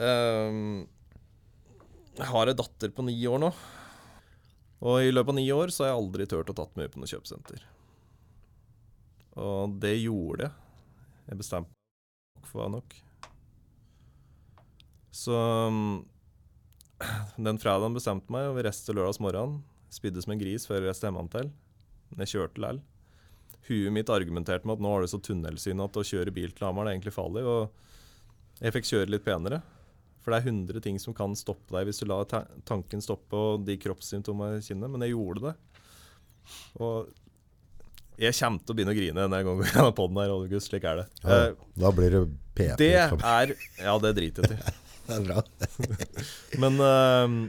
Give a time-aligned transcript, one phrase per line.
[0.00, 0.86] Ehm,
[2.16, 3.52] jeg har ei datter på ni år nå.
[4.82, 6.94] Og i løpet av ni år så har jeg aldri turt å tatt meg henne
[6.94, 7.66] på noe kjøpesenter.
[9.42, 10.54] Og det gjorde jeg.
[11.30, 12.96] Jeg bestemte meg for nok.
[15.12, 16.00] Så um,
[17.36, 19.60] den fredagen bestemte meg, og vi reiste lørdags morgen.
[19.92, 21.52] Spydde som en gris før jeg reiste hjemme til.
[22.10, 22.82] Men jeg kjørte likevel.
[23.68, 26.66] Huet mitt argumenterte med at nå har du så tunnelsyn at å kjøre bil til
[26.66, 27.44] Hamar er egentlig farlig.
[27.46, 29.62] Og jeg fikk kjøre litt penere.
[30.22, 33.34] For det er 100 ting som kan stoppe deg hvis du lar ta tanken stoppe
[33.38, 34.90] og de kroppssymptomene kjenne.
[34.90, 35.54] Men jeg gjorde det.
[36.82, 37.10] Og
[38.22, 40.70] jeg kommer til å begynne å grine gangen jeg går på den her, August.
[40.70, 41.08] Slik er det.
[41.24, 42.22] Ja, Eh, da blir det
[42.54, 42.76] PP.
[42.78, 44.78] det er Ja, det driter jeg i.
[45.02, 45.42] Det er bra.
[46.62, 47.48] Men uh,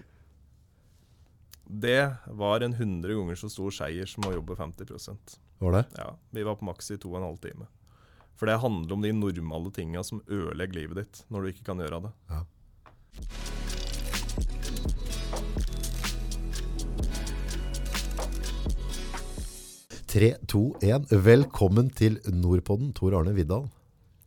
[1.69, 5.83] det var en 100 ganger så stor seier som å jobbe 50 Var det?
[5.97, 7.67] Ja, Vi var på maks i to og en halv time.
[8.35, 11.79] For det handler om de normale tinga som ødelegger livet ditt når du ikke kan
[11.79, 12.11] gjøre det.
[12.29, 12.41] Ja.
[20.07, 21.07] 3, 2, 1.
[21.25, 23.65] Velkommen til Nordpodden, Tor Arne Viddal.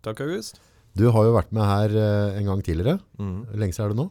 [0.05, 0.58] Takk, August.
[0.97, 2.98] Du har jo vært med her eh, en gang tidligere.
[3.20, 3.36] Mm.
[3.50, 4.06] Hvor lenge siden er det nå?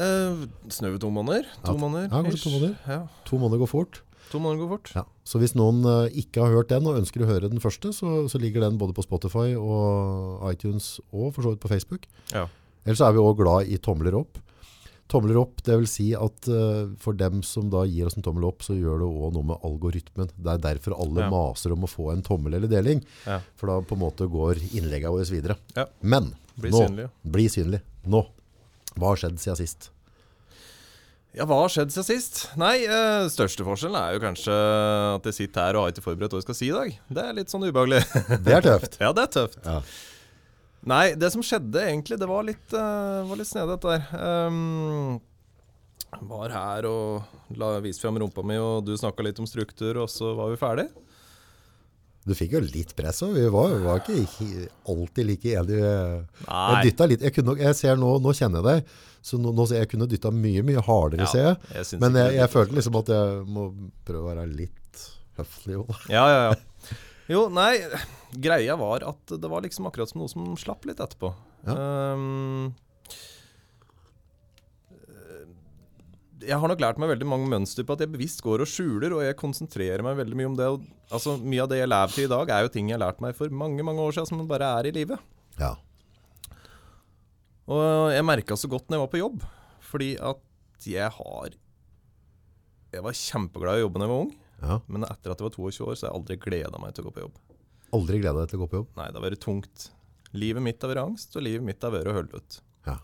[0.00, 1.48] Eh, Snaue to måneder.
[1.64, 2.06] To Ja, måneder.
[2.12, 2.76] ja, kanskje to måneder.
[2.86, 4.02] Ja, To måneder går fort.
[4.30, 4.90] To måneder går fort.
[4.96, 5.04] Ja.
[5.26, 8.26] Så hvis noen eh, ikke har hørt den og ønsker å høre den første, så,
[8.30, 12.06] så ligger den både på Spotify og iTunes og for så vidt på Facebook.
[12.34, 12.46] Ja.
[12.86, 14.38] Ellers er vi også glad i tomler opp.
[15.10, 18.44] Tomler opp, det vil si at uh, for dem som da gir oss en tommel
[18.46, 20.28] opp, så gjør det også noe med algoritmen.
[20.38, 21.30] Det er derfor alle Ja.
[21.34, 23.40] maser om å få en tommel eller deling, Ja.
[23.58, 25.56] for da på en måte går innleggene våre videre.
[25.74, 25.88] Ja.
[26.00, 27.08] Men, Bli nå, synlig.
[27.26, 27.80] bli synlig.
[28.06, 28.22] Nå,
[28.94, 29.90] hva har skjedd siden sist?
[31.30, 32.40] Ja, hva har skjedd siden sist?
[32.58, 34.54] Nei, øh, største forskjellen er jo kanskje
[35.14, 36.96] at jeg sitter her og har ikke forberedt hva jeg skal si i dag.
[37.06, 38.00] Det er litt sånn ubehagelig.
[38.46, 38.96] Det er tøft.
[38.98, 39.60] ja, det er tøft.
[39.62, 39.76] Ja.
[40.90, 44.48] Nei, det som skjedde egentlig, det var litt, uh, var litt snedig dette der.
[44.48, 45.20] Um,
[46.32, 50.10] var her og la, viste fram rumpa mi, og du snakka litt om struktur, og
[50.10, 50.88] så var vi ferdig.
[52.28, 55.92] Du fikk jo litt press, og vi var, var ikke alltid like enige.
[55.92, 56.82] Jeg Nei,
[57.14, 57.22] litt.
[57.24, 60.32] Jeg, kunne, jeg ser nå, nå kjenner jeg deg, så nå, nå jeg kunne dytta
[60.34, 61.56] mye, mye hardere, Ja, ser jeg.
[61.78, 63.70] jeg Men jeg, jeg følte liksom at jeg må
[64.08, 65.06] prøve å være litt
[65.40, 65.78] høflig.
[65.78, 65.86] jo.
[66.16, 66.98] Ja, ja, ja.
[67.30, 67.72] Jo, nei,
[68.42, 71.30] greia var at det var liksom akkurat som noe som slapp litt etterpå.
[71.64, 72.72] Um,
[76.40, 79.12] jeg har nok lært meg veldig mange mønster på at jeg bevisst går og skjuler,
[79.16, 80.68] og jeg konsentrerer meg veldig mye om det.
[80.72, 83.04] Og, altså, mye av det jeg lever til i dag, er jo ting jeg har
[83.04, 85.18] lært meg for mange mange år siden, som bare er i live.
[85.60, 85.74] Ja.
[87.70, 89.44] Og jeg merka så godt når jeg var på jobb,
[89.90, 91.58] fordi at jeg har
[92.90, 94.30] Jeg var kjempeglad i å jobbe da jeg var ung,
[94.64, 94.76] ja.
[94.90, 97.06] men etter at jeg var 22 år, så har jeg aldri gleda meg til å
[97.06, 97.36] gå på jobb.
[97.94, 98.88] Aldri gleda deg til å gå på jobb.
[98.98, 99.84] Nei, det har vært tungt.
[100.34, 102.58] Livet mitt har vært angst, og livet mitt har vært ut.
[102.88, 102.96] Ja.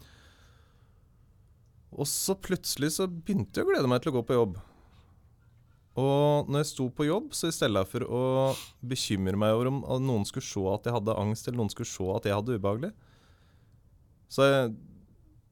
[1.96, 4.58] Og så plutselig så begynte jeg å glede meg til å gå på jobb.
[5.96, 8.24] Og når jeg sto på jobb, så i stedet for å
[8.84, 12.08] bekymre meg over om noen skulle se at jeg hadde angst, eller noen skulle se
[12.12, 12.92] at jeg hadde det ubehagelig,
[14.28, 14.74] så jeg,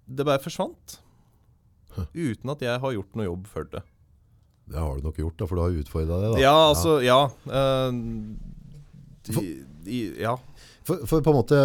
[0.04, 0.98] det bare forsvant.
[2.12, 3.84] Uten at jeg har gjort noe jobb for det.
[4.68, 6.34] Det har du nok gjort, da, for du har utfordra deg.
[6.34, 6.42] Da.
[6.42, 7.18] Ja, altså, ja.
[7.48, 8.34] Uh,
[9.28, 9.50] de,
[9.86, 10.34] de, ja.
[10.84, 11.58] For, for på en måte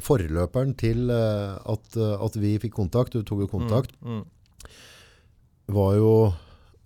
[0.00, 4.24] forløperen til eh, at, eh, at vi fikk kontakt, du tok jo kontakt, Mm,
[5.76, 6.10] var jo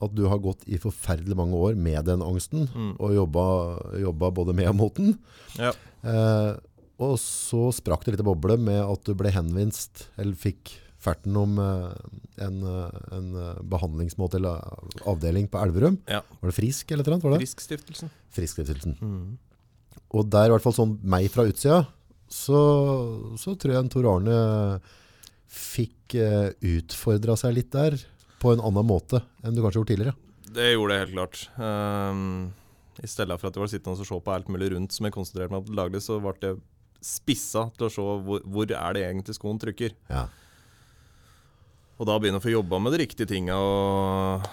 [0.01, 3.45] at du har gått i forferdelig mange år med den angsten, mm, og jobba,
[4.01, 5.19] jobba både med og mot den.
[5.59, 5.73] ja.
[6.03, 6.57] Eh,
[7.01, 11.55] og så sprakk det litt boble med at du ble henvinst, eller fikk ferten om
[11.57, 11.93] eh,
[12.45, 12.59] en,
[13.17, 14.61] en eh, behandlingsmåte eller
[15.09, 15.97] avdeling på Elverum.
[16.09, 16.21] Ja.
[16.43, 17.23] Var det Frisk eller noe?
[17.25, 17.45] Var det?
[17.47, 18.13] Friskstiftelsen.
[18.37, 18.99] Friskstiftelsen.
[19.01, 19.39] Mm.
[20.11, 21.85] Og der, i hvert fall sånn meg fra utsida,
[22.31, 22.61] så,
[23.39, 24.39] så tror jeg en Tor Arne
[25.51, 27.99] fikk eh, utfordra seg litt der
[28.41, 30.17] på en annen måte enn du kanskje gjorde tidligere.
[30.51, 31.41] Det gjorde jeg helt klart.
[31.59, 32.51] Um,
[33.03, 35.15] I stedet for at jeg var sittende og se på alt mulig rundt som jeg
[35.15, 36.61] konsentrerte meg om til daglig, så ble jeg
[37.01, 39.95] spissa til å se hvor, hvor er det egentlig skoen trykker.
[40.11, 40.27] Ja.
[42.01, 44.47] Og da begynne å få jobba med de riktige tinga og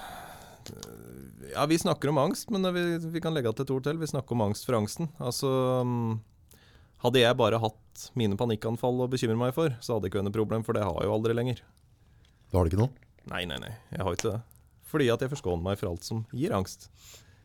[1.57, 3.97] Ja, vi snakker om angst, men vi, vi kan legge til et ord til.
[3.97, 5.09] Vi snakker om angst for angsten.
[5.17, 5.49] Altså
[5.81, 6.19] um,
[7.01, 10.29] Hadde jeg bare hatt mine panikkanfall å bekymre meg for, så hadde det ikke vært
[10.29, 11.61] noe problem, for det har jeg jo aldri lenger.
[12.51, 13.09] Da har du ikke noe?
[13.29, 13.73] Nei, nei, nei.
[13.93, 14.39] Jeg har ikke det.
[14.87, 16.87] Fordi at jeg forskåner meg for alt som gir angst.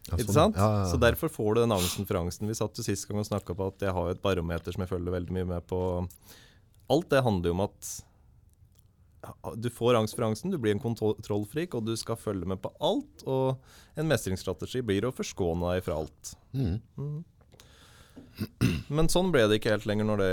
[0.09, 0.37] Ja, Ikke sånn.
[0.37, 0.61] sant?
[0.61, 0.87] Ja, ja, ja.
[0.93, 2.49] Så derfor får du den angsten for angsten.
[2.51, 4.91] Vi satt jo sist gang og snakka på at jeg har et barometer som jeg
[4.93, 5.81] følger veldig mye med på.
[6.93, 7.93] Alt det handler jo om at
[9.63, 12.73] du får angst for angsten, du blir en kontrollfrik, og du skal følge med på
[12.83, 13.23] alt.
[13.31, 13.57] Og
[13.99, 16.33] en mestringsstrategi blir å forskåne deg fra alt.
[16.57, 16.81] Mm.
[16.99, 17.21] Mm.
[18.93, 20.33] Men sånn ble det ikke helt lenger når det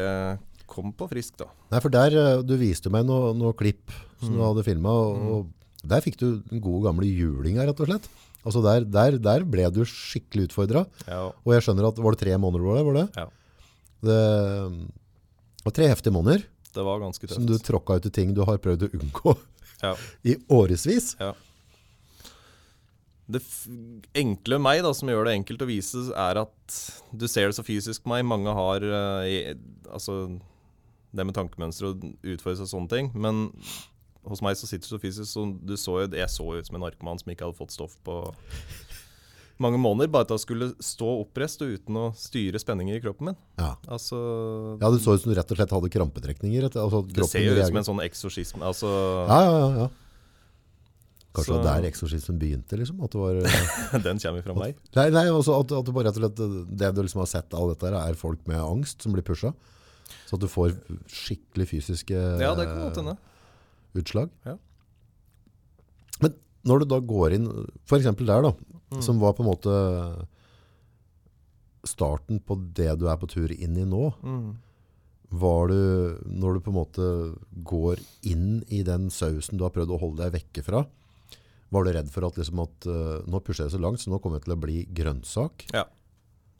[0.69, 1.47] kom på frisk, da.
[1.73, 3.89] Nei, for der, eh, du viste meg noe, noe klipp
[4.21, 4.45] som du Mm.
[4.47, 8.09] hadde filmet, og, og der fikk du den gode gamle julinga, rett og slett.
[8.45, 12.21] Altså der, der, der ble du skikkelig utfordret, Ja, og jeg skjønner at, var det
[12.21, 12.85] tre måneder var det?
[12.85, 13.07] Var det?
[13.17, 13.27] Ja.
[13.99, 14.89] Det
[15.65, 16.45] var tre heftige måneder,
[16.75, 17.35] det var ganske tøft.
[17.39, 19.35] som du tråkka ut i ting du har prøvd å unngå
[19.85, 19.93] Ja.
[20.27, 21.13] i årevis.
[21.19, 21.33] Ja.
[23.29, 23.39] Det
[24.17, 26.79] enkle med meg, da, som gjør det enkelt å vise, er at
[27.13, 28.25] du ser det så fysisk på meg.
[28.25, 29.53] Mange har uh, i,
[29.87, 30.15] altså,
[31.13, 33.11] det med tankemønster og utfordres og sånne ting.
[33.13, 33.45] Men
[34.29, 36.67] hos meg så sitter det så fysisk, så du så jo, jeg så jo ut
[36.71, 38.17] som en narkoman som ikke hadde fått stoff på
[39.63, 40.11] mange måneder.
[40.11, 43.39] Bare at jeg skulle stå oppreist og uten å styre spenninger i kroppen min.
[43.59, 43.73] Ja.
[43.91, 44.19] Altså,
[44.81, 46.69] ja, det så ut som du rett og slett hadde krampetrekninger.
[46.69, 48.63] Altså, det ser jo ut som en sånn eksorsisme.
[48.65, 48.91] Altså,
[49.29, 49.71] Ja, ja, ja.
[49.85, 49.89] ja.
[51.29, 53.03] Kanskje det var der eksorsismen begynte, liksom?
[53.05, 53.35] Var...
[53.45, 54.79] eh, den kommer fra meg.
[54.97, 56.39] Nei, nei også at, at det bare rett og slett
[56.81, 59.51] det du liksom har sett av dette her, er folk med angst som blir pusha.
[60.25, 60.73] Så at du får
[61.13, 63.13] skikkelig fysiske Ja, det kan godt hende.
[64.01, 64.33] utslag.
[64.45, 64.55] Ja.
[66.23, 66.33] Men
[66.65, 67.47] når du da går inn,
[67.85, 68.53] for eksempel der da,
[68.89, 69.01] Mm.
[69.05, 69.73] som var på en måte
[71.85, 74.55] starten på det du er på tur inn i nå, Mm.
[75.31, 79.91] var du, når du på en måte går inn i den sausen du har prøvd
[79.93, 80.85] å holde deg vekke fra,
[81.71, 84.19] var du redd for at, liksom at uh, nå pusher jeg så langt, så nå
[84.19, 85.67] kommer jeg til å bli grønnsak?
[85.71, 85.83] Ja.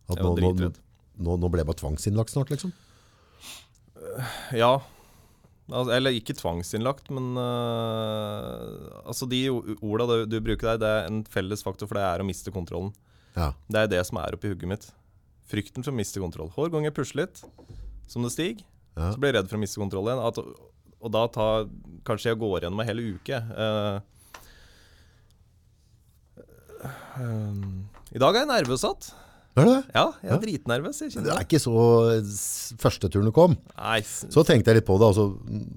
[0.07, 0.75] At Jeg var nå, dritredd.
[1.18, 2.72] nå, nå ble jeg bare tvangsinnlagt snart, liksom?
[4.54, 4.80] Ja.
[5.69, 11.10] Altså, eller ikke tvangsinnlagt, men uh, altså de orda du, du bruker der, det er
[11.12, 12.89] en felles faktor, for det er å miste kontrollen.
[13.36, 13.51] Ja.
[13.69, 14.88] Det er det som er oppi hugget mitt.
[15.50, 16.50] Frykten for å miste kontroll.
[16.56, 17.44] Hver gang jeg pusler litt,
[18.10, 18.66] som det stiger,
[18.98, 19.12] Ja.
[19.13, 20.25] så blir jeg redd for å miste kontroll igjen.
[20.25, 20.42] At,
[21.00, 21.69] og da tar
[22.07, 23.38] Kanskje jeg går gjennom en hel uke.
[23.54, 24.00] Uh,
[27.19, 29.12] eh, I dag er jeg nervøsatt.
[29.60, 29.96] Er det det?
[29.96, 30.38] Ja, jeg er Ja.
[30.44, 31.00] dritnervøs.
[31.02, 31.76] Jeg Det er ikke så
[32.80, 33.58] første turen du kom.
[33.78, 35.28] Nei, Så tenkte jeg litt på det, altså,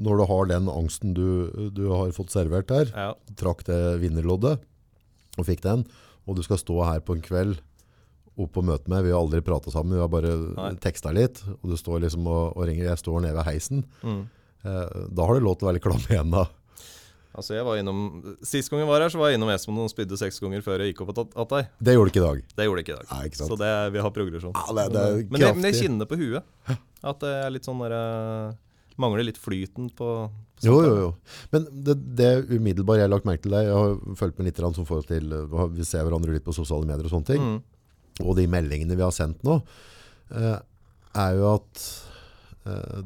[0.00, 3.14] når du har den angsten du, du har fått servert her, ja.
[3.36, 4.60] trakk det vinnerloddet
[5.38, 5.84] og fikk den,
[6.26, 7.58] og du skal stå her på en kveld
[8.38, 10.70] opp og møte meg, vi har aldri pratet sammen, vi har bare Nei.
[10.80, 14.22] teksta litt, og du står liksom og, og ringer, jeg står nede ved heisen, Mm.
[14.64, 16.46] eh, da har du lov til å være litt klam i hendene.
[17.34, 18.00] Altså jeg var innom
[18.44, 20.82] Sist gang jeg var her, så var jeg innom Esmond og spydde seks ganger før
[20.84, 21.70] jeg gikk opp og tatt deg.
[21.80, 22.42] Det gjorde du ikke i dag.
[22.58, 23.08] Det gjorde jeg ikke i dag.
[23.12, 23.48] Nei, ikke sant?
[23.54, 24.52] Så det, vi har progresjon.
[24.52, 25.80] Ja, det- det er men, jeg, men jeg kraftig.
[25.86, 26.44] kjenner på huet
[27.02, 28.52] at det er litt sånn der eh,
[29.00, 31.14] Mangler litt flyten på, på Jo, jo, jo.
[31.50, 34.58] Men det, det umiddelbare jeg har lagt merke til deg, jeg har fulgt med litt
[34.60, 37.40] grann som forhold til, eh, vi ser hverandre litt på sosiale medier og sånne ting,
[37.40, 37.62] Mm.
[38.28, 39.56] og de meldingene vi har sendt nå,
[40.36, 40.58] eh,
[41.16, 41.82] er jo at
[42.68, 43.02] eh,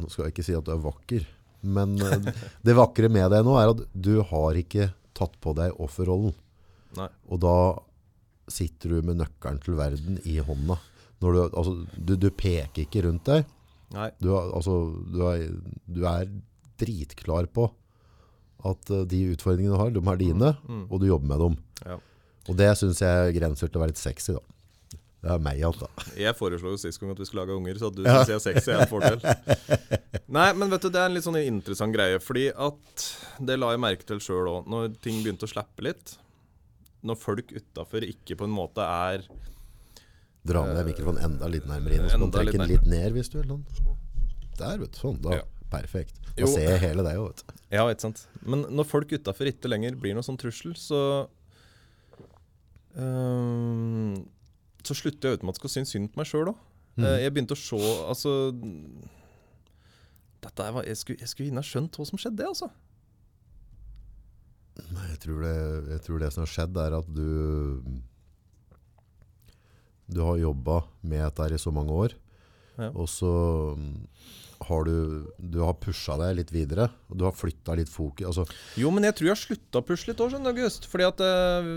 [0.00, 1.26] Nå skal jeg ikke si at du er vakker,
[1.62, 2.30] men eh,
[2.66, 6.32] det vakre med deg nå er at du har ikke tatt på deg offerrollen.
[6.96, 7.08] Nei.
[7.30, 7.54] Og da
[8.50, 10.78] sitter du med nøkkelen til verden i hånda.
[11.20, 13.44] Når du, altså, du, du peker ikke rundt deg.
[14.22, 14.78] Du, altså,
[15.12, 15.44] du, er,
[15.90, 16.30] du er
[16.80, 17.68] dritklar på
[18.68, 20.86] at eh, de utfordringene du har, de er dine, Mm.
[20.90, 21.58] og du jobber med dem.
[21.86, 21.98] Ja.
[22.48, 24.40] Og det synes jeg grenser til å være litt sexy, da.
[25.20, 25.86] Det er meg, altså.
[26.16, 28.22] Jeg foreslo jo sist gang at vi skulle lage unger, så at du Ja.
[28.24, 29.20] syns jeg sexy, er en fordel.
[30.38, 33.04] Nei, men vet du, det er en litt sånn interessant greie, fordi at
[33.44, 36.14] det la jeg merke til sjøl òg, når ting begynte å slappe litt.
[37.04, 39.24] Når folk utafor ikke på en måte er
[40.44, 42.86] Dra med deg mikrofonen enda litt nærmere inn, og så kan du trekke den litt
[42.88, 43.50] ned hvis du vil.
[43.76, 43.96] Sånn.
[44.56, 45.00] Der, vet du.
[45.02, 45.34] Sånn, da.
[45.42, 45.44] Ja.
[45.70, 46.16] Perfekt.
[46.32, 46.48] Da Jo.
[46.48, 47.58] ser jeg hele deg, òg, vet du.
[47.76, 48.22] Ja, ikke sant.
[48.40, 51.28] Men når folk utafor ikke lenger blir noe sånn trussel, så
[52.96, 54.16] øhm,
[54.86, 56.60] Så slutter jeg automatisk å synes synd på meg sjøl òg.
[56.96, 57.04] Mm.
[57.22, 57.78] Jeg begynte å se
[58.10, 58.30] Altså
[60.40, 62.70] dette var, jeg, skulle, jeg skulle inn skjønt hva som skjedde, altså.
[64.80, 65.56] Jeg tror, det,
[65.92, 67.82] jeg tror det som har skjedd er at du
[70.10, 72.16] Du har jobba med dette i så mange år,
[72.80, 72.88] Ja.
[72.96, 73.30] og så
[73.76, 74.06] mm,
[74.70, 78.26] har du Du har pusha deg litt videre, og du har flytta litt fokus.
[78.30, 78.46] Altså,
[78.80, 80.88] Jo, men jeg tror jeg har slutta å pusle litt òg, skjønner du, August.
[80.88, 81.68] Fordi at øh,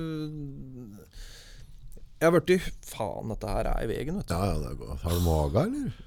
[2.24, 4.34] Jeg har blitt Faen, dette her er i veien, vet du.
[4.34, 4.96] ja, ja, det går.
[5.04, 6.00] Har du mage, eller?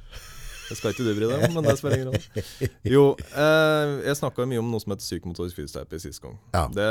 [0.67, 2.47] Det skal ikke du bry deg om, men det spiller ingen rolle.
[2.97, 3.03] Jo,
[3.39, 6.39] eh, jeg snakka mye om noe som heter psykomotorisk fysioterapi sist gang.
[6.57, 6.65] Ja.
[6.75, 6.87] Det,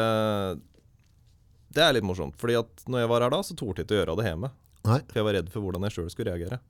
[1.75, 3.98] det er litt morsomt, fordi at når jeg var her da, så torde jeg ikke
[3.98, 4.51] å gjøre det hjemme.
[4.86, 5.00] Nei.
[5.10, 6.62] For jeg var redd for hvordan jeg sjøl skulle reagere.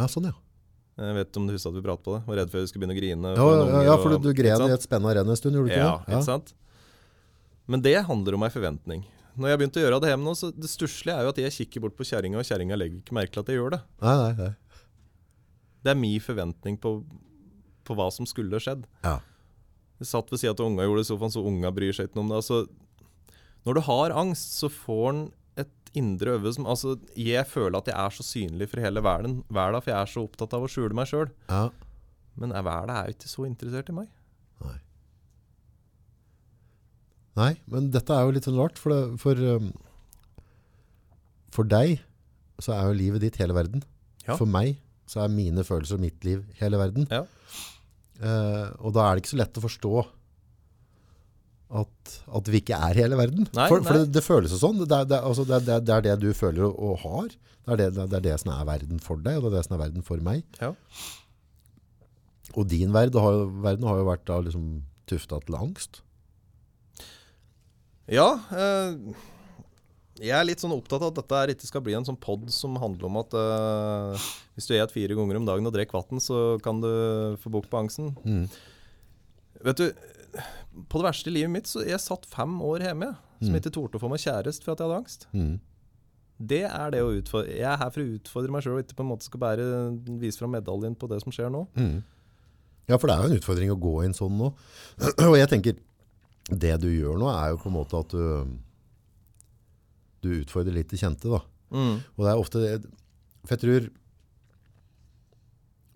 [0.00, 0.34] Ja, sånn, ja.
[1.00, 2.20] Jeg vet om du husker at vi pratet på det?
[2.28, 3.30] Var redd for jeg skulle begynne å grine.
[3.32, 5.56] Ja, for ja, ja, og- for du, du gren i et spenna renn en stund,
[5.56, 6.12] gjorde du ikke Ja, det?
[6.18, 6.52] ikke sant?
[7.72, 9.06] Men det handler om ei forventning.
[9.40, 11.54] Når jeg begynte å gjøre det hjemme nå, så det stusslige er jo at jeg
[11.56, 13.80] kikker bort på kjerringa, og kjerringa legger ikke merke til at jeg gjør det.
[14.04, 14.52] Nei, nei, nei.
[15.82, 16.94] Det er min forventning på,
[17.88, 18.84] på hva som skulle skjedd.
[19.06, 19.18] Ja.
[20.02, 22.18] Jeg satt ved sida av unga gjorde det i sofaen, så unga bryr seg ikke
[22.20, 22.42] noe om det.
[22.42, 22.60] Altså,
[23.66, 25.24] når du har angst, så får en
[25.60, 29.42] et indre øve som Altså, jeg føler at jeg er så synlig for hele verden,
[29.52, 31.28] verden for jeg er så opptatt av å skjule meg sjøl.
[31.50, 31.66] Ja.
[32.40, 34.08] Men er verden er jo ikke så interessert i meg.
[34.64, 34.78] Nei.
[37.38, 39.70] Nei, men dette er jo litt sånn rart, for, det, for, um,
[41.54, 41.98] for deg
[42.62, 43.84] så er jo livet ditt hele verden.
[44.26, 44.36] Ja.
[44.36, 44.76] For meg
[45.08, 47.08] så er mine følelser og mitt liv hele verden.
[47.10, 47.24] Ja.
[48.22, 49.94] Uh, og da er det ikke så lett å forstå
[51.80, 53.48] at, at vi ikke er hele verden.
[53.56, 54.02] Nei, for for nei.
[54.04, 54.82] det, det føles jo sånn.
[54.84, 57.32] Det er det, altså, det, er- det, du føler og, og har.
[57.64, 59.76] Det er det, er det som er verden for deg, og det er det som
[59.78, 60.44] er verden for meg.
[60.60, 60.72] Ja.
[62.52, 64.66] Og din verden har, verden har jo vært da liksom
[65.08, 66.02] tufta til angst.
[68.10, 68.96] Ja, eh,
[70.22, 72.74] jeg er litt sånn opptatt av at dette ikke skal bli en sånn pod som
[72.82, 76.58] handler om at eh, hvis du et fire ganger om dagen og drikker vann, så
[76.62, 76.90] kan du
[77.42, 78.12] få bukt på angsten.
[78.26, 78.46] Mm.
[79.62, 79.86] Vet du,
[80.90, 83.58] på det verste i livet mitt, så jeg satt fem år hjemme, som Mm.
[83.58, 85.26] ikke torde å få meg kjæreste for at jeg hadde angst.
[85.34, 85.60] Mm.
[86.42, 87.50] Det er det å utfordre.
[87.54, 89.66] Jeg er her for å utfordre meg sjøl, og ikke på en måte skal bare
[90.18, 91.64] vise fram medaljen på det som skjer nå.
[91.76, 92.02] Mm.
[92.88, 94.52] Ja, for det er jo en utfordring å gå inn sånn nå.
[95.30, 95.76] Og jeg tenker,
[96.50, 98.56] det du gjør nå er jo på en måte at du,
[100.22, 101.38] du utfordrer litt det kjente da.
[101.72, 102.00] Mm.
[102.16, 102.72] Og det er ofte det,
[103.44, 103.90] for jeg tror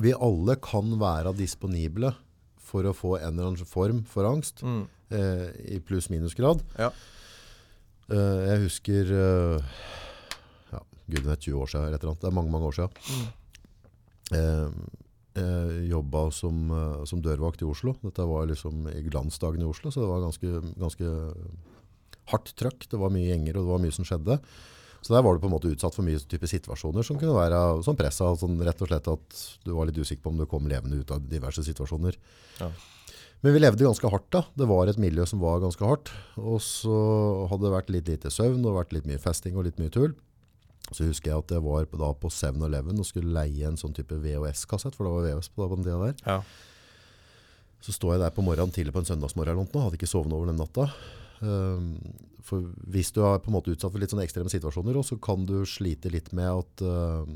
[0.07, 2.11] vi alle kan være disponible
[2.67, 4.85] for å få en eller annen form for angst, Mm.
[5.15, 6.61] eh, i pluss-minus grad.
[6.79, 6.91] Ja.
[8.11, 9.62] Eh, jeg husker, eh,
[10.73, 12.21] ja, gud vet 20 år siden, eller et eller annet.
[12.21, 12.93] det er mange, mange år siden.
[14.33, 14.99] Mm.
[15.37, 17.97] Eh, jeg jobba som, eh, som dørvakt i Oslo.
[18.02, 21.11] Dette var liksom i glansdagen i Oslo, så det var ganske, ganske
[22.33, 22.88] hardt trøkk.
[22.88, 24.40] Det var mye gjenger, og det var mye som skjedde.
[25.02, 27.85] Så der var du på en måte utsatt for mye type situasjoner som kunne være
[27.87, 30.66] sånn pressa, sånn rett og slett at du var litt usikker på om du kom
[30.66, 32.16] levende ut av diverse situasjoner.
[32.59, 32.71] Ja.
[33.45, 34.43] Men vi levde ganske hardt da.
[34.57, 36.11] Det var et miljø som var ganske hardt.
[36.40, 39.78] Og så hadde det vært litt lite søvn og vært litt mye festing og litt
[39.78, 40.16] mye tull.
[40.93, 43.95] Så husker jeg at jeg var på, da på 7-Eleven og skulle leie en sånn
[43.97, 46.14] type VHS-kassett, for det var VHS på, på den tida der.
[46.26, 46.40] Ja.
[47.83, 50.47] Så står jeg der på morgenen tidlig på en søndagsmorgen og hadde ikke sovet over
[50.50, 50.87] den natta.
[51.43, 51.90] Um,
[52.47, 55.43] for hvis du er på en måte utsatt for litt sånne ekstreme situasjoner, så kan
[55.47, 57.26] du slite litt med at uh,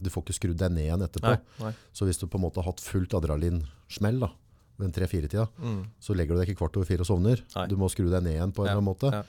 [0.00, 1.34] du får ikke skrudd deg ned igjen etterpå.
[1.34, 1.66] Nei.
[1.66, 1.72] Nei.
[1.92, 4.30] Så hvis du på en måte har hatt fullt adrenalinsmell da,
[4.80, 5.82] ved en 3-4-tida, Mm.
[6.00, 7.42] så legger du deg ikke kvart over fire og sovner.
[7.58, 7.66] Nei.
[7.68, 9.10] Du må skru deg ned igjen på en Ja, eller annen måte.
[9.12, 9.24] ja.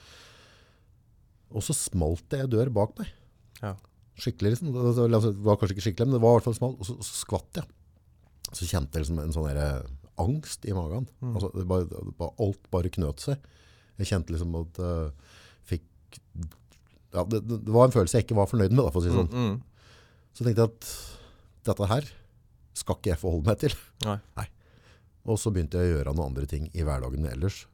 [1.52, 3.10] Og så smalt det en dør bak meg.
[3.62, 3.76] Ja.
[4.22, 4.72] Skikkelig liksom.
[4.74, 6.80] Det var- kanskje ikke skikkelig, men det var i hvert fall smalt.
[6.82, 7.66] Og så, så skvatt jeg.
[8.52, 9.88] Så kjente jeg liksom en sånn der
[10.22, 11.08] angst i magen.
[11.22, 11.36] Mm.
[11.36, 13.50] Altså, det bare, bare, alt bare knøt seg.
[14.02, 15.12] Jeg kjente liksom at jeg
[15.72, 16.20] fikk...
[17.12, 19.12] Ja, det, det var en følelse jeg ikke var fornøyd med, da, for å si
[19.12, 19.32] det sånn.
[19.32, 19.52] Mm.
[19.52, 20.12] Mm.
[20.32, 20.92] Så tenkte jeg at
[21.68, 22.08] dette her
[22.82, 23.76] skal ikke jeg forholde meg til.
[24.08, 24.48] Nei.
[25.30, 27.66] Og så begynte jeg å gjøre noen andre ting i hverdagen ellers.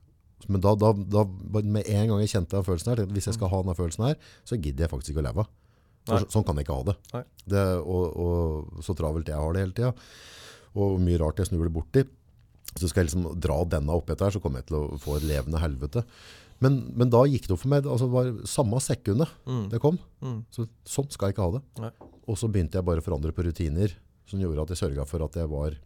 [0.52, 1.24] Men da, da, da,
[1.64, 4.06] med en gang jeg kjente den følelsen her, tenkte hvis jeg skal ha denne følelsen
[4.10, 5.46] her, så gidder jeg faktisk ikke å leve.
[6.08, 6.96] For sånn kan jeg ikke ha det.
[7.54, 9.94] Det og, og så travelt jeg har det hele tida.
[10.78, 12.02] Og mye rart jeg snur det bort.
[12.78, 15.16] Så skal jeg liksom dra denne opp etter her, så kommer jeg til å få
[15.18, 16.04] et levende helvete.
[16.64, 19.66] Men, men da gikk det opp for meg, altså det var samme sekundet Mm.
[19.70, 19.98] det kom.
[20.26, 20.40] Mm.
[20.54, 21.62] Så sånn skal jeg ikke ha det.
[21.84, 21.92] Nei.
[22.28, 23.94] Og så begynte jeg bare å forandre på rutiner,
[24.28, 25.78] som gjorde at jeg sørget for at jeg var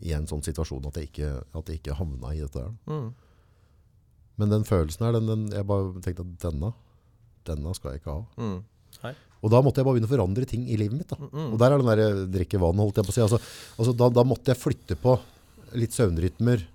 [0.00, 2.70] i en sånn situasjon at jeg ikke, at jeg ikke havna i dette her.
[2.88, 3.08] Mm.
[4.40, 6.70] Men den følelsen her, den, den, jeg bare tenkte at denne,
[7.48, 8.46] denne skal jeg ikke ha.
[9.40, 11.08] Og da måtte jeg bare begynne å forandre ting i livet mitt.
[11.08, 11.16] Da.
[11.30, 11.46] Mm.
[11.54, 13.22] Og der er den der eh, drikke vann, holdt jeg på å si.
[13.24, 13.40] Altså,
[13.80, 15.16] altså da, da måtte jeg flytte på
[15.80, 16.66] litt søvnrytmer,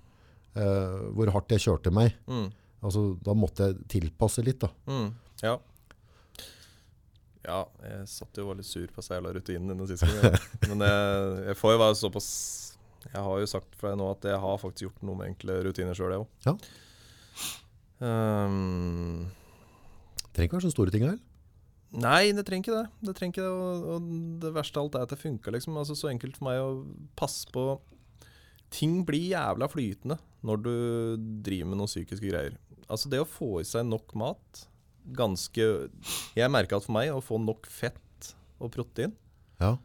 [0.58, 2.16] eh, hvor hardt jeg kjørte meg.
[2.26, 2.48] Mm.
[2.86, 4.72] Altså, da måtte jeg tilpasse litt da.
[4.90, 5.08] Mm.
[5.44, 5.54] Ja.
[7.46, 10.40] Ja, jeg satt jo og var litt sur på seg jævla rutinen denne siste gangen.
[10.72, 12.28] Men jeg, jeg får jo være såpass
[13.06, 15.60] Jeg har jo sagt for deg nå at jeg har faktisk gjort noe med enkle
[15.68, 16.28] rutiner sjøl, jeg òg.
[16.48, 16.56] Ja.
[18.02, 19.28] Um,
[20.34, 21.20] Trenger ikke være så store ting her.
[21.92, 22.88] Nei, det trenger ikke det.
[23.08, 24.08] Det trenger ikke det, og, og
[24.42, 25.76] det verste av alt er at det funker, liksom.
[25.80, 26.84] Altså, så enkelt for meg å
[27.16, 27.80] passe på
[28.70, 30.72] Ting blir jævla flytende når du
[31.46, 32.56] driver med noen psykiske greier.
[32.90, 34.64] Altså, det å få i seg nok mat
[35.14, 35.62] Ganske
[36.34, 39.12] Jeg merker at for meg å få nok fett og protein
[39.62, 39.76] Ja.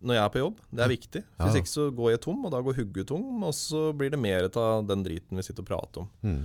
[0.00, 1.22] når jeg er på jobb, det er viktig.
[1.42, 1.58] Hvis Ja.
[1.58, 4.46] ikke så går jeg tom, og da går hugget tom, og så blir det mer
[4.46, 6.08] av den driten vi sitter og prater om.
[6.22, 6.44] Mm.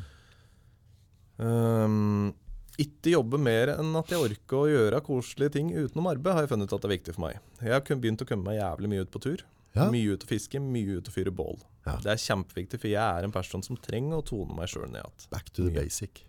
[1.38, 2.34] Um,
[2.82, 6.53] ikke jobbe mer enn at jeg orker å gjøre koselige ting utenom arbeid, har jeg
[6.53, 7.39] funnet ut at det er viktig for meg.
[7.62, 9.44] Jeg har begynt å komme meg jævlig mye ut på tur.
[9.74, 9.88] Ja.
[9.89, 11.58] Mye ut å fiske, mye ut å fyre bål.
[11.86, 11.98] Ja.
[12.01, 15.01] Det er kjempeviktig, for jeg er en person som trenger å tone meg sjøl ned
[15.01, 15.30] igjen.
[15.34, 15.82] Back to the Mye.
[15.86, 16.24] basic.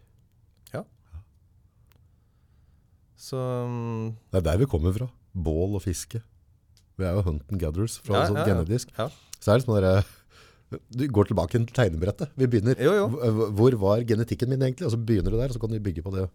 [3.24, 5.06] Så um, Det er der vi kommer fra.
[5.32, 6.20] Bål og fiske.
[6.98, 8.50] Vi er jo hunt and gathers fra Ja, sånn ja, ja.
[8.52, 8.90] genetisk.
[8.98, 9.06] Ja.
[9.40, 10.10] Så er det sånn der,
[10.90, 12.30] du går tilbake til tegnebrettet.
[12.36, 13.06] Vi begynner, Jo, jo.
[13.56, 14.86] Hvor- var genetikken min egentlig?
[14.86, 16.28] Og så begynner du der, og så kan du bygge på det.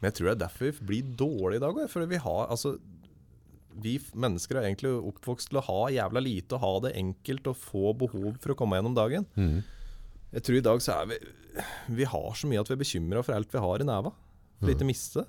[0.00, 1.90] Men jeg tror det er derfor vi blir dårlige i dag.
[1.90, 2.78] For vi har altså
[3.80, 7.56] vi mennesker er egentlig oppvokst til å ha jævla lite og ha det enkelt og
[7.56, 9.26] få behov for å komme gjennom dagen.
[9.36, 9.62] Mm.
[10.34, 11.18] Jeg tror i dag så er vi
[11.96, 14.12] Vi har så mye at vi er bekymra for alt vi har i neva.
[14.60, 15.28] For ikke miste det.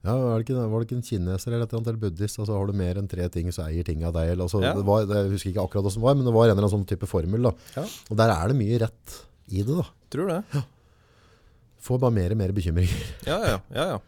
[0.00, 2.38] Ja, var det, ikke, var det ikke en kineser eller et eller annet, eller buddhist?
[2.40, 4.30] Altså, har du mer enn tre ting, så eier ting av deg.
[4.32, 4.72] Eller, altså, Ja.
[4.78, 6.62] det var, det, jeg husker ikke akkurat hvordan det var, men det var en eller
[6.64, 7.48] annen sånn type formel.
[7.50, 7.52] Da.
[7.76, 7.84] Ja.
[8.08, 9.16] Og der er det mye rett
[9.52, 9.76] i det.
[9.76, 9.84] da.
[10.14, 10.38] Tror det.
[10.56, 10.62] Ja.
[11.84, 13.04] Får bare mer og mer bekymringer.
[13.28, 13.98] Ja, ja, ja.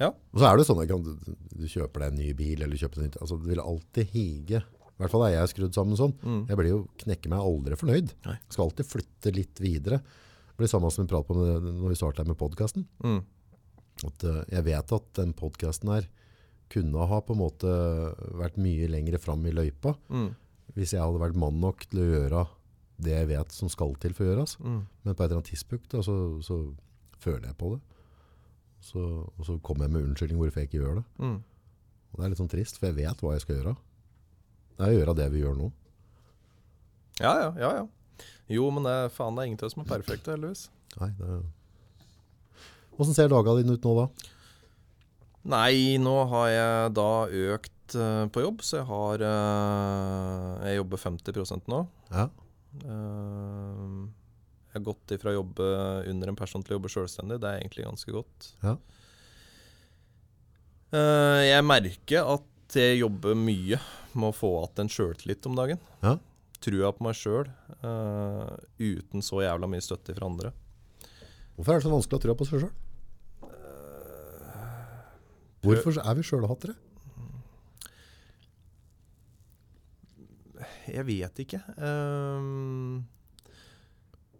[0.00, 0.10] ja.
[0.10, 1.14] Og så er det sånn at du,
[1.54, 3.20] du kjøper deg en ny bil, eller kjøper deg nytt.
[3.22, 4.62] Altså, du vil alltid hige.
[4.66, 6.14] I hvert fall er jeg skrudd sammen sånn.
[6.24, 6.42] Mm.
[6.50, 8.10] Jeg blir jo knekker meg aldri fornøyd.
[8.26, 8.36] Nei.
[8.50, 9.98] Skal alltid flytte litt videre.
[10.50, 12.86] Det blir samme som vi pratet om når vi startet med podcasten.
[13.04, 13.18] Mm.
[14.04, 16.08] At eh, jeg vet at den podcasten her
[16.68, 17.70] kunne ha på en måte
[18.36, 20.34] vært mye lengre fram i løypa Mm.
[20.74, 22.46] hvis jeg hadde vært mann nok til å gjøre
[22.98, 24.56] det jeg vet som skal til for å gjøres.
[24.60, 24.80] Mm.
[25.04, 26.74] Men på et eller annet tidspunkt da, så, så
[27.20, 27.80] føler jeg på det.
[28.86, 29.00] Så,
[29.36, 31.04] og så kommer jeg med unnskyldning hvorfor jeg ikke gjør det.
[31.22, 31.36] Mm.
[32.12, 33.76] Og det er litt sånn trist, for jeg vet hva jeg skal gjøre.
[34.76, 35.68] Det er å gjøre det vi gjør nå.
[37.20, 37.86] Ja, ja, ja, ja.
[38.52, 40.66] Jo, men det, er- faen, det er ingenting som er perfekt, heldigvis.
[41.00, 41.44] Nei, det er...
[42.96, 44.06] Hvordan ser dagene dine ut nå da?
[45.46, 47.10] Nei, nå har jeg da
[47.54, 51.86] økt uh, på jobb, så jeg har uh, Jeg jobber 50% nå.
[52.12, 52.28] Ja,
[52.76, 54.10] Uh,
[54.68, 55.66] jeg har gått ifra å jobbe
[56.10, 57.38] under en person til å jobbe sjølstendig.
[57.40, 58.48] Det er egentlig ganske godt.
[58.60, 58.74] Ja.
[60.92, 63.78] Jeg merker at jeg jobber mye
[64.12, 65.80] med å få igjen en sjøltillit om dagen.
[66.04, 66.18] Ja.
[66.60, 67.48] Trua på meg sjøl,
[68.76, 70.52] uten så jævla mye støtte fra andre.
[71.56, 72.85] Hvorfor er det så vanskelig å tro på seg selv?
[75.66, 76.76] Hvorfor er vi sjølhattere?
[80.86, 81.60] Jeg vet ikke.
[81.76, 83.04] Um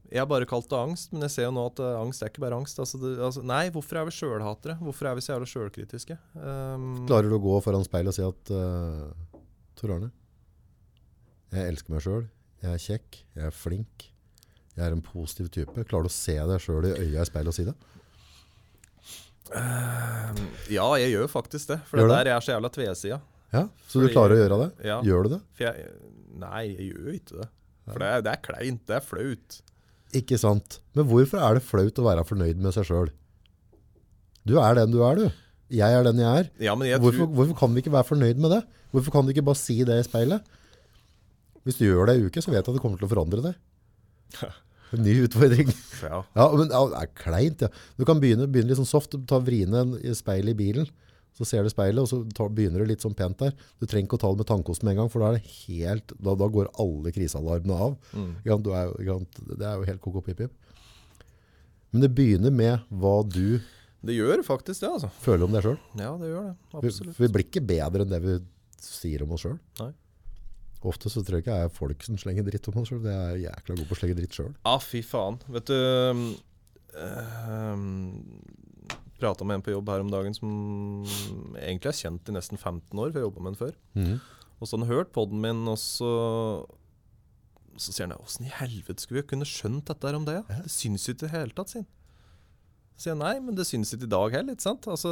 [0.06, 2.30] jeg har bare kalt det angst, men jeg ser jo nå at eh, angst er
[2.30, 2.78] ikke bare angst.
[2.82, 4.76] Altså det, altså, nei, hvorfor er vi sjølhatere?
[4.78, 6.18] Hvorfor er vi så jævla sjølkritiske?
[6.38, 9.42] Um, Klarer du å gå foran speilet og si at uh,
[9.78, 10.12] Tor Arne,
[11.54, 12.28] jeg elsker meg sjøl,
[12.62, 14.06] jeg er kjekk, jeg er flink,
[14.76, 15.86] jeg er en positiv type.
[15.88, 17.74] Klarer du å se deg sjøl i øya i speilet og si det?
[19.54, 20.40] Ehm,
[20.72, 21.78] ja, jeg gjør faktisk det.
[21.88, 23.20] For Gjør det der jeg er så jævla tvesida.
[23.54, 24.70] Ja, Så du klarer å gjøre det?
[24.88, 25.40] Ja, Gjør du det?
[25.62, 25.86] jeg,
[26.42, 27.48] nei, jeg gjør ikke det.
[27.86, 28.82] For det det er kleint.
[28.90, 29.60] Det er flaut.
[30.18, 30.80] Ikke sant.
[30.96, 33.12] Men hvorfor er det flaut å være fornøyd med seg sjøl?
[34.46, 35.30] Du er den du er, du.
[35.74, 36.50] Jeg er den jeg er.
[36.62, 38.60] Ja, men jeg Hvorfor, tror hvorfor kan vi ikke være fornøyd med det?
[38.94, 40.42] Hvorfor kan du ikke bare si det i speilet?
[41.66, 43.42] Hvis du gjør det i uke, så vet jeg at det kommer til å forandre
[43.48, 43.56] deg.
[44.96, 45.72] En ny utfordring.
[46.02, 46.22] ja.
[46.38, 47.68] Ja, men ja, det er kleint, ja.
[47.96, 49.84] Du kan begynne, begynne litt sånn soft, ta vriene
[50.16, 50.88] speilet i bilen,
[51.36, 53.52] så ser du speilet, og så ta, begynner du litt sånn pent der.
[53.76, 55.56] Du trenger ikke å ta det med tannkosten med en gang, for da, er det
[55.66, 57.96] helt, da, da går alle krisealarmene av.
[58.16, 58.30] Mm.
[58.64, 58.94] Du er?
[58.96, 60.54] Det er jo helt koko pip-pip.
[61.92, 63.60] Men det begynner med hva du
[64.06, 65.08] Det gjør faktisk det, altså.
[65.22, 65.78] føler om deg sjøl.
[66.00, 66.56] Ja, det gjør det.
[66.72, 67.20] Vi, Absolutt.
[67.20, 68.34] vi blir ikke bedre enn det vi
[68.86, 69.56] sier om oss sjøl.
[70.86, 73.02] Ofte så tror jeg ikke jeg er folk som slenger dritt om oss sjøl.
[73.04, 74.52] Det er jækla god på å slenge dritt sjøl.
[74.68, 75.38] Ah, fy faen.
[75.54, 75.76] Vet du
[76.96, 78.02] um,
[79.16, 80.50] Prata med en på jobb her om dagen som
[81.56, 83.78] egentlig er kjent i nesten 15 år, for jeg jobba med en før.
[83.96, 84.16] Mm.
[84.60, 86.10] Og så har han hørt podden min, og så
[87.76, 90.38] Så sier han åssen i helvete skulle vi kunne skjønt dette her om det?
[90.38, 90.62] Ja?
[90.64, 91.90] Det syns jo ikke i det hele tatt, sier han.
[92.96, 94.88] Så sier han nei, men det syns ikke i dag heller, ikke sant?
[94.88, 95.10] Altså,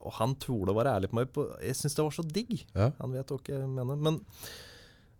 [0.00, 2.54] og han torde å være ærlig på meg på Jeg syns det var så digg.
[2.74, 2.90] Ja.
[2.98, 4.00] Han vet hva jeg mener.
[4.08, 4.20] Men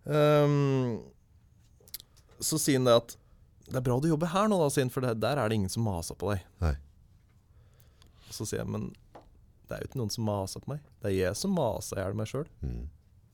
[0.04, 1.02] um,
[2.42, 3.16] så sier han det at
[3.68, 5.60] det er bra du jobber her nå, da, sier han, for det, der er det
[5.60, 6.42] ingen som maser på deg.
[6.60, 6.74] Nei.
[8.26, 8.90] Og så sier jeg, men
[9.68, 10.82] det er jo ikke noen som maser på meg.
[11.00, 12.50] Det er jeg som maser i hjel meg sjøl.
[12.60, 12.82] Mm.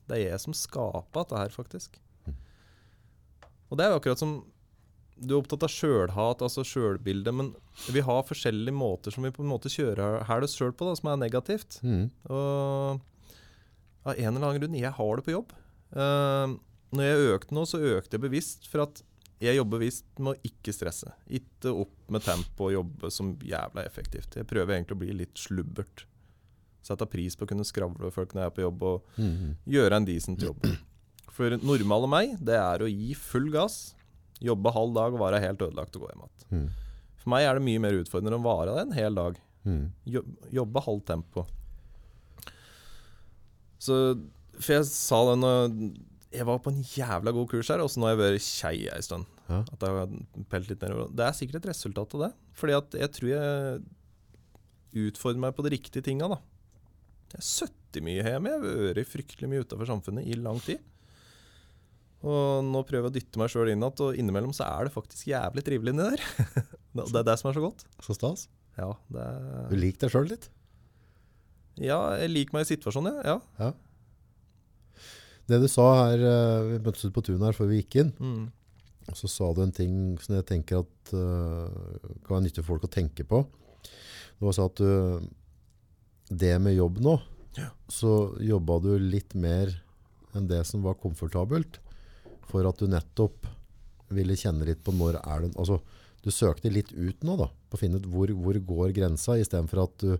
[0.07, 1.99] Det er jeg som skaper dette her, faktisk.
[3.69, 4.37] Og det er jo akkurat som
[5.19, 7.49] Du er opptatt av sjølhat, altså sjølbilde, men
[7.91, 10.95] vi har forskjellige måter som vi på en måte kjører her det sjøl på, da,
[10.95, 11.79] som er negativt.
[11.83, 12.05] Mm.
[12.29, 13.01] Og
[14.07, 15.51] av en eller annen grunn, jeg har det på jobb.
[15.91, 16.55] Uh,
[16.95, 19.03] når jeg økte nå, så økte jeg bevisst for at
[19.39, 21.11] jeg jobber bevisst med å ikke stresse.
[21.31, 24.35] Ikke opp med tempo og jobbe som jævla effektivt.
[24.35, 26.03] Jeg prøver egentlig å bli litt slubbert.
[26.83, 29.55] Sette pris på å kunne skravle med folk når jeg er på jobb, og Mhm.
[29.67, 30.65] gjøre en decent jobb.
[31.31, 33.93] For normale meg, det er å gi full gass,
[34.43, 36.43] jobbe halv dag og være helt ødelagt og gå hjem igjen.
[36.55, 36.67] Mm.
[37.19, 39.39] For meg er det mye mer utfordrende å vare det en hel dag.
[39.67, 39.85] Mm.
[40.55, 41.45] Jobbe halvt tempo.
[43.79, 43.95] Så
[44.59, 45.75] For jeg sa det når
[46.35, 48.75] Jeg var på en jævla god kurs her, og så nå har jeg vært kjei
[48.91, 49.25] ei stund.
[49.49, 49.63] Ja.
[49.65, 50.11] At jeg har
[50.51, 51.07] pelt litt nedover.
[51.09, 52.29] Det er sikkert et resultat av det.
[52.59, 56.37] Fordi at jeg tror jeg utfordrer meg på de riktige tinga, da.
[57.33, 58.51] Jeg er 70 mye hjemme.
[58.53, 60.85] Jeg har vært fryktelig mye utafor samfunnet i lang tid.
[62.19, 64.93] Og nå prøver jeg å dytte meg sjøl inn igjen, og innimellom så er det
[64.95, 66.23] faktisk jævlig trivelig inni der.
[66.99, 67.85] det er det som er så godt.
[68.03, 68.47] Så stas.
[68.79, 70.49] Ja, det er Du liker deg sjøl litt?
[71.79, 73.37] Ja, jeg liker meg i situasjonen, ja.
[73.61, 73.69] ja.
[75.49, 78.11] Det du sa her, eh, vi møttes ut på tunet her før vi gikk inn,
[78.19, 78.49] Mm.
[79.09, 81.65] og så sa du en ting som jeg tenker at uh,
[82.27, 83.39] kan være nyttig for folk å tenke på.
[84.39, 85.23] Du sa at du,
[86.29, 87.15] det med jobb nå,
[87.57, 87.71] Ja.
[87.89, 89.71] så jobba du litt mer
[90.37, 91.79] enn det som var komfortabelt,
[92.49, 93.47] for at du nettopp
[94.09, 95.79] ville kjenne litt på når er den altså
[96.23, 99.45] du søkte litt ut nå da, på å finne ut hvor, hvor går grensa, i
[99.47, 100.17] stedet for at du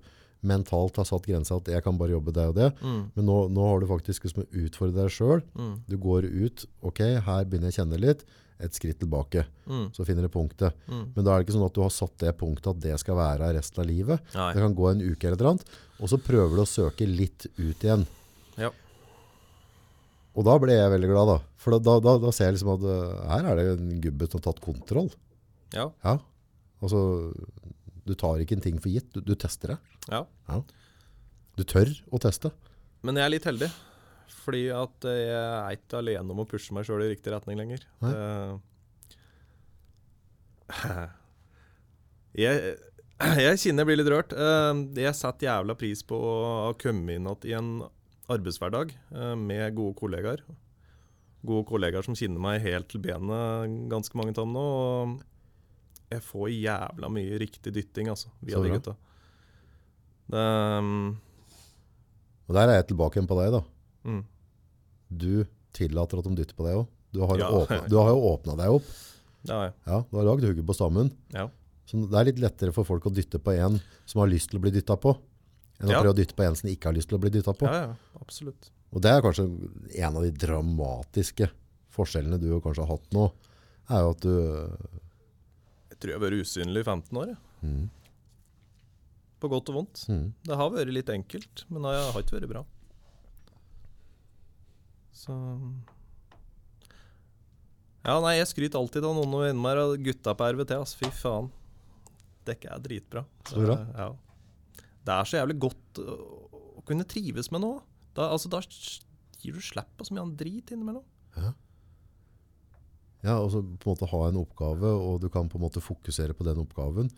[0.48, 2.70] mentalt har satt grensa at jeg kan bare jobbe det og det.
[2.80, 3.02] Mm.
[3.18, 5.50] Men nå, nå har du faktisk liksom utfordret deg selv.
[5.60, 5.74] Mm.
[5.90, 8.24] Du går ut, ok, her begynner jeg å kjenne litt,
[8.60, 9.86] et skritt tilbake, Mm.
[9.96, 10.74] så finner du punktet.
[10.88, 11.04] Mm.
[11.16, 13.16] Men da er det ikke sånn at du har satt det punktet at det skal
[13.20, 14.24] være resten av livet.
[14.34, 14.48] Nei.
[14.56, 17.08] Det kan gå en uke eller noe eller annet, og så prøver du å søke
[17.08, 18.08] litt ut igjen.
[18.60, 18.72] Ja.
[20.40, 22.84] Og da ble jeg veldig glad da, for da, da, da, ser jeg liksom at
[22.88, 25.10] uh, her er det en gubbe som har tatt kontroll.
[25.76, 25.90] Ja.
[26.06, 26.14] Ja,
[26.80, 27.02] altså,
[28.08, 29.80] du tar ikke en ting for gitt, du, du tester det.
[30.14, 30.24] ja.
[31.60, 32.54] Du tør å teste.
[33.04, 33.68] Men jeg er litt heldig.
[34.40, 37.60] Fordi at eh, jeg er ikke alene om å pushe meg sjøl i riktig retning
[37.60, 37.84] lenger.
[38.00, 38.60] Det-
[42.40, 42.76] jeg,
[43.44, 44.34] jeg kjenner jeg blir litt rørt.
[44.36, 46.34] Eh, Jeg setter jævla pris på å
[46.70, 47.72] ha kommet inn igjen i en
[48.30, 50.44] arbeidshverdag eh, med gode kollegaer.
[51.46, 54.64] Gode kollegaer som kjenner meg helt til benet ganske mange av dem nå.
[54.64, 58.96] Og jeg får jævla mye riktig dytting, altså, via de gutta.
[60.30, 60.42] Det,
[60.82, 61.18] um,
[62.50, 63.62] Og der er jeg tilbake igjen på deg da.
[64.10, 64.24] mm.
[65.10, 66.92] Du tillater at de dytter på deg også.
[67.14, 68.14] Du har, jo Ja.
[68.30, 68.90] åpnet deg opp.
[69.50, 69.72] Ja, ja.
[69.88, 71.10] Ja, du har lagd hugget på stammen.
[71.34, 71.48] Ja.
[71.90, 74.60] Så det er litt lettere for folk å dytte på en som har lyst til
[74.60, 75.16] å bli dyttet på,
[75.80, 77.58] enn å prøve å dytte på en som ikke har lyst til å bli dyttet
[77.58, 77.66] på.
[77.66, 78.70] Ja, ja, absolutt.
[78.94, 79.46] Og det er kanskje
[80.02, 81.50] en av de dramatiske
[81.94, 83.28] forskjellene du kanskje har hatt nå,
[83.90, 84.34] er jo at du...
[85.92, 87.32] Jeg tror jeg har vært usynlig i 15 år.
[87.34, 87.40] Jeg.
[87.70, 87.88] Mm,
[89.44, 90.04] På godt og vondt.
[90.10, 92.66] mm, Det har vært litt enkelt, men det har ikke vært bra.
[95.20, 95.36] Så
[98.06, 100.72] Ja, nei, jeg skryter alltid av noen og venner meg av gutta på RVT.
[100.78, 101.02] Altså.
[101.02, 101.50] Fy faen.
[102.48, 103.26] Dekket er dritbra.
[103.50, 103.76] Så bra.
[103.76, 104.86] Det, ja.
[105.06, 107.84] det er så jævlig godt å kunne trives med noe.
[108.18, 108.62] Da, altså, da
[109.40, 111.06] gir du slipp på så mye drit innimellom.
[111.38, 111.54] Ja,
[113.22, 115.82] Ja, og så på en måte ha en oppgave, og du kan på en måte
[115.84, 117.10] fokusere på den oppgaven,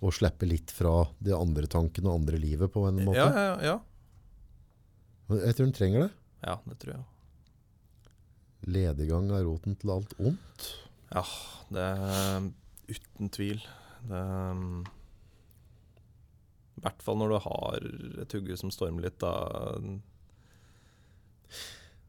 [0.00, 3.18] og slippe litt fra de andre tankene og andre livet på en måte.
[3.20, 3.78] Ja, ja, ja.
[5.44, 6.12] Jeg tror den trenger det.
[6.46, 7.04] Ja, det tror jeg.
[8.72, 10.70] Lediggang er roten til alt ondt.
[11.12, 11.24] Ja,
[11.76, 12.48] det er
[12.90, 13.60] uten tvil.
[14.08, 14.64] Det er,
[16.80, 17.86] I hvert fall når du har
[18.24, 19.32] et hugge som stormer litt, da.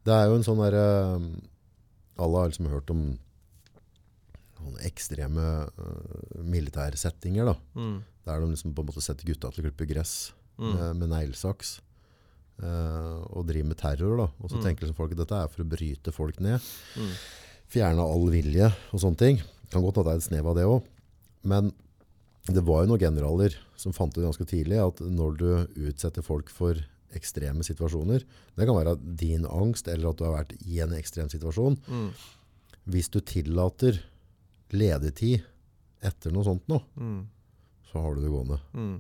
[0.05, 0.85] Det er jo en sånn derre
[2.21, 3.03] Alle har liksom hørt om
[4.61, 7.55] sånne ekstreme uh, militærsettinger, da.
[7.77, 7.95] Mm,
[8.27, 11.09] Der de liksom på en måte setter gutta til å klippe gress mm, med, med
[11.15, 11.79] neglesaks.
[12.61, 14.27] Uh, og driver med terror, da.
[14.43, 14.63] Og så Mm.
[14.67, 16.61] tenker liksom folk at dette er for å bryte folk ned.
[16.97, 17.13] mm,
[17.71, 19.41] Fjerne all vilje og sånne ting.
[19.71, 20.83] Kan godt at det er et snev av det òg.
[21.47, 21.71] Men
[22.45, 25.47] det var jo noen generaler som fant ut ganske tidlig at når du
[25.89, 26.75] utsetter folk for
[27.17, 28.23] ekstreme situasjoner,
[28.57, 32.09] det kan være din angst eller at du har vært i en ekstrem situasjon, mm,
[32.91, 33.99] hvis du tillater
[34.71, 35.43] ledetid
[36.01, 37.21] etter noe sånt nå, mm,
[37.91, 38.59] så har du det gående.
[38.73, 38.99] mm.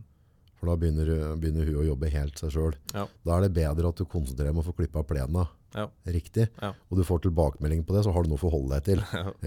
[0.61, 1.07] For da begynner,
[1.41, 2.75] begynner hun å jobbe helt seg sjøl.
[2.93, 3.07] Ja.
[3.25, 5.87] Da er det bedre at du konsentrerer deg om å få klippa plena Ja.
[6.05, 6.73] riktig, Ja.
[6.91, 9.01] og du får tilbakemelding på det, så har du noe å forholde deg til.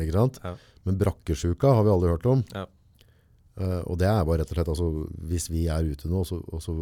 [0.84, 2.42] Men brakkesjuka har vi alle hørt om.
[2.52, 2.66] Ja.
[3.56, 4.88] Eh, og det er bare rett og slett, altså,
[5.30, 6.74] hvis vi er ute nå, og så, og så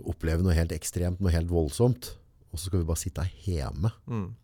[0.00, 2.14] opplever vi noe helt ekstremt, noe helt voldsomt,
[2.52, 4.34] og så skal vi bare sitte hjemme Mm.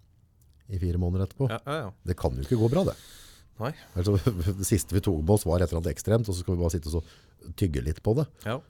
[0.69, 1.49] i fire måneder etterpå.
[1.51, 1.91] Ja, ja, ja.
[2.05, 2.97] Det kan jo ikke gå bra, det.
[3.97, 4.15] Altså,
[4.61, 6.61] det siste vi tok med oss var et eller annet ekstremt, og så skal vi
[6.63, 8.27] bare sitte og så tygge litt på det.
[8.45, 8.61] Ja.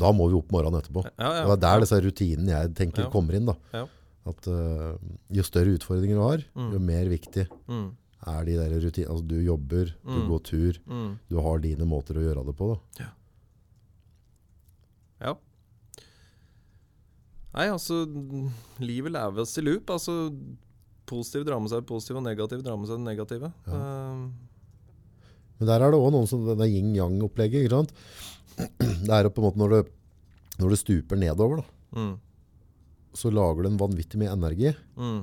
[0.00, 1.04] Da må vi opp morgenen etterpå.
[1.18, 1.46] Ja, ja.
[1.46, 3.10] Det er der disse rutinene jeg tenker Ja.
[3.10, 3.46] kommer inn.
[3.46, 3.54] da.
[3.72, 3.86] Ja.
[4.26, 4.98] At uh,
[5.32, 6.72] Jo større utfordringer du har, Mm.
[6.72, 9.10] jo mer viktig Mm, er de der rutinene.
[9.10, 10.28] Altså, du jobber, du Mm.
[10.28, 11.18] går tur, mm.
[11.28, 12.68] du har dine måter å gjøre det på.
[12.98, 13.04] da.
[15.20, 15.34] Ja.
[17.54, 18.04] Nei, altså
[18.78, 19.90] Livet leves i loop.
[19.90, 20.30] Altså
[21.10, 23.48] Positive drar med seg positive, og negative drar med seg det negative.
[23.66, 24.20] Eh,
[25.58, 27.64] Men der er det òg noen som det er yin-yang-opplegget.
[27.66, 27.90] ikke sant?
[29.06, 29.90] Det er jo på en måte når du,
[30.60, 32.14] når du stuper nedover, da, mm,
[33.16, 34.74] så lager du en vanvittig mye energi.
[34.96, 35.20] mm.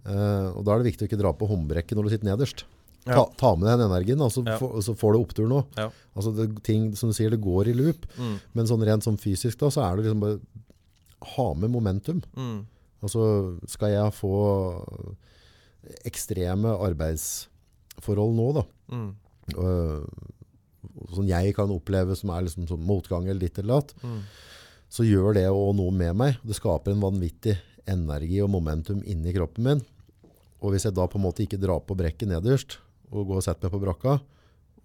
[0.00, 2.62] Uh, og Da er det viktig å ikke dra på håndbrekket når du sitter nederst.
[3.04, 3.24] Ta, Ja.
[3.36, 4.56] ta med deg den energien, altså, Ja.
[4.56, 5.66] for, så får du opptur nå.
[5.76, 5.90] Ja.
[6.16, 8.06] Altså det, ting som du sier, det går i loop.
[8.16, 10.40] Mm, Men sånn rent sånn fysisk da, så er det liksom bare
[11.36, 12.22] ha med momentum.
[12.36, 12.60] mm,
[13.02, 14.30] Altså, skal jeg få
[16.04, 19.08] ekstreme arbeidsforhold nå, da, mm,
[19.56, 20.04] uh,
[21.14, 24.20] Som jeg kan oppleve som er liksom sånn motgang eller ditt eller datt, mm,
[24.90, 26.38] så gjør det òg noe med meg.
[26.42, 27.54] Det skaper en vanvittig
[27.86, 29.82] energi og momentum inni kroppen min.
[30.64, 32.78] Og hvis jeg da på en måte ikke drar på brekket nederst,
[33.12, 34.16] og går og setter meg på brakka,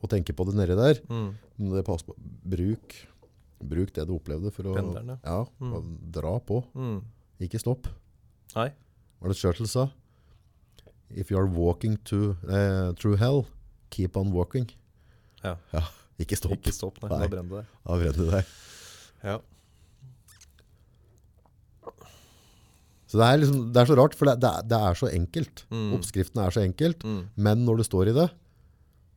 [0.03, 1.31] og tenker på det nedi der, Mm.
[1.73, 2.15] det passer på.
[2.43, 2.95] Bruk,
[3.63, 6.11] bruk det du opplevde for å Pendelen, ja, Mm.
[6.11, 6.63] dra på.
[6.75, 7.01] Mm.
[7.41, 7.87] Ikke stopp.
[8.55, 8.69] Nei.
[9.21, 9.89] Var det Churchill sa?
[11.09, 13.45] If you are walking to, uh, through hell,
[13.91, 14.69] keep on walking.
[15.43, 15.55] Ja.
[16.19, 16.51] ikke stopp.
[16.57, 17.09] Ikke stopp, nei.
[17.09, 17.19] Nei.
[17.19, 17.65] Da brenner det.
[17.85, 18.45] Da brenner det deg.
[19.23, 19.39] Ja.
[23.05, 25.09] Så det er, liksom, det er så rart, for det, det, er, det er så
[25.13, 25.61] enkelt.
[25.71, 25.91] Mm.
[25.99, 27.27] Oppskriften er så enkelt, Mm.
[27.37, 28.29] men når du står i det,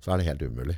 [0.04, 0.76] så er det helt umulig.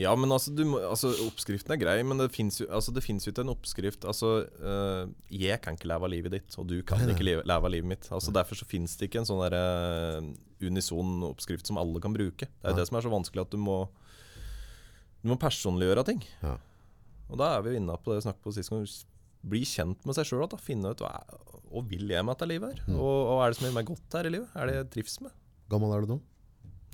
[0.00, 3.32] Ja, men altså, du må, altså Oppskriften er grei, men det fins jo, altså, jo
[3.32, 5.10] ikke en oppskrift Altså, eh,
[5.42, 7.90] jeg kan ikke leve av livet ditt, og du kan ikke leve, leve av livet
[7.90, 8.08] mitt.
[8.14, 10.30] Altså, Derfor så finnes det ikke en sånn der, uh,
[10.64, 12.48] unison oppskrift som alle kan bruke.
[12.48, 12.80] Det er ja.
[12.80, 13.82] det som er så vanskelig, at du må
[15.18, 16.22] Du må personliggjøre ting.
[16.44, 16.56] Ja.
[17.28, 18.86] Og da er vi inne på det vi snakket på sist gang.
[19.48, 20.46] Bli kjent med seg sjøl.
[20.62, 21.10] Finne ut hva,
[21.68, 22.84] hva vil jeg med dette livet her?
[22.86, 22.96] Mm.
[23.02, 24.54] Og, og er det som gjør meg godt her i livet?
[24.54, 25.34] Er det jeg trives med?
[25.68, 26.20] Gammel er du nå?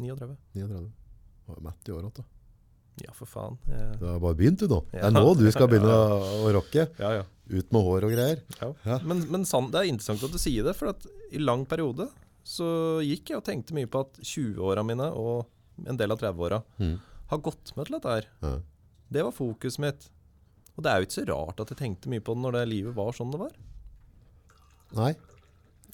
[0.00, 0.38] 39.
[0.56, 0.88] 39.
[1.44, 2.24] Var jo Matt i året, da.
[3.02, 3.56] Ja, for faen.
[3.66, 4.82] Jeg, Du har bare begynt du nå.
[4.92, 6.84] Det er nå du skal begynne å, å rocke.
[7.00, 7.24] ja, ja.
[7.44, 8.38] Ut med hår og greier.
[8.60, 8.68] Ja.
[8.86, 8.98] Ja.
[9.04, 11.02] Men, men sant, det er interessant at du sier det, for at
[11.34, 12.06] i lang periode
[12.44, 12.66] så
[13.04, 15.44] gikk jeg og tenkte mye på at 20-åra mine og
[15.90, 16.94] en del av 30-åra Mm.
[17.32, 18.28] har gått med til dette her.
[18.46, 18.54] Ja.
[19.18, 20.06] Det var fokuset mitt.
[20.76, 22.64] Og det er jo ikke så rart at jeg tenkte mye på det når det
[22.72, 23.52] livet var sånn det var.
[24.96, 25.12] Nei,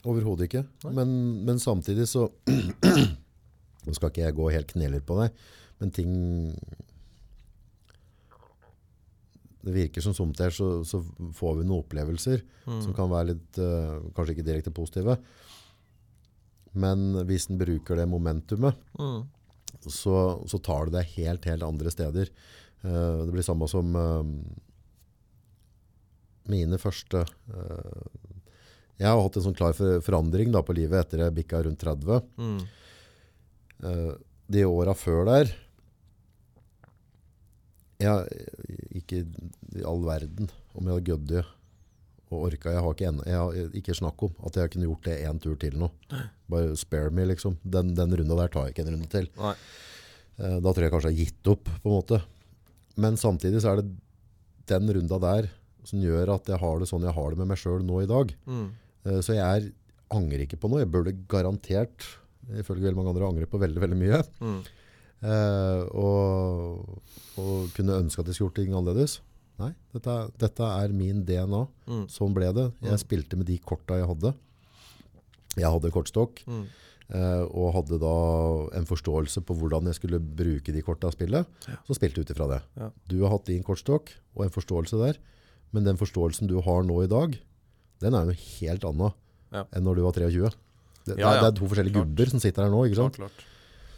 [0.04, 0.62] overhodet ikke.
[0.86, 0.92] Nei.
[1.00, 1.16] Men,
[1.48, 2.28] men samtidig så
[3.86, 5.36] Nå skal ikke jeg gå helt kneler på deg,
[5.80, 6.10] men ting
[9.62, 11.02] Det virker som somtider så, så
[11.36, 12.78] får vi noen opplevelser Mm.
[12.84, 15.16] som kan være litt uh, Kanskje ikke direkte positive.
[16.78, 19.24] Men hvis en bruker det momentumet, Mm.
[19.88, 20.16] så,
[20.48, 22.30] så tar det deg helt, helt andre steder.
[22.84, 24.22] Uh, det blir samme som uh,
[26.50, 27.24] mine første
[29.00, 31.80] Jeg har hatt en sånn klar for, forandring da, på livet etter jeg bikka rundt
[31.80, 32.24] 30.
[32.36, 32.58] Mm.
[34.50, 35.52] De åra før der
[38.00, 38.44] jeg,
[39.02, 39.22] Ikke
[39.76, 41.46] i all verden om jeg hadde gøddet
[42.30, 42.70] og orka.
[42.70, 45.40] Jeg har ikke, en, jeg har ikke snakk om at jeg kunne gjort det én
[45.42, 45.88] tur til nå.
[46.50, 47.56] Bare spare me, liksom.
[47.66, 49.26] Den, den runda der tar jeg ikke en runde til.
[49.40, 49.54] Nei.
[50.38, 52.20] Eh, Da tror jeg kanskje jeg har gitt opp, på en måte.
[53.02, 53.90] Men samtidig så er det
[54.70, 55.50] den runda der
[55.88, 58.08] som gjør at jeg har det sånn jeg har det med meg sjøl nå i
[58.10, 58.30] dag.
[58.46, 58.66] Mm.
[59.06, 59.70] Eh, Så jeg er,
[60.14, 60.84] angrer ikke på noe.
[60.84, 62.06] Jeg burde garantert,
[62.62, 64.22] ifølge veldig mange andre, angre på veldig, veldig mye.
[64.38, 64.60] Mm.
[65.22, 67.00] Eh, og,
[67.40, 69.18] og kunne ønske at jeg skulle gjort ting annerledes.
[69.60, 71.64] Nei, dette, dette er min DNA.
[71.90, 72.04] Mm.
[72.08, 72.70] Sånn ble det.
[72.80, 73.02] Jeg Mm.
[73.02, 74.32] spilte med de korta jeg hadde.
[75.58, 76.40] Jeg hadde kortstokk.
[76.48, 76.62] Mm.
[77.10, 78.14] Eh, og hadde da
[78.78, 81.44] en forståelse på hvordan jeg skulle bruke de korta i spillet,
[81.86, 82.60] så spilte jeg ut ifra det.
[82.78, 82.90] Ja.
[83.10, 85.18] Du har hatt din kortstokk og en forståelse der,
[85.74, 87.34] men den forståelsen du har nå i dag,
[88.00, 89.12] den er noe helt annet
[89.52, 89.64] Ja.
[89.74, 90.50] enn når du var 23.
[91.04, 91.40] Det, det, Ja, er, ja.
[91.42, 93.44] det er to forskjellige gubber som sitter her nå, ikke Klart, klart.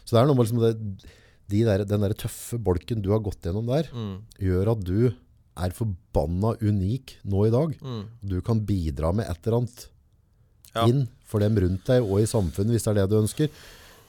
[0.05, 1.05] Så det er noe med liksom det,
[1.53, 4.21] de der, den der tøffe bolken du har gått gjennom der, Mm.
[4.39, 5.13] gjør at du
[5.55, 7.75] er forbanna unik nå i dag.
[7.81, 8.05] Mm.
[8.25, 9.87] Du kan bidra med et eller annet
[10.75, 10.85] Ja.
[10.87, 13.49] inn for dem rundt deg og i samfunnet, hvis det er det du ønsker.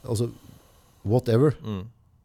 [0.05, 0.31] Altså,
[1.05, 1.53] whatever.
[1.63, 1.83] Mm.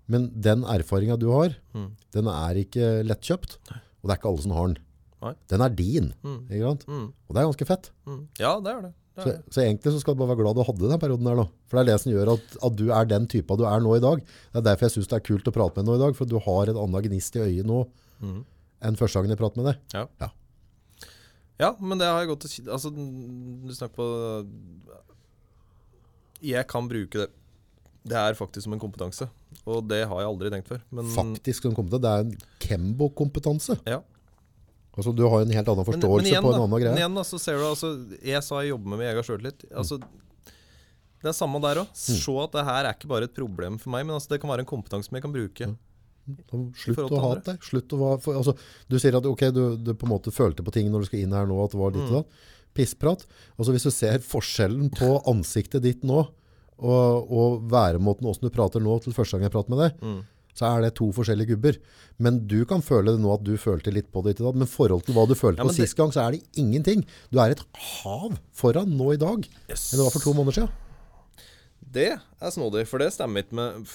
[0.08, 1.91] Men den erfaringa du har, Mm.
[2.13, 3.58] den er ikke lettkjøpt.
[4.01, 4.77] Og det er ikke alle som har den.
[5.21, 5.34] Nei.
[5.49, 6.13] Den er din.
[6.23, 6.47] Mm.
[6.49, 6.86] Ikke sant?
[6.88, 7.13] Mm.
[7.27, 7.89] Og det er ganske fett.
[8.39, 8.93] Ja, det er det.
[9.19, 11.43] Så, så egentlig så skal du bare være glad du hadde den perioden der nå.
[11.67, 13.95] For det er det som gjør at, at du er den typa du er nå
[13.98, 14.22] i dag.
[14.54, 16.15] Det er derfor jeg syns det er kult å prate med deg nå i dag.
[16.15, 17.82] For du har en annen gnist i øyet nå
[18.19, 18.43] Mm.
[18.84, 19.78] enn første gangen jeg pratet med deg.
[19.95, 20.30] Ja,
[21.60, 22.62] Ja, men det har jeg godt å si.
[22.67, 24.08] Altså, du snakker på
[26.41, 27.30] Jeg kan bruke det.
[28.10, 29.28] Det er faktisk som en kompetanse.
[29.67, 30.80] Og det har jeg aldri tenkt før.
[30.95, 32.02] Men, Faktisk som kompetanse.
[32.06, 33.76] Det er en Kembo-kompetanse.
[33.88, 34.00] Ja.
[34.97, 36.91] Altså, du har en helt annen forståelse men igjen på en annen greie.
[36.95, 37.91] Men igjen da, så ser du altså
[38.25, 39.67] Jeg sa jeg jobber med egen sjøltillit.
[39.71, 39.99] Altså,
[41.19, 41.91] det er samme der òg.
[41.93, 42.17] Mm.
[42.23, 44.52] Se at det her er ikke bare et problem for meg, men altså, det kan
[44.52, 45.69] være en kompetanse som jeg kan bruke.
[45.69, 45.75] Ja.
[46.78, 47.63] Slutt å hate deg.
[47.65, 48.54] Slutt å være, for, altså,
[48.91, 51.23] du sier at okay, du, du på en måte følte på ting når du skal
[51.23, 52.10] inn her nå, at det var ditt Mm.
[52.10, 52.43] og datt.
[52.78, 53.23] Pissprat.
[53.58, 56.21] Altså, hvis du ser forskjellen på ansiktet ditt nå,
[56.80, 60.19] og, og væremåten åssen du prater nå til første gang jeg prater med deg, Mm.
[60.60, 61.78] Så er det to forskjellige gubber.
[62.19, 65.06] Men du kan føle det nå at du følte litt på det og men forhold
[65.08, 67.06] til hva du følte Ja, på det- sist gang, så er det ingenting.
[67.32, 67.63] Du er et
[68.04, 69.93] hav foran nå i dag, Yes.
[69.93, 70.69] enn det var for to måneder siden.
[71.91, 72.10] Det
[72.41, 73.88] er snodig, for det stemmer ikke med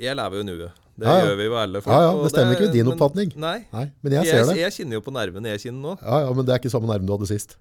[0.00, 0.72] Jeg lever jo i nuet.
[0.98, 1.24] Det Ja, ja.
[1.26, 1.80] gjør vi jo alle.
[1.82, 3.36] folk, Ja, ja, det stemmer ikke med din men- oppfatning.
[3.36, 3.66] Nei.
[3.72, 4.56] Nei, men jeg Jeg, ser det.
[4.62, 5.98] jeg kjenner jo på nervene jeg kjenner nå.
[6.02, 7.56] Ja, ja, men det er ikke samme nerven du hadde sist.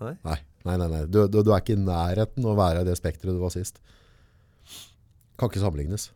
[0.00, 0.16] Nei.
[0.24, 0.88] Nei, nei, nei.
[0.88, 1.06] nei.
[1.06, 3.78] Du, du, du er ikke i nærheten å være i det spektret du var sist.
[5.38, 6.10] Kan ikke sammenlignes.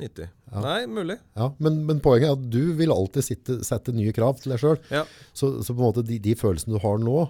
[0.00, 0.26] 90.
[0.50, 0.60] Ja.
[0.64, 1.16] Nei, mulig.
[1.38, 4.60] Ja, men, men poenget er at du vil alltid sitte, sette nye krav til deg
[4.62, 4.84] selv.
[4.90, 5.04] Ja.
[5.36, 7.28] Så, så på en måte de, de følelsene du har nå,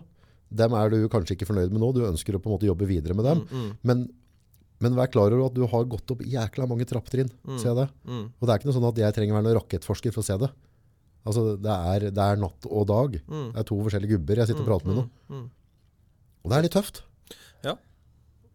[0.55, 1.91] dem er du kanskje ikke fornøyd med nå.
[1.97, 3.43] Du ønsker å på en måte jobbe videre med dem.
[3.51, 4.05] Mm, Men,
[4.85, 7.31] men vær klar over at du har gått opp jækla mange trappetrinn.
[7.61, 7.89] Se det.
[8.09, 10.25] mm, Og det er ikke noe sånn at jeg trenger å være noen rakettforsker for
[10.25, 10.51] å se det.
[11.25, 13.15] Altså, det er, det er natt og dag.
[13.25, 15.05] mm, Det er to forskjellige gubber jeg sitter og prater med nå.
[15.29, 15.47] mm, mm.
[16.45, 17.03] Og det er litt tøft.
[17.65, 17.73] Ja.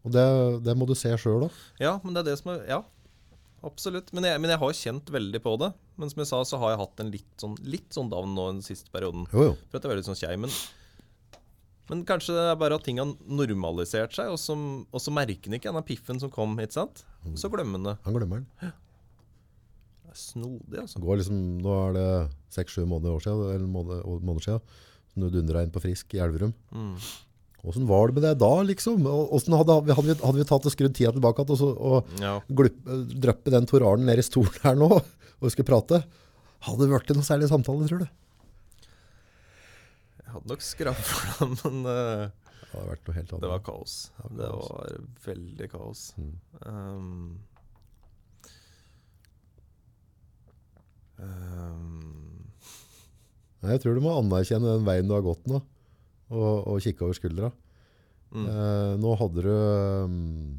[0.06, 0.26] Og det,
[0.68, 1.56] det må du se sjøl òg.
[1.82, 2.84] Ja, men det er det som er Ja,
[3.66, 4.12] absolutt.
[4.16, 5.70] Men jeg, men jeg har kjent veldig på det.
[6.00, 8.50] Men som jeg sa, så har jeg hatt en litt sånn, litt sånn down nå
[8.54, 9.26] den siste perioden.
[9.34, 9.56] Jo, jo.
[9.70, 10.54] For at jeg er veldig sånn kjei, Men,
[11.90, 15.50] men kanskje det er bare at ting har normalisert seg, og så, og så merker
[15.50, 17.02] han ikke denne piffen som kom, ikke sant?
[17.40, 17.96] Så glemmer han det.
[18.06, 18.76] Han glemmer den.
[20.10, 20.98] Det er snodig, altså.
[20.98, 22.10] Så går liksom, nå er det
[22.56, 24.78] seks-sju måneder, år siden, eller måneder, måneder siden,
[25.10, 26.54] som du dundra inn på Frisk i Elverum.
[26.74, 26.96] Mm.
[27.60, 29.02] Hvordan var det med deg da, liksom?
[29.04, 29.58] Hadde,
[29.92, 32.38] hadde, vi, hadde vi tatt og skrudd tida tilbake og, så- og Ja.
[33.20, 36.00] drøppe den Tor Arne ned i stolen her nå, og skulle prate?
[36.68, 38.08] Hadde det vært noen særlig samtale, tror du?
[40.24, 42.30] Jeg hadde nok skrapt for men uh,
[42.72, 43.42] Det noe helt annet.
[43.44, 43.94] det var kaos.
[44.30, 44.70] Det kaos.
[44.70, 46.02] var veldig kaos.
[46.20, 46.34] Mm.
[46.64, 47.40] Um,
[51.20, 52.46] um,
[53.60, 55.60] Nei, Jeg tror du må anerkjenne den veien du har gått nå,
[56.30, 57.52] og, og kikke over skuldra.
[58.32, 60.58] mm, Eh, nå hadde du, mm,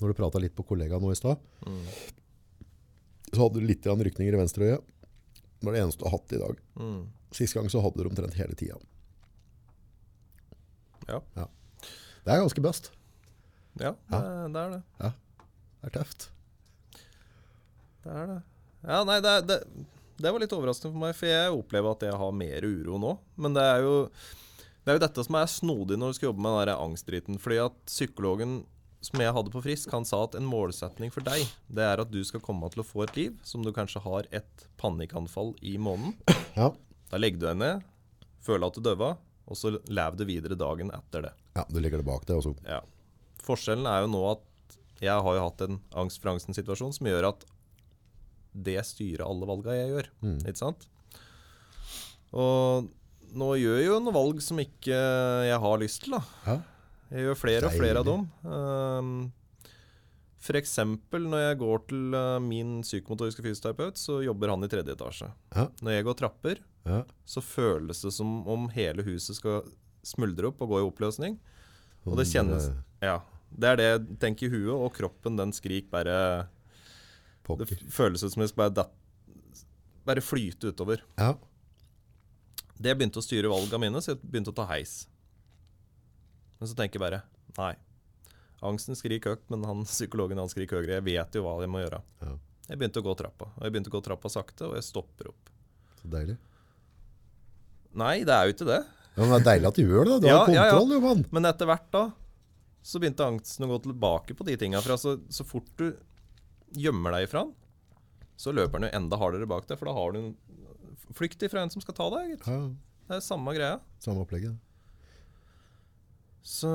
[0.00, 1.36] når du pratet litt på kollegaen nå i stad,
[1.66, 1.84] mm,
[3.34, 4.80] så hadde du litt rykninger i venstre øye.
[5.60, 6.58] Det var det eneste du har hatt i dag.
[6.80, 7.02] mm.
[7.34, 8.76] Sist gang så hadde du omtrent hele tida.
[11.08, 11.18] Ja.
[12.24, 12.92] Det er ganske best.
[13.80, 14.20] Ja, det,
[14.54, 14.82] det er det.
[15.02, 15.10] Ja.
[15.82, 16.28] Det er tøft.
[18.04, 18.38] Det er det.
[18.84, 19.58] Ja, nei, det, det,
[20.22, 23.12] det var litt overraskende for meg, for jeg opplever at jeg har mer uro nå.
[23.40, 23.94] Men det er jo,
[24.84, 27.38] det er jo dette som er snodig når du skal jobbe med den der angstdriten.
[27.40, 28.62] Fordi at psykologen
[29.04, 32.12] som jeg hadde på Frisk, han sa at en målsetning for deg, det er at
[32.12, 35.76] du skal komme til å få et liv som du kanskje har et panikkanfall i
[35.80, 36.16] måneden.
[36.54, 36.68] Ja.
[37.10, 37.80] Da legger du deg ned,
[38.46, 39.08] føler at du døva,
[39.50, 41.32] og så lever du videre dagen etter det.
[41.58, 42.38] ja, du legger det bak deg.
[42.38, 42.52] Og så.
[42.62, 42.78] Ja.
[43.42, 47.28] Forskjellen er jo nå at jeg har jo hatt en angst for angsten-situasjon som gjør
[47.32, 47.42] at
[48.54, 50.10] det styrer alle valga jeg gjør.
[50.22, 50.38] Mm.
[50.46, 50.86] Ikke sant?
[52.30, 52.86] Og
[53.34, 54.98] nå gjør jeg jo noen valg som ikke
[55.48, 56.58] jeg har lyst til, da.
[57.14, 58.22] Jeg gjør flere og flere av dem.
[58.48, 59.10] Um,
[60.44, 64.96] for eksempel når jeg går til uh, min psykomotoriske fysioterapeut, så jobber han i tredje
[64.96, 65.30] etasje.
[65.80, 66.62] Når jeg går trapper,
[67.24, 69.62] så føles det som om hele huset skal
[70.04, 71.38] smuldre opp og gå i oppløsning.
[72.04, 73.20] Og det kjennes eh, Ja.
[73.54, 77.70] Det er det jeg tenker i huet, og kroppen den skrik bare Det Pokker.
[77.92, 78.88] føles ut som jeg skal bare,
[80.04, 81.04] bare flyte utover.
[81.20, 81.36] Ja.
[82.80, 85.04] Det begynte å styre valgene mine, så jeg begynte å ta heis.
[86.58, 87.22] Men så tenker jeg bare
[87.58, 87.74] Nei.
[88.64, 90.98] Angsten skriker høyt, men han psykologen han skriker høyere.
[90.98, 92.00] Jeg vet jo hva jeg må gjøre.
[92.24, 92.32] Ja.
[92.70, 93.50] Jeg begynte å gå trappa.
[93.58, 95.50] Og jeg begynte å gå trappa sakte, og jeg stopper opp.
[96.00, 96.36] Så deilig.
[97.94, 98.80] Nei, det er jo ikke det.
[99.14, 100.14] Ja, men det er deilig at du gjør det.
[100.24, 100.70] Du Ja, har ja, ja.
[100.72, 101.20] kontroll, jo, mann.
[101.36, 102.04] Men etter hvert da,
[102.84, 104.80] så begynte angsten å gå tilbake på de tinga.
[104.82, 105.92] For altså, så fort du
[106.74, 107.52] gjemmer deg ifra den,
[108.40, 109.78] så løper den jo enda hardere bak deg.
[109.78, 110.32] For da har du
[111.12, 112.30] flykt ifra en som skal ta deg.
[112.38, 112.46] gitt.
[112.46, 112.70] Ja,
[113.08, 113.80] Det er samme greia.
[114.00, 114.54] samme opplegget.
[116.44, 116.68] Så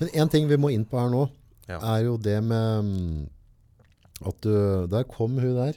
[0.00, 1.28] Men en ting vi må inn på her nå,
[1.68, 1.78] Ja.
[1.96, 3.28] er jo det med mm,
[4.26, 5.74] at du Der kom hun der.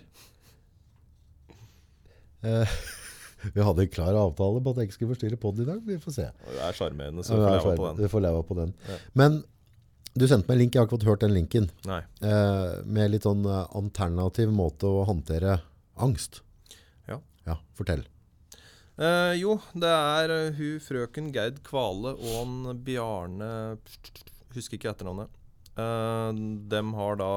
[2.43, 2.67] Eh,
[3.53, 5.81] vi hadde en klar avtale på at jeg ikke skulle forstyrre podden i dag.
[5.85, 6.25] Vi får se.
[6.47, 8.01] Det er sjarmerende, så Ja, får leve på den.
[8.03, 8.73] Vi får leve på den.
[8.87, 8.97] Ja.
[9.13, 9.39] Men
[10.17, 11.69] du sendte meg en link, jeg har ikke fått hørt den linken.
[11.87, 15.59] Eh, med litt sånn eh, alternativ måte å håndtere
[16.01, 16.41] angst.
[17.47, 17.57] Ja.
[17.77, 18.05] Fortell.
[18.97, 23.49] Eh, jo, det er eh, hun frøken Gerd Kvale og han Bjarne
[24.55, 25.29] Husker ikke etternavnet.
[25.77, 26.33] Uh,
[26.71, 27.27] dem har da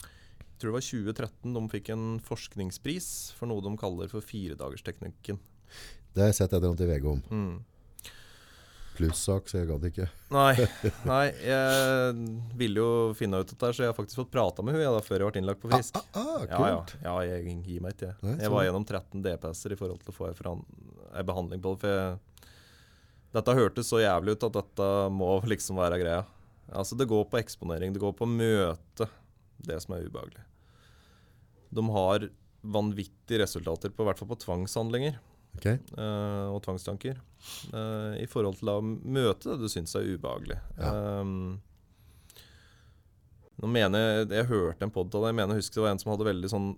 [0.00, 5.36] Jeg tror det var 2013 de fikk en forskningspris for noe de kaller for firedagersteknikken.
[6.14, 7.20] Det har jeg sett et eller annet i VG om.
[7.28, 7.58] Mm.
[8.98, 10.06] Plussak, så jeg gadd ikke.
[10.34, 10.52] Nei,
[11.12, 12.22] nei, jeg
[12.58, 15.02] ville jo finne ut dette, så jeg har faktisk fått prata med hun jeg, da,
[15.06, 16.00] før jeg ble innlagt på Frisk.
[16.12, 16.94] Ah, ah, Ja, ja, kult.
[17.04, 18.14] ja, jeg gir meg ikke.
[18.26, 21.80] Nei, Jeg var gjennom 13 DPS-er i forhold til å få en behandling på det.
[21.84, 22.18] For jeg,
[23.38, 26.24] dette hørtes så jævlig ut at dette må liksom være greia.
[26.68, 29.08] Altså Det går på eksponering, det går på møte
[29.64, 30.44] det som er ubehagelig.
[31.74, 32.28] De har
[32.62, 35.18] vanvittige resultater, på i hvert fall på tvangshandlinger
[35.56, 35.66] Ok.
[35.98, 37.18] uh, og tvangstanker.
[37.72, 40.58] Uh, I forhold til å møte det du syns er ubehagelig.
[40.78, 40.92] Ja.
[41.22, 41.58] Um,
[43.66, 46.12] mener jeg, jeg hørte en av det, jeg mener jeg husker det var en som
[46.12, 46.70] hadde veldig sånn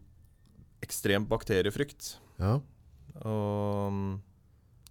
[0.85, 2.15] ekstrem bakteriefrykt.
[2.41, 2.57] Ja.
[3.21, 4.05] Og um,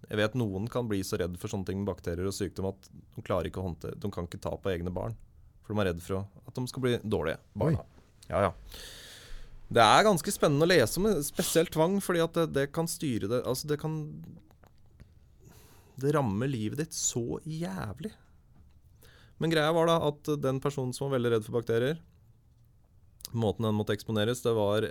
[0.10, 2.88] jeg vet noen kan bli så redd for sånne ting med bakterier og sykdom at
[2.90, 5.14] de klarer ikke å håndtere De kan ikke ta på egne barn.
[5.62, 7.42] For de er redd for at de skal bli dårlige.
[7.54, 7.84] barna.
[8.30, 8.54] Ja, ja.
[9.70, 13.30] Det er ganske spennende å lese om spesielt tvang, fordi at det, det kan styre
[13.30, 14.00] det Altså, det kan
[16.00, 18.12] Det rammer livet ditt så jævlig.
[19.40, 22.00] Men greia var da at den personen som var veldig redd for bakterier
[23.30, 24.88] Måten den måtte eksponeres, det var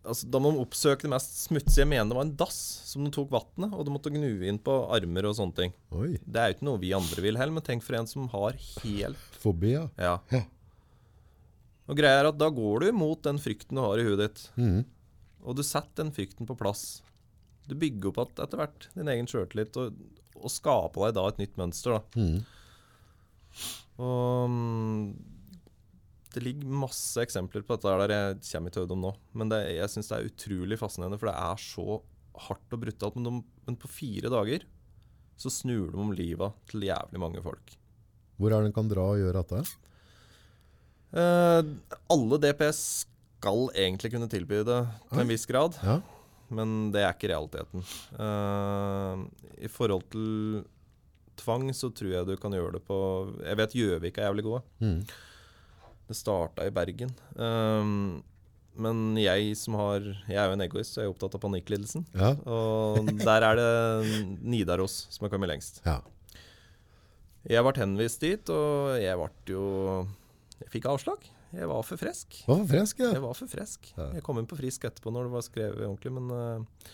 [0.00, 1.82] Altså, da må de oppsøke det mest smutsige.
[1.82, 2.56] Jeg mener det var en dass
[2.88, 5.74] som de tok vannet, og de måtte gnu inn på armer og sånne ting.
[5.92, 8.30] Oi, Det er jo ikke noe vi andre vil heller, men tenk for en som
[8.32, 9.84] har helt fobi, ja.
[10.00, 10.14] Ja.
[11.90, 14.44] Og greia er at da går du imot den frykten du har i huet ditt.
[14.60, 14.84] Mm.
[15.42, 17.02] Og du setter den frykten på plass.
[17.66, 19.98] Du bygger opp at etter hvert din egen sjøltillit og,
[20.38, 21.98] og skaper deg da et nytt mønster.
[21.98, 22.22] da.
[22.22, 22.38] Mm.
[24.00, 25.02] Og mm,
[26.34, 29.12] det ligger masse eksempler på dette der jeg kommer ikke dem nå.
[29.34, 32.00] Men det, jeg syns det er utrolig fascinerende, for det er så
[32.46, 33.18] hardt og brutalt.
[33.18, 34.66] Men, de, men på fire dager
[35.40, 37.74] så snur de om livet til jævlig mange folk.
[38.40, 39.89] Hvor er det en kan dra og gjøre dette?
[41.12, 41.62] Eh,
[42.14, 42.80] alle DPS
[43.40, 44.80] skal egentlig kunne tilby det
[45.10, 46.00] til en viss grad, Ja.
[46.50, 47.82] men det er ikke realiteten.
[48.18, 50.64] Eh, I forhold til
[51.40, 52.96] tvang så tror jeg du kan gjøre det på
[53.46, 54.62] Jeg vet Gjøvik er jævlig gode.
[54.80, 55.04] Mm.
[56.10, 57.10] Det starta i Bergen.
[57.36, 58.22] Um,
[58.76, 62.04] men jeg som har Jeg er jo en egoist, så jeg er opptatt av panikklidelsen.
[62.14, 62.32] Ja.
[62.44, 65.80] Og der er det Nidaros som har kommet lengst.
[65.86, 66.00] ja.
[67.48, 70.06] Jeg ble henvist dit, og jeg ble jo
[70.60, 71.24] Jeg fikk avslag.
[71.56, 72.42] Jeg var for frisk.
[72.46, 73.10] Var for fresk, ja.
[73.16, 73.88] Jeg var for frisk.
[73.96, 74.10] Ja.
[74.18, 76.92] Jeg kom inn på frisk etterpå når det var skrevet ordentlig, men uh,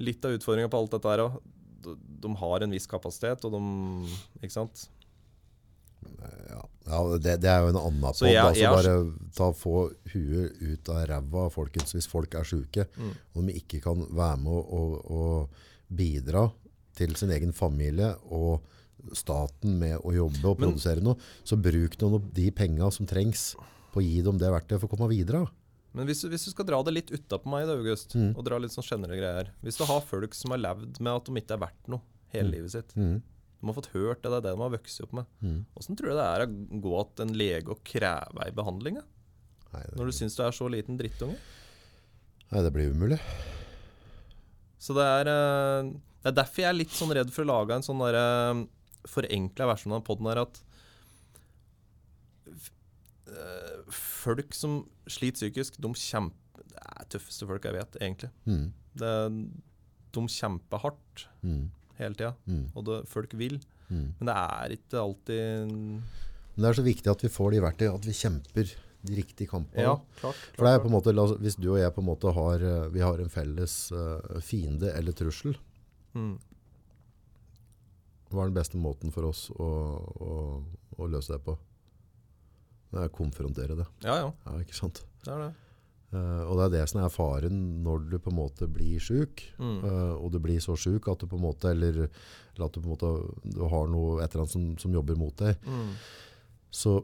[0.00, 1.40] litt av utfordringa på alt dette her òg
[1.84, 3.60] de, de har en viss kapasitet, og de
[4.40, 4.86] Ikke sant?
[6.48, 8.24] Ja, ja det, det er jo en annen podd.
[8.24, 8.94] Altså bare
[9.36, 9.74] ta, få
[10.14, 13.12] huet ut av ræva, folkens, hvis folk er syke, Mm.
[13.34, 16.46] og de ikke kan være med og, og, og bidra
[16.96, 18.64] til sin egen familie og
[19.12, 23.06] staten med å jobbe og Men- produsere noe, så bruk noen av de penga som
[23.06, 23.54] trengs
[23.92, 25.46] på å gi dem det verktøyet for å komme videre.
[25.94, 28.36] Men hvis, hvis du skal dra det litt utapå meg, da, August, Mm.
[28.36, 31.24] og dra litt sånn generelle greier Hvis du har folk som har levd med at
[31.24, 32.00] de ikke er verdt noe
[32.32, 33.22] hele livet sitt Mm.
[33.60, 35.24] De har fått hørt det, det er det de har vokst opp med.
[35.42, 35.64] Mm.
[35.78, 38.94] Åssen tror du det er å gå til en lege og kreve ei behandling?
[39.72, 41.36] Nei, Når du syns du er så liten drittunge?
[42.52, 43.18] nei, det blir umulig.
[44.78, 45.82] Så det er, eh,
[46.22, 48.66] det er derfor jeg er litt sånn redd for å lage en sånn derre
[49.08, 50.60] forenkla versjonen av podden her at
[53.28, 58.30] eh, Folk som sliter psykisk, de kjemper Det er tøffeste folk jeg vet, egentlig.
[58.46, 58.64] Mm.
[58.98, 59.12] Det,
[60.14, 61.70] de kjemper hardt Mm.
[61.98, 62.70] hele tida, Mm.
[62.74, 63.60] og det, folk vil.
[63.90, 64.14] Mm.
[64.18, 66.02] Men det er ikke alltid Men
[66.56, 68.74] det er så viktig at vi får de verktøy, at vi kjemper
[69.04, 69.82] de riktige kampene.
[69.82, 70.34] Ja, klart.
[70.56, 72.54] For det er på en måte, oss- Hvis du og jeg på en måte har,
[72.62, 75.56] eh, vi har en felles uh, fiende eller trussel,
[78.34, 78.42] Mm.
[78.42, 79.68] er den beste måten for oss å,
[80.20, 80.64] å,
[80.98, 81.56] å løse det på?
[82.92, 83.86] Det er å konfrontere det.
[84.04, 84.32] Ja, ja.
[84.46, 85.04] Ja, ikke sant?
[85.24, 85.52] Det er det.
[86.14, 89.48] Uh, og det er det som er faren når du på en måte blir syk,
[89.58, 89.80] Mm.
[89.82, 92.06] uh, og du blir så syk at du på en måte, eller,
[92.54, 93.10] eller at du på en måte
[93.56, 95.90] du har noe et eller annet som, som jobber mot deg, Mm.
[96.70, 97.00] så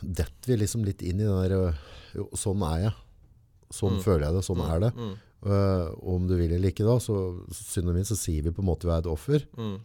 [0.00, 1.74] detter vi liksom litt inn i den der, øh,
[2.14, 2.92] jo, sånn er jeg.
[3.74, 4.02] Sånn Mm.
[4.02, 4.70] føler jeg det, sånn Mm.
[4.74, 4.92] er det.
[5.42, 7.16] Og om du vil eller ikke da, så
[7.54, 9.44] synd og min, så sier vi på en måte vi er et offer.
[9.58, 9.76] Mm.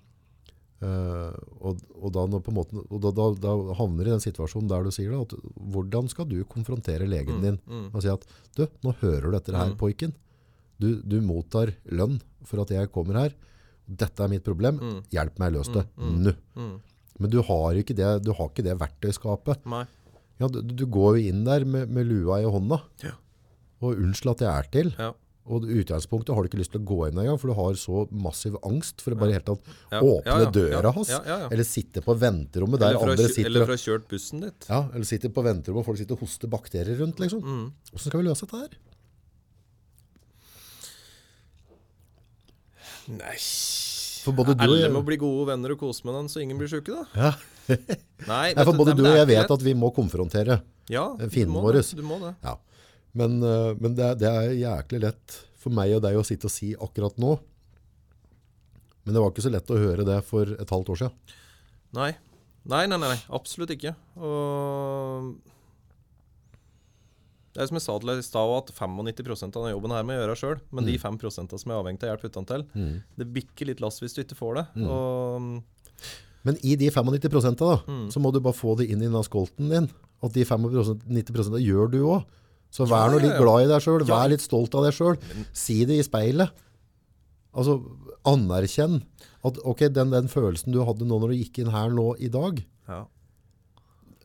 [0.81, 1.29] Uh,
[1.61, 4.23] og, og, da, når på en måte, og da, da, da havner du i den
[4.23, 5.35] situasjonen der du sier da, at
[5.75, 7.43] hvordan skal du konfrontere legen Mm.
[7.43, 7.83] din Mm.
[7.93, 8.25] og si at,
[8.57, 9.77] du, nå hører du dette her, Mm.
[9.77, 10.13] poiken.
[10.81, 12.17] Du, du mottar lønn
[12.49, 13.35] for at jeg kommer her.
[13.85, 14.79] Dette er mitt problem.
[14.81, 15.03] Mm.
[15.13, 15.85] Hjelp meg løs det.
[15.99, 16.33] Nå.
[17.19, 19.61] Men du har ikke det, du har ikke det verktøyskapet.
[20.41, 22.81] Ja, du, du går jo inn der med, med lua i hånda.
[23.03, 23.11] Ja.
[23.85, 24.89] Og unnskyld at jeg er til.
[24.97, 25.11] Ja.
[25.49, 28.03] Og utgangspunktet har du ikke lyst til å gå inn engang, for du har så
[28.13, 29.59] massiv angst for å bare helt tatt
[29.91, 29.99] Ja.
[29.99, 30.51] åpne Ja, ja.
[30.51, 31.09] døra hans.
[31.49, 33.45] Eller sitte på venterommet der andre sitter.
[33.49, 34.67] eller for å ha kjørt bussen ditt.
[34.69, 37.17] ja, eller sitte på venterommet og folk sitter og hoster bakterier rundt.
[37.19, 37.41] liksom.
[37.41, 37.71] Mm.
[37.91, 38.69] Hvordan skal vi løse dette her?
[43.11, 43.37] Nei
[44.21, 46.69] For både du Alle må bli gode venner og kose med den, så ingen blir
[46.69, 47.05] sjuke, da.
[47.17, 47.31] ja,
[48.27, 50.59] Nei, Nei, for både du og jeg vet at vi må konfrontere.
[50.91, 51.79] ja, fienden du må vår.
[51.79, 52.35] det, Du må det.
[52.45, 52.53] Ja.
[53.13, 56.45] Men, eh, men det, er- det er jæklig lett for meg og deg å sitte
[56.47, 57.35] og si akkurat nå.
[59.05, 61.37] Men det var ikke så lett å høre det for et halvt år siden.
[61.97, 62.11] Nei.
[62.69, 63.95] Nei, nei, nei, absolutt ikke.
[64.21, 65.31] Og
[67.51, 70.05] det er som jeg sa til deg i stad, at 95% av denne jobben her
[70.07, 70.59] må jeg gjøre sjøl.
[70.71, 72.63] Men de 5% som er avhengig av hjelp utentil,
[73.19, 74.65] det bikker litt lass hvis du ikke får det.
[74.85, 75.63] Og
[76.47, 78.07] Men i de 95 da, Mm.
[78.09, 79.89] så må du bare få det inn i denne skolten din.
[80.23, 82.25] At de 95% gjør du også.
[82.71, 84.15] Så vær nå litt glad i deg Ja.
[84.15, 85.23] vær litt stolt av deg selv.
[85.53, 86.51] Si det i speilet.
[87.51, 87.81] Altså,
[88.23, 89.01] anerkjenn
[89.43, 92.29] at ok, den, den følelsen du hadde nå når du gikk inn her nå i
[92.31, 93.01] dag, ja.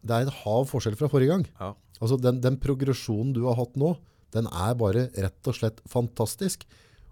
[0.04, 1.46] det er et hav forskjell fra forrige gang.
[1.58, 1.72] Ja.
[1.98, 3.96] Altså den, den progresjonen du har hatt nå,
[4.36, 6.66] den er bare rett og slett fantastisk.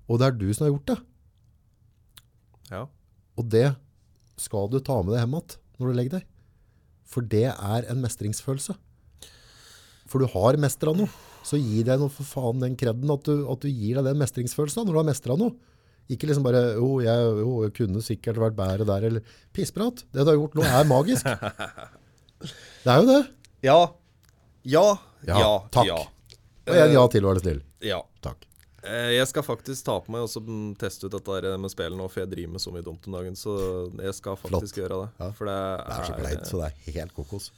[0.07, 0.99] Og det er du som har gjort det.
[2.70, 2.85] ja.
[3.35, 3.74] Og det
[4.39, 6.26] skal du ta med deg hjem igjen når du legger deg.
[7.11, 8.76] For det er en mestringsfølelse.
[10.11, 11.09] For du har mestra noe.
[11.44, 14.20] Så gi deg noe for faen den kredden at du, at du gir deg den
[14.20, 15.52] mestringsfølelsen da, når du har mestra noe.
[16.12, 20.02] Ikke liksom bare jo jeg, jo, jeg kunne sikkert vært bedre der, eller pissprat.
[20.12, 21.28] Det du har gjort nå er magisk.
[22.84, 23.20] Det er jo det.
[23.64, 23.78] Ja.
[24.68, 24.82] Ja.
[25.24, 25.52] Ja, Ja.
[25.72, 25.86] takk.
[25.88, 26.00] Ja.
[26.68, 27.62] Og en ja til, vær så snill.
[27.80, 28.02] ja.
[28.24, 28.44] Takk.
[28.84, 32.09] Eh, Jeg skal faktisk ta på meg og mm, teste ut dette med spillet nå,
[32.12, 33.36] for jeg driver med så mye dumt om dagen.
[33.36, 33.55] Så
[33.96, 35.09] jeg skal faktisk gjøre det.
[35.20, 35.30] Ja.
[35.32, 37.50] For det Det er så kleint, så det er helt kokos.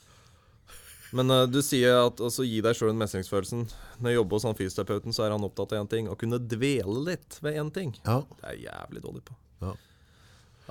[1.17, 3.67] Men uh, du sier at altså, gi deg sjøl den mestringsfølelsen.
[4.03, 6.11] Når jeg jobber hos han fysioterapeuten, så er han opptatt av én ting.
[6.13, 7.95] Å kunne dvele litt ved én ting.
[8.05, 8.21] Ja.
[8.37, 9.37] Det er jeg jævlig dårlig på.
[9.65, 9.73] Ja.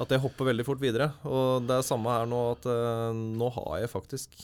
[0.03, 1.09] At jeg hopper veldig fort videre.
[1.25, 4.37] Og det er samme her nå, at uh, nå har jeg faktisk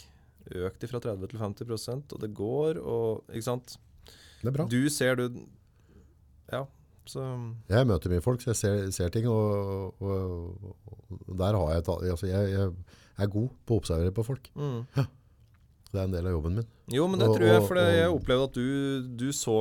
[0.51, 3.77] økt fra 30 til 50% og det går, og Ikke sant?
[4.41, 4.65] Det er bra.
[4.67, 5.27] Du ser du
[6.51, 6.65] Ja,
[7.07, 7.21] så
[7.69, 10.73] Jeg møter mye folk, så jeg ser, ser ting, og, og,
[11.21, 12.73] og der har jeg, altså jeg, jeg
[13.21, 14.49] er god på å observere på folk.
[14.57, 15.05] mm.
[15.91, 16.67] Det er en del av jobben min.
[16.95, 19.55] Jo, men det Og- tror jeg, for jeg opplevde at du, du så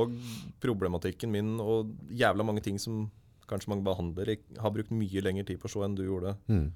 [0.63, 3.09] problematikken min og jævla mange ting som
[3.51, 6.37] kanskje mange behandlere har brukt mye lengre tid på å se enn du gjorde.
[6.47, 6.69] Mm.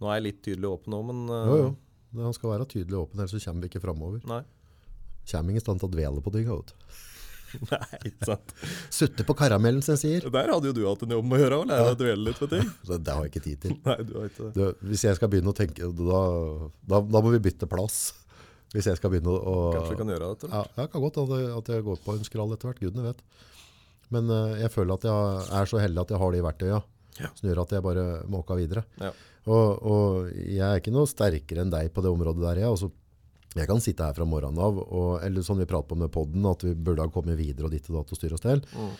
[0.00, 1.68] Nå er jeg litt tydelig åpen nå, men uh, Jo, jo.
[2.12, 4.20] Det- Han skal være tydelig åpen, ellers så kommer vi ikke framover.
[5.26, 6.46] Kommer ingen i stand til å dvele på ting.
[6.50, 6.74] vet du.
[7.70, 8.52] Nei, ikke sant.
[8.90, 10.26] Sutte på karamellen, som jeg sier.
[10.34, 12.50] Der hadde jo du hatt en jobb med å gjøre, lære å dvele litt med
[12.50, 12.70] ting.
[12.90, 13.76] Det, det har jeg ikke tid til.
[13.86, 14.52] Nei, du har ikke det.
[14.58, 16.20] Du, hvis jeg skal begynne å tenke, da,
[16.90, 18.00] da, da må vi bytte plass.
[18.76, 19.36] Hvis jeg skal begynne å...
[19.40, 20.36] å Kanskje du kan gjøre det.
[20.36, 20.72] etter hvert?
[20.76, 23.06] ja, det kan godt at jeg, at jeg går på en skrall etter hvert, gudene
[23.08, 23.22] vet.
[24.14, 26.82] Men uh, jeg føler at jeg er så heldig at jeg har de verktøyene,
[27.16, 27.30] Ja.
[27.32, 28.84] som gjør at jeg bare måker videre.
[29.00, 29.10] Ja.
[29.46, 32.60] Og, og jeg er ikke noe sterkere enn deg på det området der.
[32.60, 32.90] Jeg, altså,
[33.56, 36.44] jeg kan sitte her fra morgenen av, og, eller sånn vi prater på med podden,
[36.50, 38.60] at vi burde ha kommet videre og ditt og datt og styr oss til.
[38.76, 38.92] Mm.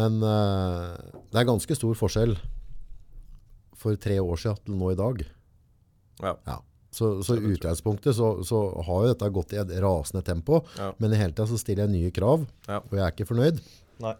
[0.00, 0.94] Men uh,
[1.34, 2.36] det er ganske stor forskjell
[3.80, 5.22] for tre år siden til nå i dag.
[6.22, 6.34] Ja.
[6.46, 6.58] Ja.
[6.90, 10.88] Så, så utgangspunktet så, så har jo dette gått i et rasende tempo, Ja.
[10.98, 12.80] men i hele tida så stiller jeg nye krav, Ja.
[12.82, 13.60] og jeg er ikke fornøyd.
[14.02, 14.14] Nei.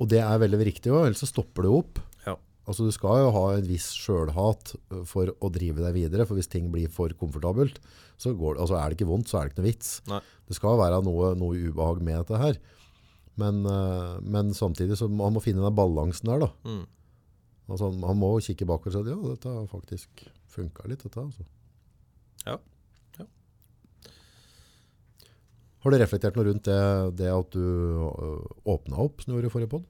[0.00, 2.00] Og det er veldig riktig også, ellers så stopper det opp.
[2.26, 2.34] Ja.
[2.66, 4.74] Altså du skal jo ha en viss sjølhat
[5.06, 7.78] for å drive deg videre, for hvis ting blir for komfortabelt,
[8.20, 9.92] så går det, altså er det ikke vondt, så er det ikke noe vits.
[10.10, 10.20] Nei.
[10.50, 12.58] Det skal være noe, noe ubehag med dette her.
[13.40, 13.62] Men,
[14.26, 16.50] men samtidig så man må finne den balansen der da.
[16.66, 16.82] Mm.
[17.70, 21.46] Altså man må kikke bakover og si, ja, dette har faktisk funket litt, dette altså.
[22.46, 22.56] Ja.
[23.18, 23.26] Ja.
[25.84, 26.80] Har du reflektert noe rundt det,
[27.20, 27.64] det at du
[28.00, 29.86] åpna åpnet opp, som du gjorde i forrige podd?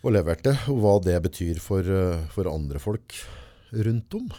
[0.00, 1.84] Og leverte, og hva det betyr for,
[2.32, 3.18] for andre folk
[3.76, 4.30] rundt om?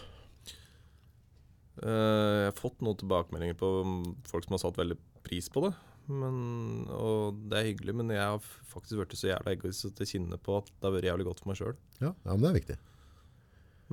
[1.82, 3.96] Eh, jeg har fått noen tilbakemeldinger på um,
[4.30, 5.74] folk som har satt veldig pris på det.
[6.12, 8.42] Men, og det er hyggelig, men jeg har
[8.72, 11.44] faktisk blitt så jævla egoist at jeg kjenner på at det har vært jævlig godt
[11.44, 11.78] for meg sjøl.
[12.02, 12.78] Ja, ja, men det er viktig.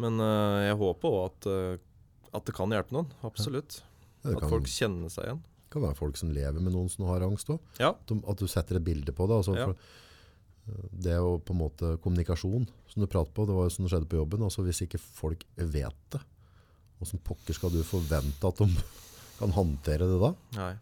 [0.03, 1.85] Men uh, jeg håper òg at, eh,
[2.35, 3.09] at det kan hjelpe noen.
[3.26, 3.81] Absolutt.
[4.22, 5.41] Ja, At kan, folk kjenner seg igjen.
[5.64, 7.81] Det kan være folk som lever med noen som har angst også.
[7.81, 7.93] Ja.
[7.95, 9.39] At at du setter et bilde på det.
[9.41, 9.76] Altså, for,
[10.68, 13.47] øh, det er jo på en måte kommunikasjon som du prater på.
[13.49, 14.45] Det var jo som det skjedde på jobben.
[14.49, 16.22] Altså, hvis ikke folk vet det,
[16.99, 18.68] hvordan pokker skal du forvente at de
[19.39, 20.35] kan håndtere det da?
[20.59, 20.74] Nei.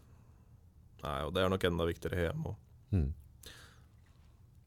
[1.07, 2.63] Nei, og det er nok enda viktigere hjemme òg.
[2.97, 3.09] Mm.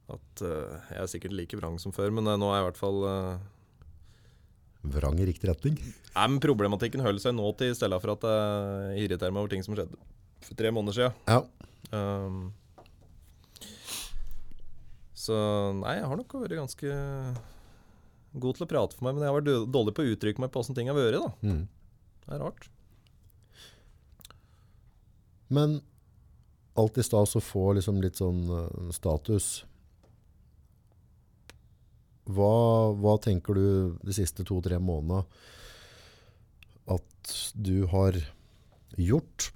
[0.10, 2.68] At eh, jeg er sikkert like vrang som før, men uh, nå er jeg i
[2.70, 3.48] hvert fall eh,
[4.84, 5.80] Vrang i riktig retning.
[6.16, 9.52] Nei, men Problematikken holder seg nå til, i stedet for at jeg irriterer meg over
[9.52, 10.00] ting som skjedde
[10.46, 11.18] for tre måneder siden.
[11.28, 11.42] Ja,
[11.90, 12.52] Um,
[15.18, 15.36] så
[15.80, 16.98] nei, jeg har nok vært ganske
[18.40, 20.52] god til å prate for meg, men jeg har vært dårlig på å uttrykke meg
[20.54, 21.18] på åssen ting har vært.
[21.18, 21.32] da.
[21.50, 21.64] mm.
[22.26, 22.68] Det er rart.
[25.50, 25.80] Men
[26.78, 29.64] alt i stad å få liksom litt sånn øh, status.
[32.30, 32.56] Hva,
[32.94, 35.24] hva tenker du de siste to-tre månedene
[36.90, 38.18] at du har
[38.98, 39.50] gjort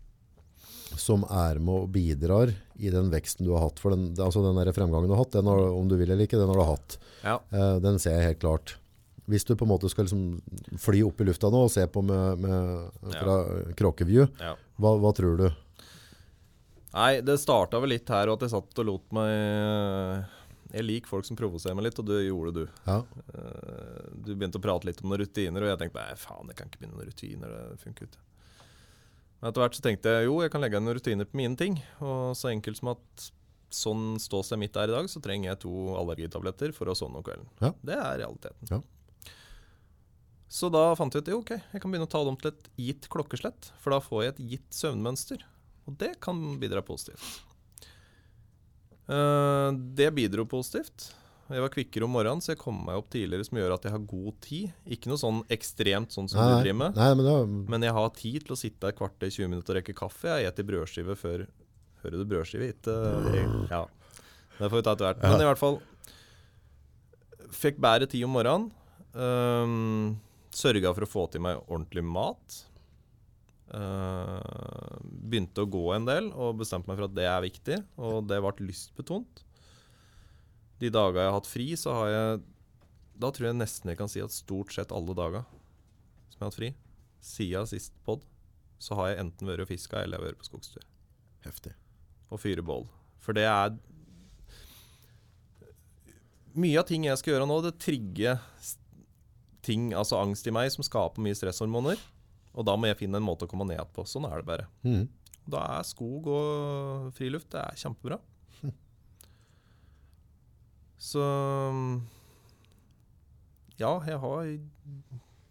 [0.97, 3.81] som er med og bidrar i den veksten du har hatt?
[3.81, 6.39] For den, altså den fremgangen du har hatt, den har, om du vil eller ikke,
[6.41, 6.97] den har du hatt.
[7.23, 7.39] Ja.
[7.53, 8.77] Uh, den ser jeg helt klart.
[9.29, 12.01] Hvis du på en måte skal liksom fly opp i lufta nå og se på
[12.03, 13.37] med, med, fra
[13.79, 14.55] kråkeview, ja.
[14.81, 15.45] hva, hva tror du?
[16.93, 20.41] Nei, det starta vel litt her, og at jeg satt og lot meg
[20.73, 22.63] Jeg liker folk som provoserer meg litt, og det gjorde du.
[22.87, 22.99] Ja,
[23.33, 26.55] Eh, Du begynte å prate litt om noen rutiner, og jeg tenkte nei, faen, jeg
[26.57, 27.53] kan ikke begynne noen rutiner.
[27.73, 28.21] Det funker ikke.
[29.41, 31.57] Men etter hvert så tenkte jeg jo, jeg kan legge inn noen rutiner på mine
[31.59, 31.77] ting.
[32.01, 33.25] Og så enkelt som at
[33.73, 37.23] sånn ståstedet mitt er i dag, så trenger jeg to allergitabletter for å sovne om
[37.25, 37.49] kvelden.
[37.59, 37.73] Ja.
[37.83, 38.69] Det er realiteten.
[38.71, 38.81] Ja.
[40.53, 42.51] Så da fant jeg ut jo, ok, jeg kan begynne å ta det om til
[42.53, 43.71] et gitt klokkeslett.
[43.81, 45.41] For da får jeg et gitt søvnmønster.
[45.89, 47.41] Og det kan bidra positivt.
[49.09, 51.09] Eh, det bidro positivt.
[51.51, 53.93] Jeg var kvikkere om morgenen, så jeg kom meg opp tidligere, som gjør at jeg
[53.93, 54.69] har god tid.
[54.95, 56.95] Ikke noe sånn ekstremt sånn som Nei, du driver med.
[56.95, 57.33] nei, men da,
[57.75, 60.37] Men jeg har tid til å sitte et kvarter, 20 minutter og rekke kaffe.
[60.39, 61.45] Jeg spiser brødskive før
[62.03, 62.67] Hører du brødskive?
[62.73, 62.95] Ikke
[63.71, 63.85] Ja.
[64.57, 65.21] Det får vi ta etter hvert.
[65.23, 65.79] Men i hvert fall
[67.53, 68.71] Fikk bedre tid om morgenen.
[69.13, 70.19] Um,
[70.53, 72.63] Sørga for å få til meg ordentlig mat.
[73.73, 77.79] Uh, begynte å gå en del og bestemte meg for at det er viktig.
[77.97, 79.43] Og det ble lystbetont.
[80.81, 82.41] De dagene jeg har hatt fri, så har jeg
[83.21, 85.45] Da tror jeg nesten jeg kan si at stort sett alle dager
[86.33, 86.69] som jeg har hatt fri,
[87.21, 88.23] siden sist pod,
[88.81, 90.87] så har jeg enten vært og fiska eller jeg har vært på skogstur
[91.45, 91.73] heftig.
[92.33, 92.87] og fyre bål.
[93.21, 93.75] For det er
[96.53, 98.37] Mye av ting jeg skal gjøre nå, det trigger
[99.65, 101.97] ting, altså angst i meg, som skaper mye stresshormoner.
[102.53, 104.05] Og da må jeg finne en måte å komme ned på.
[104.09, 104.67] Sånn er det bare.
[104.85, 105.07] Mm.
[105.49, 108.19] Da er skog og friluft det er kjempebra.
[111.03, 111.23] Så
[113.75, 114.45] Ja, jeg har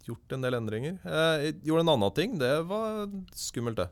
[0.07, 0.95] gjort en del endringer.
[1.03, 2.39] Jeg gjorde en annen ting.
[2.39, 3.05] Det var
[3.37, 3.89] skummelt, det.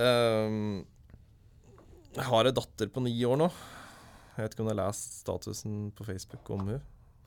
[0.00, 0.86] Ehm,
[2.14, 3.50] jeg har ei datter på ni år nå.
[4.36, 6.78] Jeg vet ikke om du har lest statusen på Facebook om hun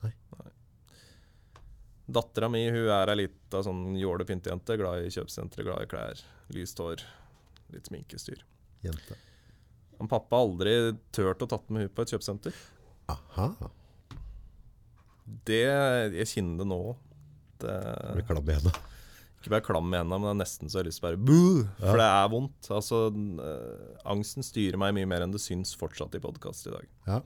[0.02, 0.12] Nei.
[2.04, 4.76] Dattera mi hun er ei lita sånn jålepyntejente.
[4.80, 6.20] Glad i kjøpesentre, glad i klær,
[6.52, 7.04] lyst hår,
[7.72, 8.42] litt sminkestyr.
[8.84, 9.16] Jente.
[9.98, 10.74] Han pappa har aldri
[11.14, 12.56] turt å tatt med hun på et kjøpesenter.
[13.12, 13.48] Aha.
[15.48, 15.62] Det
[16.18, 16.80] Jeg kjenner det nå.
[17.62, 18.74] Det Det blir klam i henda.
[19.40, 21.08] Ikke bare klam i henda, men det er nesten så jeg har lyst til å
[21.10, 21.64] bare Boo!
[21.80, 22.68] For det er vondt.
[22.72, 26.88] Altså, øh, angsten styrer meg mye mer enn det syns fortsatt i podkast i dag.
[27.08, 27.20] Ja.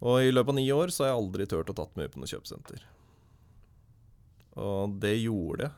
[0.00, 2.20] Og i løpet av ni år så har jeg aldri turt å tatt med på
[2.20, 2.84] noe kjøpesenter.
[4.58, 5.76] Og det gjorde jeg.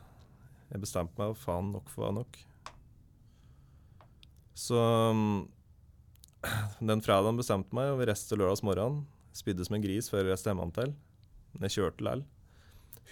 [0.73, 2.37] Jeg bestemte meg for faen nok for var nok.
[4.57, 4.79] Så
[5.13, 5.41] mm,
[6.89, 9.03] den fredagen bestemte meg, og vi reiste lørdags morgen.
[9.33, 10.95] Spydde som en gris før jeg reiste hjemme til.
[11.53, 12.25] Men jeg kjørte likevel.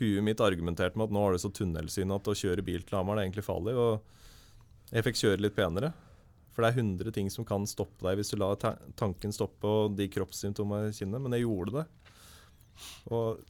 [0.01, 2.97] Huet mitt argumenterte med at nå har du så tunnelsyn at å kjøre bil til
[2.97, 3.75] Hamar er egentlig farlig.
[3.77, 5.91] Og jeg fikk kjøre litt penere.
[6.51, 9.93] For det er 100 ting som kan stoppe deg hvis du lar tanken stoppe og
[9.95, 11.21] de kroppssymptomene jeg kjenner.
[11.23, 11.85] Men jeg gjorde det.
[13.13, 13.43] Og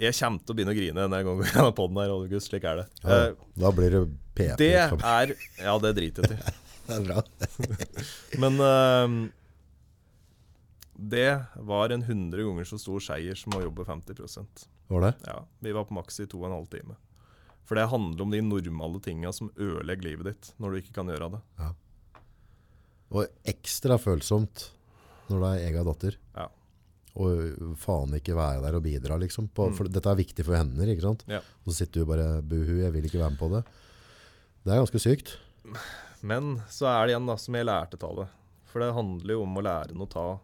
[0.00, 2.48] jeg kommer til å begynne å grine denne gangen gjennom poden her, August.
[2.50, 2.86] Slik er det.
[3.04, 4.00] Ja, Eh, da blir det
[4.38, 4.56] PP.
[4.60, 6.56] det er Ja, det driter jeg i.
[6.90, 7.20] Det er bra.
[8.42, 9.28] Men uh,
[11.00, 15.12] det var en 100 ganger så stor seier som å jobbe 50 Var det?
[15.28, 16.96] Ja, Vi var på maks i to og en halv time.
[17.64, 21.06] For det handler om de normale tinga som ødelegger livet ditt når du ikke kan
[21.12, 21.40] gjøre det.
[21.60, 21.70] Ja.
[23.14, 24.72] Og ekstra følsomt
[25.30, 26.18] når du er egen datter.
[26.34, 26.48] Ja.
[27.18, 29.48] Og faen ikke være der og bidra, liksom.
[29.50, 29.76] På, Mm.
[29.76, 31.24] For dette er viktig for hender, ikke sant?
[31.26, 31.40] Ja.
[31.64, 33.64] Og så sitter du bare buhu, jeg vil ikke være med på det.
[34.64, 35.36] Det er ganske sykt.
[36.22, 38.28] Men så er det igjen da, som jeg lærte av det.
[38.70, 40.38] For det handler jo om å lære noe ta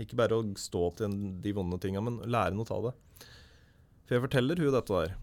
[0.00, 1.12] Ikke bare å stå til
[1.44, 2.94] de vonde tinga, men lære noe ta det.
[4.08, 5.14] For jeg forteller hun dette der.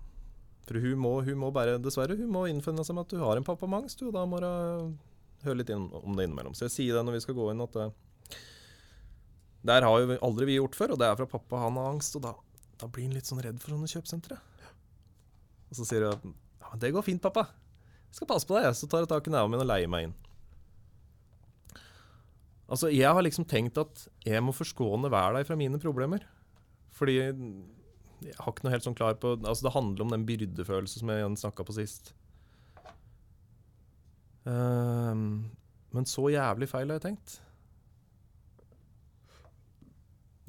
[0.70, 3.40] For hun må, hun må bare, dessverre, hun må innfinne seg med at du har
[3.40, 4.94] en pappa mangst, angst, og da må hun
[5.42, 6.54] høre litt om det innimellom.
[6.54, 7.88] Så jeg sier det når vi skal gå inn, at det,
[9.68, 12.16] der har jo aldri vi gjort før, og det er fra pappa, han har angst,
[12.16, 12.36] og da,
[12.80, 14.39] da blir han litt sånn redd for sånne kjøpesentre.
[15.70, 17.47] Og så sier hun ja, det går fint, pappa.
[18.10, 18.72] Jeg skal passe på deg.
[18.78, 20.16] Så tar jeg tak i neven min og leier meg inn.
[22.70, 26.26] Altså, jeg har liksom tenkt at jeg må forskåne hver dag fra mine problemer.
[26.93, 31.01] Fordi jeg har ikke noe helt sånn klar på Altså, det handler om den byrdefølelsen
[31.01, 32.14] som jeg snakka på sist.
[34.45, 35.49] Um,
[35.93, 37.39] men så jævlig feil har jeg tenkt.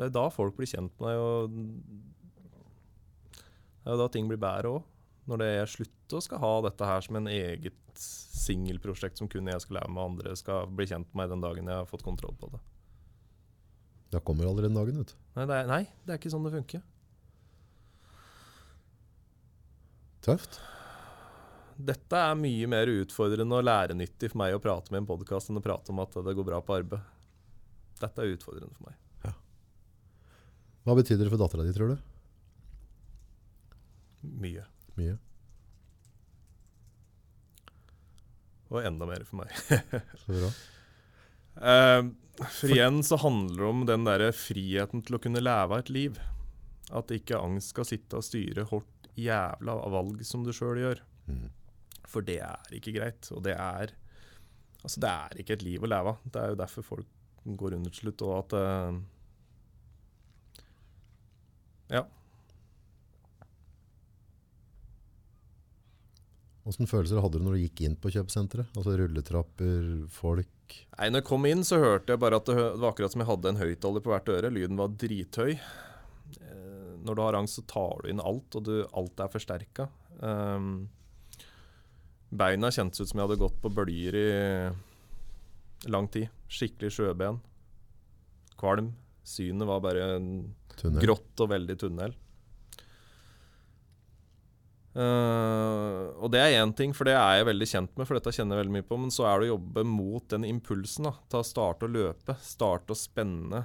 [0.01, 1.51] Det er da folk blir kjent med deg, og
[3.81, 4.87] det er jo da ting blir bedre òg.
[5.29, 9.51] Når det er slutt å skal ha dette her som en eget singelprosjekt som kun
[9.53, 12.07] jeg skal lære med andre skal bli kjent med meg den dagen jeg har fått
[12.07, 12.63] kontroll på det.
[14.15, 15.21] Da kommer aldri den dagen, vet du.
[15.37, 16.83] Nei, det nei, det er ikke sånn det funker.
[20.25, 20.63] Tøft.
[21.81, 25.61] Dette er mye mer utfordrende og lærenyttig for meg å prate med en podkast enn
[25.61, 27.07] å prate om at det går bra på arbeid.
[28.01, 29.00] Dette er utfordrende for meg.
[30.87, 31.99] Hva betyr det for dattera di, tror du?
[34.41, 34.65] Mye.
[34.97, 35.17] Mye.
[38.71, 39.55] Og enda mer for meg.
[40.23, 40.51] Så bra.
[41.71, 42.03] Eh,
[42.41, 46.21] for igjen så handler det om den derre friheten til å kunne leve et liv.
[46.97, 51.03] At ikke angst skal sitte og styre hardt jævla valg som du sjøl gjør.
[51.29, 51.49] Mm.
[52.11, 53.29] For det er ikke greit.
[53.35, 53.97] Og det er
[54.81, 56.21] Altså, det er ikke et liv å leve av.
[56.25, 57.09] Det er jo derfor folk
[57.61, 59.01] går under til slutt, og at eh,
[61.91, 62.05] ja.
[66.71, 68.71] Åssen følelser hadde du når du gikk inn på kjøpesenteret?
[68.79, 72.93] Altså Rulletrapper, folk Nei, når jeg kom inn, så hørte jeg bare at det, var
[72.93, 74.53] akkurat som jeg hadde en høyttaler på hvert øre.
[74.55, 75.57] Lyden var drithøy.
[75.57, 79.89] Eh, når du har angst, så tar du inn alt, og du, alt er forsterka.
[80.21, 80.69] Eh,
[82.31, 86.31] beina kjentes ut som jeg hadde gått på bølger i lang tid.
[86.53, 87.41] Skikkelig sjøben.
[88.61, 88.93] Kvalm.
[89.27, 90.07] Synet var bare
[90.81, 91.05] tunnel?
[91.05, 92.17] grått og veldig tunnel.
[94.91, 98.33] Uh, og det er én ting, for det er jeg veldig kjent med, for dette
[98.35, 98.99] kjenner jeg veldig mye på.
[98.99, 101.07] Men så er det å jobbe mot den impulsen.
[101.07, 102.37] da, Ta Starte å løpe.
[102.43, 103.65] Starte å spenne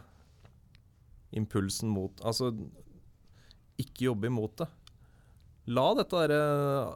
[1.36, 2.54] impulsen mot Altså,
[3.82, 4.70] ikke jobbe imot det.
[5.76, 6.36] La dette der,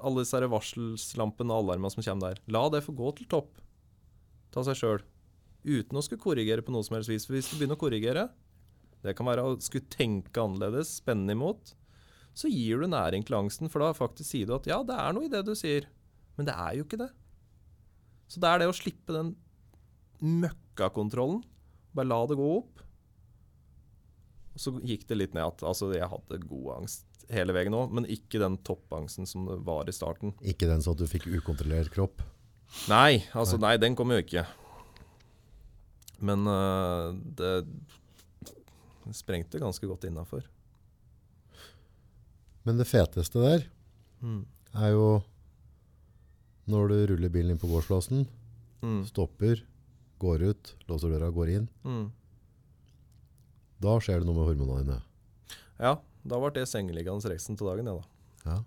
[0.05, 3.57] alle disse varselslampene og alarmene som kommer der, la det få gå til topp.
[4.53, 5.01] Ta seg sjøl.
[5.65, 7.25] Uten å skulle korrigere på noe som helst vis.
[7.25, 8.27] For hvis du begynner å korrigere,
[9.05, 11.73] det kan være å skulle tenke annerledes, spenne imot,
[12.35, 15.15] så gir du næring til angsten, for da faktisk sier du at ja, det er
[15.15, 15.87] noe i det du sier,
[16.37, 17.09] men det er jo ikke det.
[18.29, 19.33] Så det er det å slippe den
[20.21, 21.41] møkkakontrollen.
[21.95, 22.83] Bare la det gå opp.
[24.53, 27.93] Og så gikk det litt ned at altså, jeg hadde god angst hele veien òg,
[27.93, 30.33] men ikke den toppangsten som det var i starten.
[30.41, 32.23] Ikke den sånn at du fikk ukontrollert kropp?
[32.89, 34.45] Nei, altså nei, den kom jo ikke.
[36.25, 37.53] Men uh, det
[39.15, 40.43] sprengte ganske godt innafor.
[42.67, 43.67] Men det feteste der
[44.21, 44.45] Mm.
[44.75, 45.23] er jo
[46.67, 48.27] når du ruller bilen inn på gårdsplassen,
[48.83, 49.05] Mm.
[49.07, 49.63] stopper,
[50.19, 51.69] går ut, låser døra, går inn.
[51.85, 52.11] Mm.
[53.81, 55.01] Da skjer det noe med hormonene dine.
[55.79, 55.95] Ja,
[56.27, 58.03] da ble det sengeliggende resten av dagen, ja da.
[58.45, 58.63] Ja.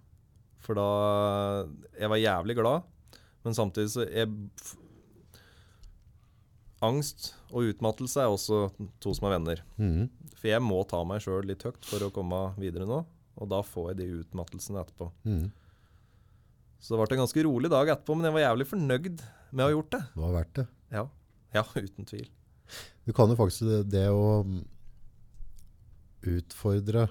[0.58, 1.68] For da
[1.98, 2.82] Jeg var jævlig glad,
[3.44, 4.28] men samtidig så jeg,
[6.82, 8.66] Angst og utmattelse er også
[9.02, 9.62] to som er venner.
[9.78, 10.08] Mm.
[10.34, 13.02] For jeg må ta meg sjøl litt høyt for å komme videre nå,
[13.38, 15.08] og da får jeg de utmattelsene etterpå.
[15.22, 15.44] Mm.
[16.82, 19.22] Så det ble en ganske rolig dag etterpå, men jeg var jævlig fornøyd
[19.52, 20.02] med å ha gjort det.
[20.10, 20.66] Det var verdt det.
[20.96, 21.04] Ja,
[21.54, 22.28] ja uten tvil.
[23.06, 24.60] Du kan jo faktisk det, det å mm,
[26.34, 27.06] utfordre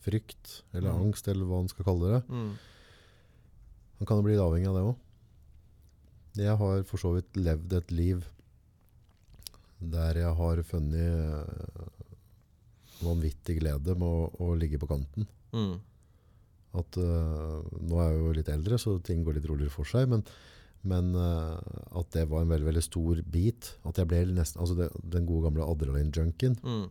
[0.00, 1.04] frykt, eller mm.
[1.04, 2.22] angst, eller hva man skal kalle det.
[2.32, 2.50] Mm.
[4.00, 5.06] Man kan jo bli avhengig av det òg.
[6.40, 8.24] Jeg har for så vidt levd et liv
[9.80, 11.86] der jeg har funnet eh,
[13.00, 15.26] vanvittig glede med å, å ligge på kanten.
[15.56, 15.78] Mm.
[16.78, 20.06] At uh, Nå er jeg jo litt eldre, så ting går litt roligere for seg.
[20.12, 20.22] Men,
[20.86, 21.58] men uh,
[21.98, 23.74] at det var en veldig veldig stor bit.
[23.88, 26.58] At jeg ble nesten, altså det, Den gode gamle adrenalin-junkien.
[26.60, 26.86] Mm.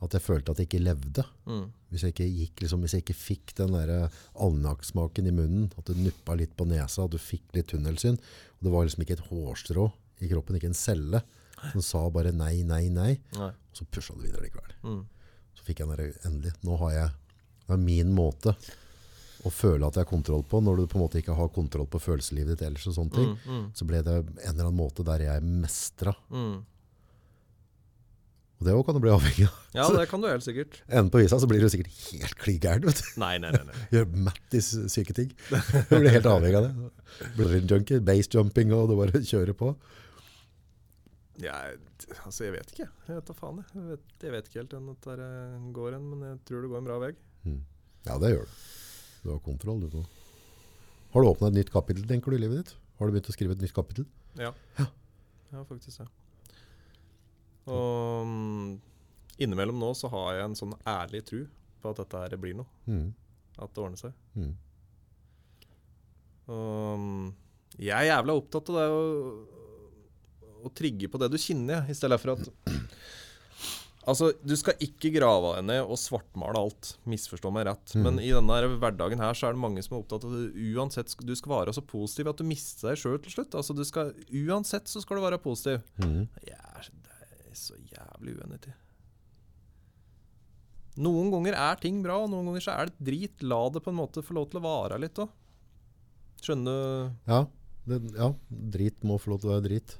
[0.00, 1.24] At jeg følte at jeg ikke levde.
[1.48, 1.66] Mm.
[1.90, 5.98] Hvis jeg ikke, gikk, liksom, hvis jeg ikke fikk den alnakksmaken i munnen, at det
[5.98, 8.16] nuppa litt på nesa, at du fikk litt tunnelsyn.
[8.60, 9.90] Og det var liksom ikke et hårstrå
[10.24, 11.20] i kroppen, ikke en celle,
[11.72, 13.14] som sa bare nei, nei, nei.
[13.38, 13.50] Nei.
[13.50, 14.76] Og så pusha det videre likevel.
[14.84, 15.00] Mm.
[15.58, 16.54] Så fikk jeg den der endelig.
[16.66, 17.10] Nå har jeg
[17.66, 18.56] Det er min måte
[19.46, 21.86] å føle at jeg har kontroll på, når du på en måte ikke har kontroll
[21.88, 23.30] på følelseslivet ditt ellers og sånne ting.
[23.30, 23.54] Mm.
[23.54, 23.68] Mm.
[23.78, 26.12] Så ble det en eller annen måte der jeg mestra.
[26.34, 26.58] Mm.
[28.60, 29.60] Og det òg kan du bli avhengig av.
[29.72, 30.82] Ja, det kan du helt sikkert.
[30.92, 33.00] Enden på visa så blir du sikkert helt klin gæren.
[33.22, 33.62] Nei, nei, nei.
[33.70, 33.84] nei.
[33.94, 35.30] Gjør Mattis syke ting.
[35.88, 36.90] Du blir helt avhengig av det.
[37.38, 39.72] Blir junkie, base basejumping og du bare kjører på.
[41.40, 41.80] Jeg,
[42.26, 42.86] altså, jeg vet ikke.
[43.08, 43.62] Jeg vet da faen.
[43.72, 46.70] Jeg vet, jeg vet ikke helt hvor dette eh, går hen, men jeg tror det
[46.72, 47.12] går en bra vei.
[48.06, 48.56] Ja, det gjør det.
[49.20, 50.04] Du har kontroll, du nå.
[51.12, 52.74] Har du åpna et nytt kapittel, tenker du, i livet ditt?
[52.98, 54.06] Har du begynt å skrive et nytt kapittel?
[54.38, 54.52] Ja.
[54.78, 54.86] Ja.
[55.50, 56.06] Ja, faktisk det.
[57.70, 58.76] Og um,
[59.40, 61.42] innimellom nå så har jeg en sånn ærlig tro
[61.80, 62.68] på at dette her blir noe.
[62.86, 63.08] Mm.
[63.58, 64.14] At det ordner seg.
[64.38, 64.52] Mm.
[66.50, 67.32] Og um,
[67.78, 69.02] jeg er jævla opptatt av det å,
[70.64, 72.48] å trigge på det du kjenner, i stedet for at
[74.10, 76.94] Altså, Du skal ikke grave deg ned og svartmale alt.
[77.06, 77.92] Misforstå meg rett.
[77.94, 78.02] Mm.
[78.06, 80.46] Men i denne hverdagen her så er det mange som er opptatt av det.
[80.72, 83.54] Uansett, Du skal være så positiv at du mister deg sjøl til slutt.
[83.60, 85.82] Altså, du skal, Uansett så skal du være positiv.
[86.00, 86.24] Mm.
[86.32, 87.20] Så- det
[87.52, 88.72] er så jævlig uenig til.
[91.00, 93.42] Noen ganger er ting bra, og noen ganger så er det drit.
[93.46, 95.28] La det på en måte få lov til å vare litt òg.
[96.40, 97.14] Skjønner du?
[97.30, 97.46] Ja,
[97.86, 99.94] det, ja, drit må få lov til å være drit.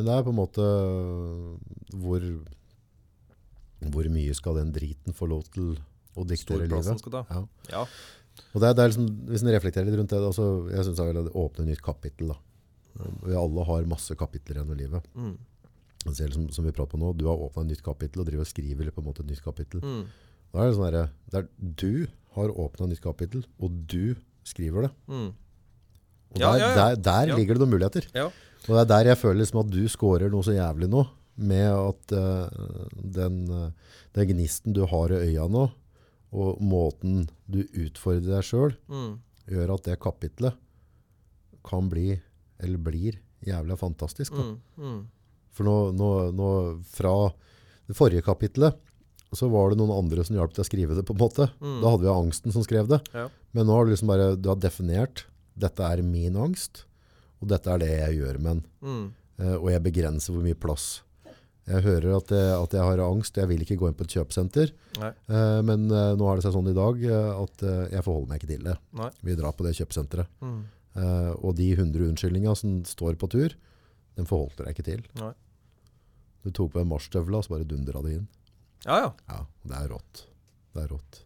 [0.00, 0.66] Men det er på en måte
[2.00, 2.22] hvor,
[3.92, 5.74] hvor mye skal den driten få lov til
[6.16, 7.04] å diktere livet?
[7.28, 7.42] Ja.
[7.68, 7.82] Ja.
[8.54, 11.02] Og det er, det er liksom, hvis en reflekterer litt rundt det, altså, jeg synes
[11.02, 12.32] jeg vil åpne et nytt kapittel.
[12.32, 13.10] Da.
[13.26, 15.04] Vi alle har masse kapitler i livet.
[15.12, 15.36] Mm.
[16.08, 18.46] Er Som, som vi prater på nå, du har åpnet et nytt kapittel og driver
[18.46, 19.84] og skriver på en måte et nytt kapittel.
[19.84, 20.06] Mm.
[20.50, 21.92] Da er det sånn her, det er, du
[22.38, 24.16] har et nytt kapittel, og du
[24.48, 24.92] skriver det.
[25.12, 25.28] Mm.
[26.30, 28.06] Og Ja, der, ja, der, der ligger det noen muligheter.
[28.68, 31.04] Og det er der jeg føler liksom at du scorer noe så jævlig nå,
[31.40, 33.70] med at uh, den, uh,
[34.16, 35.70] den gnisten du har i øya nå,
[36.30, 39.16] og måten du utfordrer deg sjøl, Mm.
[39.50, 40.54] gjør at det kapitlet
[41.66, 42.20] kan bli,
[42.60, 44.36] eller blir, jævla fantastisk.
[44.36, 45.00] Mm, mm.
[45.56, 46.50] For nå, nå, nå
[46.92, 47.14] fra
[47.88, 48.76] det forrige kapitlet,
[49.34, 51.48] så var det noen andre som hjalp til å skrive det på en måte.
[51.62, 51.80] Mm.
[51.82, 53.00] Da hadde vi angsten som skrev det.
[53.14, 53.28] Ja.
[53.56, 55.24] Men nå har du liksom bare, du har definert,
[55.60, 56.84] dette er min angst,
[57.40, 58.64] og dette er det jeg gjør med den.
[58.84, 59.06] Mm.
[59.40, 60.88] Uh, og jeg begrenser hvor mye plass.
[61.70, 64.14] Jeg hører at jeg, at jeg har angst, jeg vil ikke gå inn på et
[64.16, 64.72] kjøpesenter.
[64.98, 67.62] Eh, men uh, nå er det seg sånn i dag at
[67.92, 68.74] jeg forholder meg ikke til det.
[68.98, 69.10] Nei.
[69.28, 70.32] Vi drar på det kjøpesenteret.
[70.42, 70.58] Mm.
[71.46, 73.54] Og de 100 unnskyldningene som står på tur,
[74.18, 75.04] den forholdt jeg ikke til.
[75.20, 75.30] Nei.
[76.42, 78.26] Du tok på en marsjstøvla, så bare dundra det inn.
[78.88, 79.10] Ja, ja.
[79.28, 80.24] Ja, det er rått.
[80.74, 81.20] Det er rått.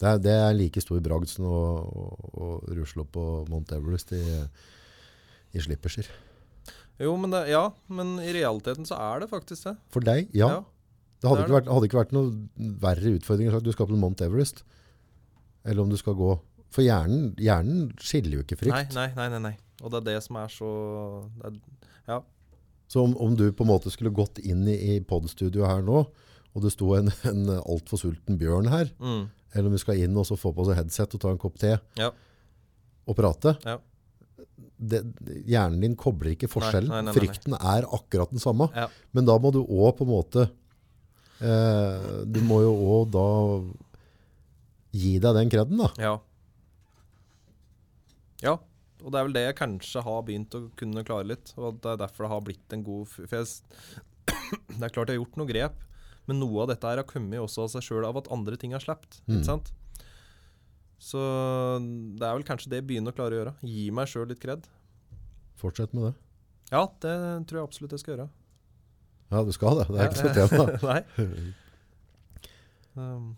[0.00, 3.72] Det er, det er like stor bragd som å, å, å rusle opp på Mount
[3.76, 4.22] Everest i,
[5.54, 6.08] i slipperser.
[7.00, 9.76] Jo, men det, ja, men i realiteten så er det faktisk det.
[9.94, 10.48] For deg, ja.
[10.48, 10.60] Ja.
[11.20, 13.96] Det hadde det ikke, vært, hadde ikke vært noe verre utfordringer at du skal på
[14.00, 14.62] Mount Everest,
[15.64, 16.30] eller om du skal gå
[16.72, 18.94] For hjernen, hjernen skiller jo ikke frykt.
[18.94, 19.56] nei, nei, nei, nei.
[19.82, 20.68] Og det er det som er så
[21.40, 21.56] det er,
[22.08, 22.20] Ja.
[22.90, 26.04] Så om, om du på en måte skulle gått inn i, i podstudioet her nå,
[26.54, 29.28] og det sto en, en altfor sulten bjørn her, Mm.
[29.54, 31.58] eller om vi skal inn og så få på oss headset og ta en kopp
[31.58, 32.10] te Ja.
[33.06, 33.76] og prate Ja.
[34.80, 35.02] Det,
[35.48, 36.90] Hjernen din kobler ikke forskjellen.
[36.90, 37.16] Nei, nei, nei.
[37.16, 38.70] Frykten er akkurat den samme.
[38.76, 38.88] Ja.
[39.16, 40.46] Men da må du òg på en måte
[41.44, 43.26] eh, Du må jo òg da
[44.96, 45.90] gi deg den kreden, da.
[46.00, 46.16] Ja.
[48.40, 48.56] Ja,
[49.04, 51.52] og det er vel det jeg kanskje har begynt å kunne klare litt.
[51.60, 53.50] Og det er derfor det har blitt en god For jeg,
[54.78, 55.84] det er klart jeg har gjort noen grep,
[56.30, 58.74] men noe av dette her har kommet også av seg sjøl av at andre ting
[58.76, 59.20] har sluppet.
[59.26, 59.38] Mm.
[59.38, 59.72] Ikke sant?
[61.00, 61.20] Så
[62.20, 63.54] det er vel kanskje det jeg begynner å klare å gjøre.
[63.64, 64.66] Gi meg sjøl litt kred.
[65.60, 66.14] Fortsett med det.
[66.70, 67.14] Ja, det
[67.48, 68.28] tror jeg absolutt jeg skal gjøre.
[69.30, 69.86] Ja, du skal det.
[69.88, 70.66] Det er ikke så tema.
[70.90, 71.00] Nei.
[72.98, 73.36] Um,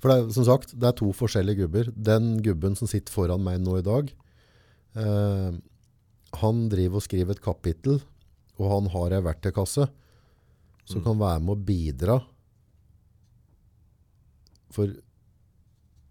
[0.00, 1.90] For det er, som sagt, det er to forskjellige gubber.
[1.92, 4.08] Den gubben som sitter foran meg nå i dag,
[4.96, 5.58] eh,
[6.40, 7.98] han driver og skriver et kapittel,
[8.56, 9.84] og han har ei verktøykasse
[10.88, 11.04] som Mm.
[11.04, 12.16] kan være med å bidra
[14.72, 14.96] for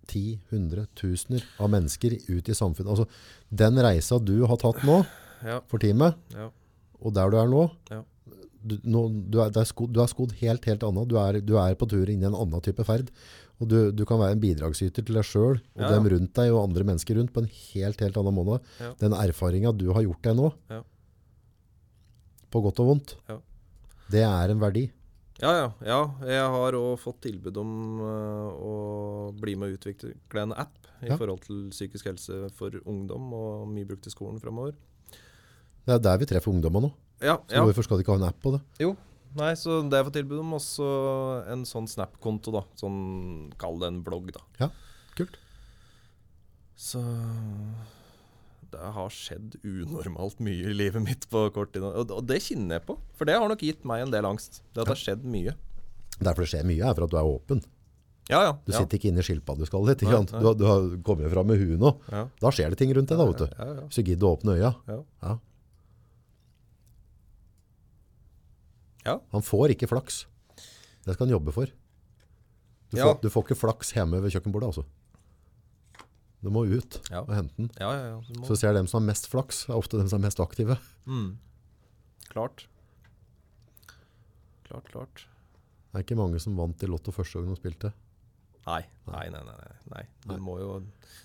[0.08, 2.92] 10, 100, tusener av mennesker ut i samfunnet.
[2.96, 3.08] Altså,
[3.50, 5.00] den reisa du har tatt nå
[5.46, 6.50] ja, for teamet, ja.
[7.02, 8.02] og der du er nå, Ja.
[8.66, 11.08] du, nå, du, er, er skodd, er helt, helt annet.
[11.12, 13.12] Du er, du er på tur inn i en annen type ferd.
[13.62, 16.64] Og du, du kan være en bidragsyter til deg sjøl og dem rundt deg og
[16.66, 18.60] andre mennesker rundt på en helt, helt annen måte.
[19.00, 20.82] Den erfaringa du har gjort deg nå, Ja.
[22.52, 23.38] på godt og vondt, Ja.
[24.12, 24.90] det er en verdi.
[25.42, 25.68] Ja, ja.
[25.84, 26.00] ja.
[26.30, 28.74] Jeg har òg fått tilbud om uh, å
[29.36, 31.18] bli med og utvikle en app i Ja.
[31.20, 34.78] forhold til psykisk helse for ungdom, og mye brukt i skolen framover.
[35.86, 36.94] Det er der vi treffer ungdommer nå.
[37.22, 37.66] Ja, Så ja.
[37.68, 38.62] hvorfor skal de ikke ha en app på det?
[38.82, 38.96] Jo.
[39.36, 40.86] Nei, så det jeg får tilbud om, også
[41.52, 42.62] en sånn Snap-konto, da.
[42.80, 44.40] Sånn, kall det en blogg, da.
[44.62, 44.70] Ja,
[45.20, 45.36] kult.
[46.80, 47.02] Så
[48.76, 51.84] det har skjedd unormalt mye i livet mitt på kort tid.
[51.88, 54.62] Og, og det kjenner jeg på, for det har nok gitt meg en del angst.
[54.76, 55.56] Det at det har skjedd mye.
[56.20, 57.64] Derfor det skjer mye, er for at du er åpen.
[58.26, 58.52] Ja, ja.
[58.66, 58.80] Du ja.
[58.82, 60.08] sitter ikke inne i skilpaddeskallet ditt.
[60.10, 60.22] Nei.
[60.42, 61.92] Du, du har kommet fram med huet nå.
[62.10, 63.48] Ja, Da skjer det ting rundt deg, da, vet du.
[63.52, 64.72] ja, ja, Hvis du gidder å åpne øya.
[64.90, 65.02] ja.
[65.28, 65.36] Ja.
[69.06, 69.20] Ja.
[69.36, 70.24] Han får ikke flaks.
[71.06, 71.70] Det skal han jobbe for.
[72.90, 73.06] Du, Ja.
[73.12, 74.86] får, du får ikke flaks hjemme ved kjøkkenbordet, altså.
[76.46, 77.24] Du må ut Ja.
[77.24, 77.72] og hente den.
[77.82, 78.44] ja, ja, ja.
[78.46, 80.78] Så ser dem som har mest flaks, er ofte dem som er mest aktive.
[81.10, 81.32] Mm.
[82.30, 82.68] Klart.
[84.68, 85.24] Klart, klart.
[85.90, 87.92] Det er ikke mange som vant i Lotto første gang de spilte.
[88.66, 89.42] Nei, nei, nei.
[89.46, 89.74] nei, nei.
[89.94, 90.04] nei.
[90.26, 90.80] Du må jo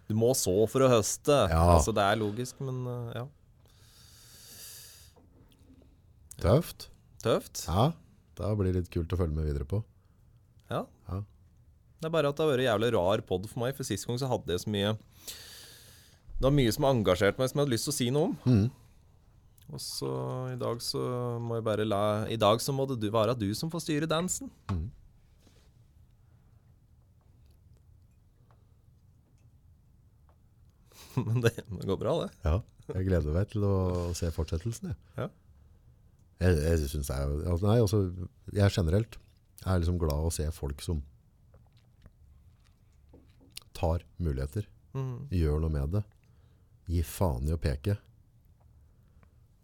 [0.09, 1.37] Du må så for å høste.
[1.51, 1.61] Ja.
[1.77, 3.27] Altså, det er logisk, men uh, ja.
[6.41, 6.89] Tøft.
[7.25, 7.65] Tøft.
[7.69, 7.91] Ja,
[8.41, 9.83] Det blir litt kult å følge med videre på.
[10.71, 10.85] Ja.
[11.11, 11.21] Ja.
[12.01, 14.07] Det er bare at det har vært en jævlig rar pod for meg, for sist
[14.09, 14.95] gang så hadde jeg så mye
[16.41, 18.31] Det var mye som har engasjert meg, som jeg hadde lyst til å si noe
[18.31, 18.37] om.
[18.49, 18.69] Mm.
[19.77, 20.13] Og så
[20.51, 21.01] i dag så
[21.45, 21.99] må jeg bare la
[22.33, 24.49] I dag så må det du, være du som får styre dansen.
[24.73, 24.87] Mm.
[31.29, 32.31] Men det, det går bra, det.
[32.47, 32.57] Ja,
[32.95, 33.77] jeg gleder meg til å
[34.17, 34.93] se fortsettelsen.
[34.93, 35.29] Jeg, Ja.
[36.47, 38.03] jeg, jeg synes jeg, altså, nei, altså,
[38.57, 39.19] jeg generelt
[39.67, 41.03] er liksom glad å se folk som
[43.77, 44.65] tar muligheter,
[44.97, 45.29] mm.
[45.37, 46.03] gjør noe med det,
[46.91, 47.97] gir faen i å peke.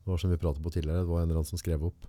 [0.07, 2.07] Det var som vi pratet på tidligere, det var en eller annen som skrev opp.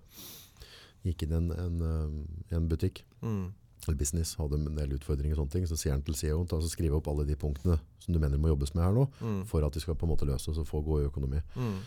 [1.06, 3.54] Gikk inn i en, en, eh, en butikk, Mm.
[3.88, 6.70] eller business, hadde en del utfordringer og sånne ting, så sier han til CEO-en, og
[6.70, 9.46] skrive opp alle de punktene som du mener må jobbes med her nå, mm.
[9.50, 11.42] for at de skal på en måte løses og få god økonomi.
[11.56, 11.80] Mm.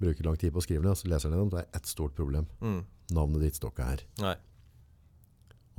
[0.00, 2.14] Bruker lang tid på å skrive ned, så leser han gjennom, det er ett stort
[2.16, 2.46] problem.
[2.60, 2.84] Mhm.
[3.12, 4.02] Navnet ditt står ikke her.
[4.22, 4.36] Nei.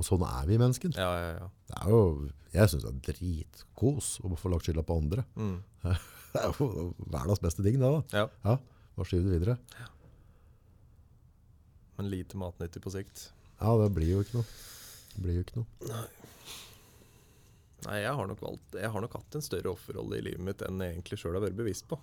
[0.00, 0.94] Og sånn er vi mennesker.
[0.98, 1.48] Ja, ja, ja.
[1.68, 2.00] Det er jo,
[2.54, 5.24] jeg synes det er dritkos å få lagt skylda på andre.
[5.38, 5.58] Mm.
[6.32, 6.66] Det er jo
[7.12, 7.98] verdens beste ting, det da.
[8.16, 8.22] ja.
[8.46, 8.54] Ja,
[8.96, 9.58] bare skyv det videre.
[11.98, 13.26] Men lite matnyttig på sikt.
[13.60, 14.46] Ja, det blir jo ikke noe.
[15.12, 15.98] Det blir jo ikke noe.
[17.82, 20.62] Nei, jeg har nok valgt Jeg har nok hatt en større offerrolle i livet mitt
[20.64, 21.98] enn jeg egentlig sjøl har vært bevisst på.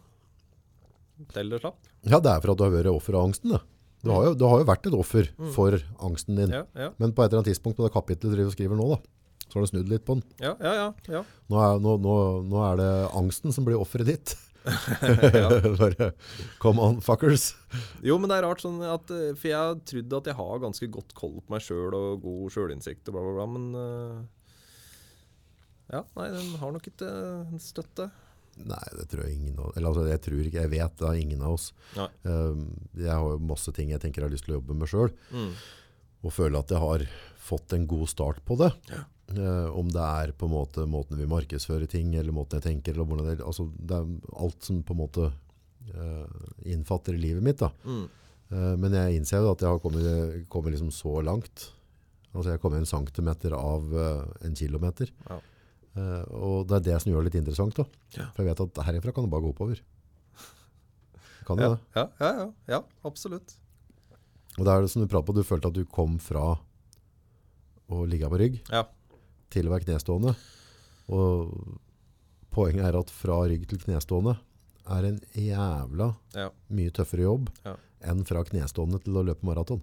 [1.34, 1.90] Til det slapp.
[2.06, 3.64] Ja, det er for at du har vært offer av angsten, det.
[4.04, 5.52] Du har jo, du har jo vært et offer Mm.
[5.56, 5.76] for
[6.08, 6.52] angsten din.
[6.56, 9.00] Ja, ja, Men på et eller annet tidspunkt på det kapitlet du skriver nå, da,
[9.50, 10.24] så har du snudd litt på den.
[10.39, 10.54] ja.
[10.60, 11.24] ja, ja, ja.
[11.50, 12.14] Nå er, nå, nå,
[12.47, 14.36] nå er det angsten som blir offeret ditt.
[15.80, 16.10] Bare,
[16.60, 17.54] come on, fuckers.
[18.04, 20.60] Jo, men det er rart sånn at eh, For jeg har trodd at jeg har
[20.60, 24.20] ganske godt koll på meg sjøl og god sjølinnsikt og bla, bla, bla, men uh,
[25.95, 28.10] Ja, nei, den har nok ikke eh, en støtte.
[28.68, 31.20] Nei, det tror jeg ingen av Eller altså, jeg tror ikke, jeg vet det er
[31.22, 31.70] ingen av oss.
[32.24, 32.66] Um,
[32.97, 35.14] jeg har jo masse ting jeg tenker jeg har lyst til å jobbe med sjøl,
[35.32, 35.53] Mm.
[36.24, 37.05] og føler at jeg har
[37.49, 38.72] fått en god start på det.
[39.30, 42.93] Eh, om det er på en måte måten vi markedsfører ting, eller måten jeg tenker,
[42.95, 45.28] eller hvordan det, altså, det er alt som på en måte
[45.93, 47.62] uh, innfatter i livet mitt.
[47.86, 48.07] Mm.
[48.49, 51.70] Uh, men jeg innser jo at jeg har kommet, kommet liksom så langt.
[52.34, 53.93] Altså jeg har kommet en centimeter av
[54.45, 55.10] en kilometer.
[55.30, 55.39] Ja.
[56.00, 57.76] Eh, og det er det som gjør det litt interessant.
[57.80, 57.86] Da.
[58.34, 59.82] For jeg vet at herifra kan det bare gå oppover.
[61.47, 63.56] Kan det Ja, ja, ja, ja, ja, absolutt.
[64.60, 66.58] Og det er det som du prater på, du følte at du kom fra
[67.89, 68.84] å ligge på rygg Ja.
[69.50, 70.36] til å være knestående.
[71.10, 71.80] Og
[72.54, 74.38] poenget er at fra rygg til knestående
[74.89, 76.50] er en jævla Ja.
[76.70, 77.50] mye tøffere jobb
[78.02, 79.82] enn fra knestående til å løpe maraton.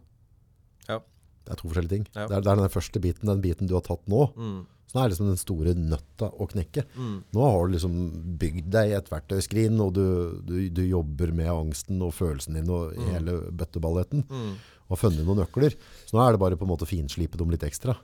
[1.47, 1.53] Ja.
[1.53, 2.07] Det er to forskjellige ting.
[2.15, 2.27] Ja.
[2.27, 4.67] Det, er, det er den første biten, den biten du har tatt nå, Mm.
[4.95, 6.85] nå er liksom den store nøtta å knekke.
[6.97, 7.17] Mm.
[7.37, 7.97] Nå har du liksom
[8.39, 10.07] bygd deg et verktøyskrin, og du,
[10.47, 13.11] du, du jobber med angsten og følelsen din og Mm.
[13.13, 14.55] hele bøtteballetten, Mm.
[14.91, 15.75] og funnet noen nøkler.
[16.07, 17.97] Så nå er det bare på en måte finslipe dem litt ekstra.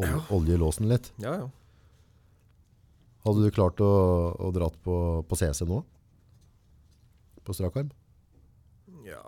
[0.00, 1.12] Olje, Olje låsen litt.
[1.22, 1.50] Ja, ja.
[3.24, 5.84] Hadde du klart å, å dra på, på CC nå?
[7.44, 7.90] På strak arm?
[9.06, 9.20] Ja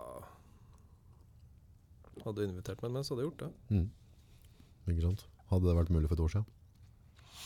[2.27, 3.49] Hadde du invitert meg med, så hadde jeg gjort det.
[3.73, 3.87] Mm.
[4.93, 5.25] Ikke sant?
[5.51, 6.47] Hadde det vært mulig for et år siden?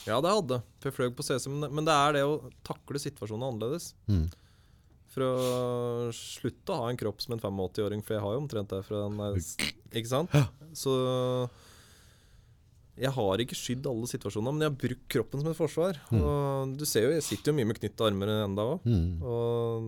[0.08, 0.58] Ja, det hadde.
[0.80, 3.92] For jeg fløy på CC, men, det er det å takle situasjonen annerledes.
[4.10, 4.24] Mm.
[5.12, 5.34] For å
[6.16, 9.04] slutte å ha en kropp som en 85-åring, for jeg har jo omtrent det fra
[9.04, 9.42] den
[9.92, 10.34] Ikke sant?
[10.78, 10.94] Så
[13.02, 16.00] jeg har ikke skydd alle situasjonene, men jeg har brukt kroppen som et forsvar.
[16.16, 18.88] Og du ser jo, jeg sitter jo mye med knytta armer enda òg.
[18.88, 19.22] Mm.
[19.22, 19.86] Og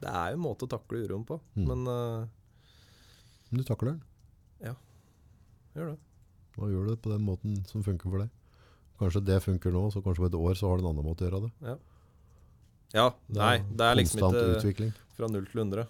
[0.00, 1.36] det er jo en måte å takle uroen på.
[1.58, 1.66] Mm.
[1.68, 2.28] Men eh,
[3.50, 4.00] Men du takler den.
[4.70, 4.74] Ja,
[5.76, 5.98] gjør det.
[6.56, 8.30] Da gjør du det på den måten som funker for deg.
[9.00, 11.24] Kanskje det funker nå, så kanskje på et år så har du en annen måte
[11.24, 11.78] å gjøre det.
[12.92, 14.92] Ja, nei, det er liksom ikke utvikling.
[15.16, 15.86] fra null til 100.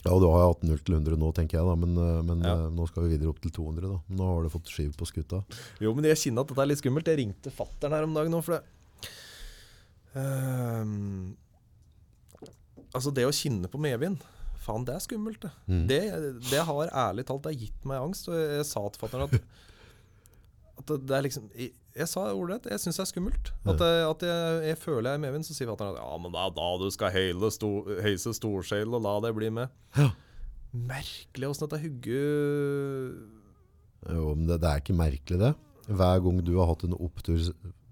[0.00, 2.22] Ja, og du har jo hatt 0 til 100 nå, tenker jeg da, men, eh,
[2.24, 2.54] men Ja.
[2.54, 3.98] eh, nå skal vi videre opp til 200 da.
[4.08, 5.42] Nå har du fått skiv på skutta.
[5.78, 7.04] Jo, men jeg kjenner at dette er litt skummelt.
[7.10, 8.64] Jeg ringte fattern her om dagen nå, for det
[10.14, 11.36] um,
[12.94, 14.18] Altså, det å kjenne på medvind
[14.60, 15.50] Faen, det er skummelt, det.
[15.66, 15.84] Mm.
[15.88, 16.00] Det,
[16.50, 18.28] det har ærlig talt det har gitt meg angst.
[18.28, 19.36] Og jeg, sa til fatter'n at,
[20.82, 23.52] at det, er liksom Jeg, jeg sa ordrett, jeg syns det er skummelt.
[23.64, 25.48] At, jeg, at jeg, jeg føler jeg er medvind.
[25.48, 27.72] Så sier fatter'n at ja, men det er da du skal heile sto,
[28.04, 29.72] heise storseilet og la det bli med.
[29.96, 30.10] Ja.
[30.70, 33.16] Merkelig åssen dette hugget
[34.06, 35.54] Jo, men det, det er ikke merkelig det.
[35.90, 37.40] Hver gang du har hatt en opptur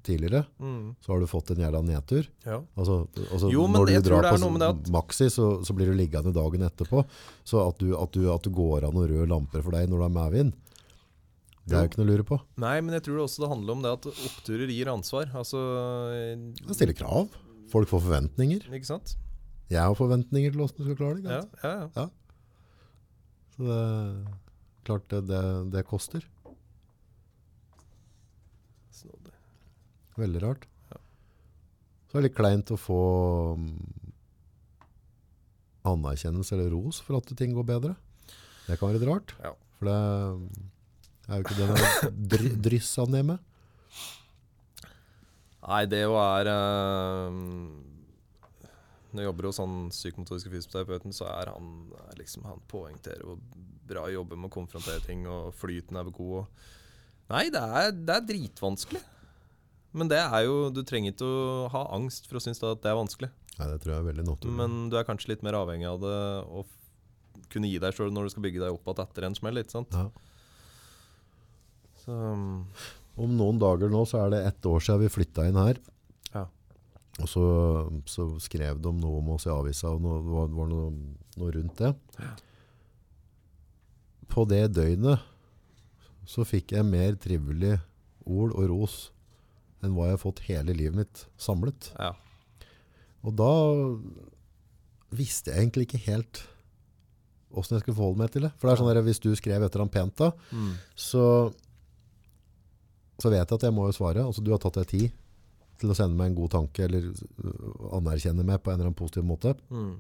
[0.09, 2.27] tidligere, mm, så har du fått en jævla nedtur.
[2.47, 2.59] Ja.
[2.81, 2.97] Altså,
[3.29, 5.93] altså Jo, men når du jeg tror drar er på at- Maxi, så, så blir
[5.93, 7.05] du liggende dagen etterpå.
[7.45, 10.01] Så at du, at, du, at du går av noen røde lamper for deg når
[10.03, 10.57] du har medvind,
[11.69, 12.37] det er jo ikke noe å lure på.
[12.65, 15.29] Nei, men jeg tror også det handler om det at oppturer gir ansvar.
[15.37, 15.61] Altså
[16.57, 17.29] Det stiller krav.
[17.69, 18.65] Folk får forventninger.
[18.73, 19.19] Ikke sant?
[19.69, 21.29] Jeg har forventninger til åssen du skal klare det.
[21.61, 22.07] Ja, ja, ja.
[23.53, 23.83] Så det
[24.89, 25.43] klart det, det,
[25.75, 26.25] det koster.
[28.91, 29.35] Snodig.
[30.19, 30.67] Veldig rart.
[30.93, 31.01] Ja.
[32.09, 33.03] Så er litt kleint å få
[33.59, 34.13] mm,
[35.93, 37.95] anerkjennelse eller ros for at ting går bedre.
[38.67, 39.35] Det kan være litt rart.
[39.45, 39.55] Ja.
[39.79, 39.99] For det
[41.29, 43.45] er jo ikke det det er dry, dryssa ned med.
[45.69, 47.35] Nei, det jo er øh,
[49.13, 53.37] Når jeg jobber hos han psykomotoriske fysioterapeuten, så er han liksom Han poengterer hvor
[53.89, 56.35] bra jeg jobber med å konfrontere ting, og flyten er god.
[56.43, 59.01] Og Nei, det er, det er dritvanskelig.
[59.97, 62.91] Men det er jo Du trenger ikke å ha angst for å synes at det
[62.91, 63.31] er vanskelig.
[63.59, 64.57] Nei, det tror jeg er veldig naturlig.
[64.61, 66.65] Men du er kanskje litt mer avhengig av det å
[67.51, 69.59] kunne gi deg sjøl når du skal bygge deg opp igjen etter en smell.
[69.59, 69.97] ikke sant?
[69.97, 70.07] Ja.
[72.05, 72.67] Så, um,
[73.19, 75.81] Om noen dager nå så er det ett år siden vi flytta inn her.
[76.37, 76.45] Ja.
[77.19, 77.47] Og så,
[78.07, 80.93] så skrev de noe om oss i avisa, og noe, det var, noe,
[81.41, 81.93] noe rundt det.
[84.31, 85.25] På det døgnet
[86.29, 87.79] så fikk jeg mer trivelig
[88.29, 88.99] ord og ros
[89.83, 91.93] enn hva jeg har fått hele livet mitt samlet.
[91.99, 92.13] Ja.
[93.25, 93.51] Og da
[95.15, 96.43] visste jeg egentlig ikke helt
[97.49, 98.51] hvordan jeg skulle forholde meg til det.
[98.61, 100.75] For det er sånn at hvis du skrev et eller annet pent da, Mm.
[100.95, 101.25] så,
[103.19, 104.21] så vet jeg at jeg må jo svare.
[104.27, 105.17] Altså du har tatt deg tid
[105.81, 107.09] til å sende meg en god tanke, eller
[107.95, 109.55] anerkjenne meg på en eller annen positiv måte.
[109.71, 109.97] Mm.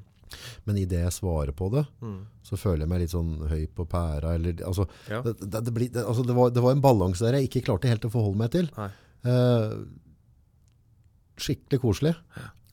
[0.69, 2.27] Men i det jeg svarer på det, Mm.
[2.45, 4.35] så føler jeg meg litt sånn høy på pæra.
[4.35, 5.23] Eller, altså, Ja.
[5.23, 7.89] det, det, det, blir, altså, det, var, det var en balanse der jeg ikke klarte
[7.89, 8.69] helt å forholde meg til.
[8.77, 8.91] Nei.
[9.27, 9.73] Eh,
[11.39, 12.15] skikkelig koselig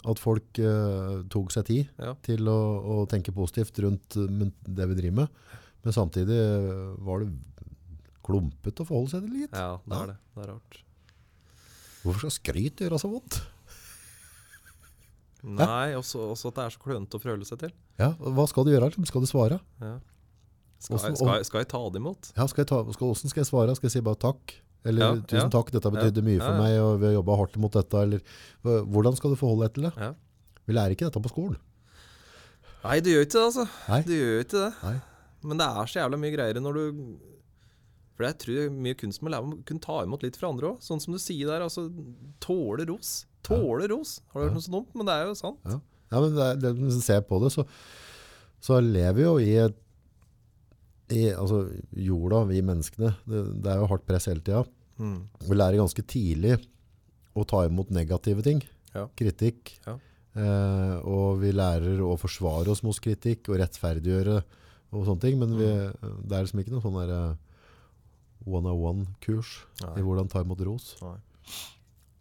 [0.06, 2.14] at folk eh, tok seg tid Ja.
[2.26, 5.40] til å, å tenke positivt rundt eh, det vi driver med.
[5.86, 7.32] Men samtidig eh, var det
[8.26, 9.54] klumpete å forholde seg til litt.
[9.54, 10.18] ja, det er det.
[10.36, 10.80] Det er rart.
[12.06, 13.40] Hvorfor skal skryt gjøre så vondt?
[15.46, 17.74] Nei, også, også at det er så klønete å forholde seg til.
[18.02, 18.90] Ja, hva skal du gjøre?
[18.90, 19.06] liksom?
[19.10, 19.60] Skal du svare?
[19.82, 19.96] Ja.
[20.86, 22.32] Skal, skal, skal jeg ta det imot?
[22.38, 23.76] Ja, skal jeg ta, skal, hvordan skal jeg svare?
[23.78, 24.56] Skal jeg si bare takk?
[24.86, 28.04] Eller tusen takk, dette betydde mye for meg, og vi har jobba hardt mot dette.
[28.06, 29.94] Eller hvordan skal du forholde deg til det?
[29.98, 30.12] Ja.
[30.66, 31.62] Vi lærer ikke dette på skolen.
[32.86, 33.66] Nei, du gjør ikke det, altså.
[33.90, 34.02] Nei.
[34.06, 34.74] Du gjør ikke det.
[34.86, 34.98] Nei.
[35.46, 36.84] Men det er så jævla mye greier når du
[38.16, 40.84] For jeg tror mye kunst må lære å kunne ta imot litt fra andre òg.
[40.86, 41.88] Sånn som du sier der, altså
[42.44, 43.26] Tåle ros.
[43.46, 44.20] Tåle ros.
[44.32, 44.94] Har du hørt noe så dumt?
[44.98, 45.60] Men det er jo sant.
[45.66, 45.80] Ja,
[46.14, 47.66] ja men det, det, hvis du ser på det, så,
[48.64, 49.82] så lever vi jo i et
[51.14, 51.66] i, altså
[52.02, 54.64] jorda, vi menneskene, det, det er jo hardt press hele tida.
[54.98, 55.20] Mm.
[55.46, 56.56] Vi lærer ganske tidlig
[57.36, 58.64] å ta imot negative ting.
[58.96, 59.06] Ja.
[59.20, 59.76] Kritikk.
[59.86, 59.98] Ja.
[60.36, 64.38] Eh, og vi lærer å forsvare oss mot kritikk og rettferdiggjøre
[64.96, 65.38] og sånne ting.
[65.42, 65.68] Men vi,
[66.26, 67.36] det er liksom ikke noe sånn der eh,
[68.46, 69.52] one-on-one-kurs
[69.96, 70.94] i hvordan ta imot ros.
[71.04, 71.18] Nei.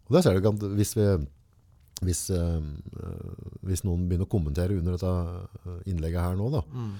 [0.05, 1.05] Og der ser du ikke hvis, vi,
[2.05, 2.71] hvis, eh,
[3.65, 6.97] hvis noen begynner å kommentere under dette innlegget her nå, da, Mm.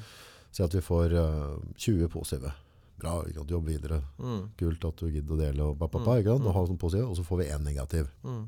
[0.55, 2.51] Si at vi får uh, 20 positive.
[2.95, 3.99] Bra, ikke sant, jobb videre.
[4.21, 4.43] Mm.
[4.59, 7.17] Kult at du gidder å dele, og, pappa, ikke sant, og, ha sånn positive, og
[7.19, 8.11] så får vi en negativ.
[8.23, 8.45] Mm.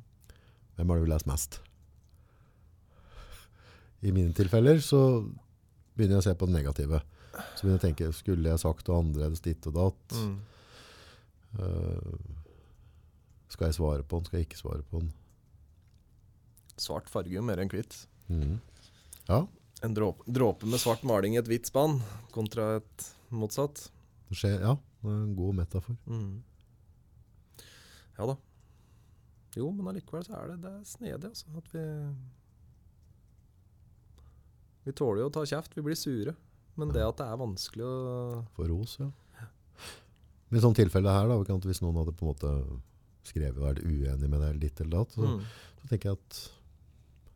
[0.78, 1.60] Hvem har du lest mest?
[4.06, 5.02] I mine tilfeller så
[5.98, 7.02] begynner jeg å se på det negative.
[7.34, 10.18] Så begynner jeg å tenke, skulle jeg sagt noe annerledes ditt og datt?
[10.22, 10.38] Mm.
[11.58, 12.16] Uh,
[13.52, 14.30] skal jeg svare på den?
[14.30, 15.12] Skal jeg ikke svare på den?
[16.78, 18.06] Svart farge er mer enn hvitt.
[18.30, 18.60] Mm.
[19.28, 19.44] Ja,
[19.86, 22.00] En dråpe, dråpe med svart maling i et hvitt spann
[22.34, 23.92] kontra et motsatt.
[24.30, 24.74] det skjer, ja,
[25.04, 25.98] det er en god metafor.
[26.10, 26.42] Mm.
[28.18, 28.38] Ja da.
[29.58, 31.54] Jo, men allikevel så er det, det er snedig, altså.
[31.58, 31.86] At vi
[34.88, 36.34] Vi tåler jo å ta kjeft, vi blir sure.
[36.78, 39.12] Men det at det er vanskelig å For ros, ja.
[40.48, 42.52] Men i sånn tilfelle her, da, hvis noen hadde på en måte
[43.28, 45.42] skrevet og vært uenig med deg litt eller datt, så, mm.
[45.82, 46.38] så tenker jeg at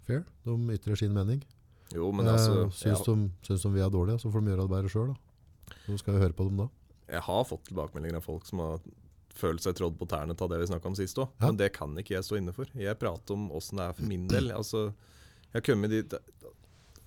[0.08, 1.42] fair, de ytrer sin mening.
[1.96, 4.66] Jo, men altså eh, syns, de, syns de vi er dårlige, så får de gjøre
[4.66, 5.14] det bedre sjøl.
[5.86, 6.68] Så skal vi høre på dem da.
[7.12, 8.84] jeg har fått tilbakemeldinger av folk som har
[9.36, 11.32] følt seg trådd på tærne av det vi snakka om sist òg.
[11.40, 11.50] Ja.
[11.50, 12.72] Men det kan ikke jeg stå inne for.
[12.78, 14.52] Jeg prater om åssen det er for min del.
[14.56, 14.90] Altså,
[15.52, 16.18] jeg har kommet dit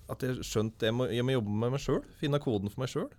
[0.05, 2.01] at jeg har skjønt jeg må, jeg må jobbe med meg sjøl.
[2.19, 3.09] Finne koden for meg sjøl.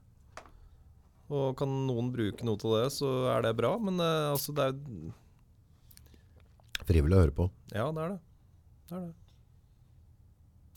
[1.26, 3.72] Og kan noen bruke noe til det, så er det bra.
[3.82, 4.76] Men uh, altså, det er
[6.86, 7.48] Frivillig å høre på.
[7.74, 8.18] Ja, det er det.
[8.86, 9.14] Det er det.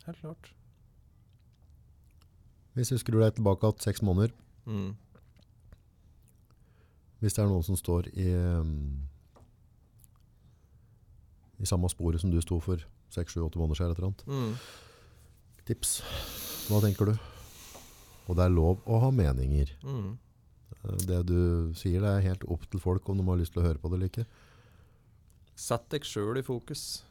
[0.08, 0.48] Helt klart.
[2.80, 4.32] Hvis du skrur deg tilbake igjen seks måneder,
[4.70, 4.94] Mm.
[7.20, 9.02] hvis det er noen som står i, um,
[11.60, 12.80] i samme sporet som du sto for
[13.12, 14.56] seks, sju, åtte måneder siden, eller et eller annet, Mm.
[15.66, 16.02] tips,
[16.70, 17.20] hva tenker du?
[18.30, 19.72] Og det er lov å ha meninger.
[19.84, 20.18] Mm.
[20.86, 23.64] Eh, Det du sier, det er helt opp til folk om de har lyst til
[23.64, 24.26] å høre på det eller ikke.
[25.56, 27.04] Sett deg sjøl i fokus.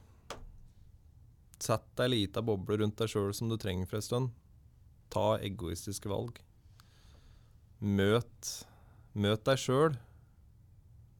[1.60, 4.30] Sett ei lita boble rundt deg sjøl som du trenger for ei stund.
[5.12, 6.38] Ta egoistiske valg.
[7.78, 8.52] Møt,
[9.14, 9.96] møt deg sjøl.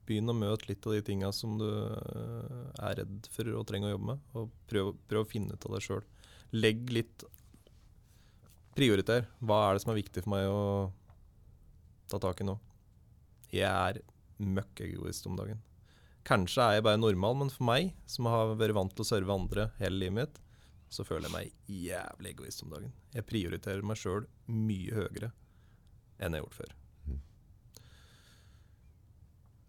[0.09, 3.91] Begynn å møte litt av de tinga som du øh, er redd for og trenger
[3.91, 4.23] å jobbe med.
[4.41, 6.07] Og prøv, prøv å finne ut av det sjøl.
[6.57, 7.27] Legg litt
[8.79, 9.25] Prioriter.
[9.43, 10.61] Hva er det som er viktig for meg å
[12.09, 12.55] ta tak i nå?
[13.51, 13.99] Jeg er
[14.39, 15.59] møkk egoist om dagen.
[16.29, 19.35] Kanskje er jeg bare normal, men for meg, som har vært vant til å serve
[19.35, 20.39] andre hele livet mitt,
[20.89, 22.93] så føler jeg meg jævlig egoist om dagen.
[23.15, 25.31] Jeg prioriterer meg sjøl mye høyere
[26.19, 26.77] enn jeg har gjort før.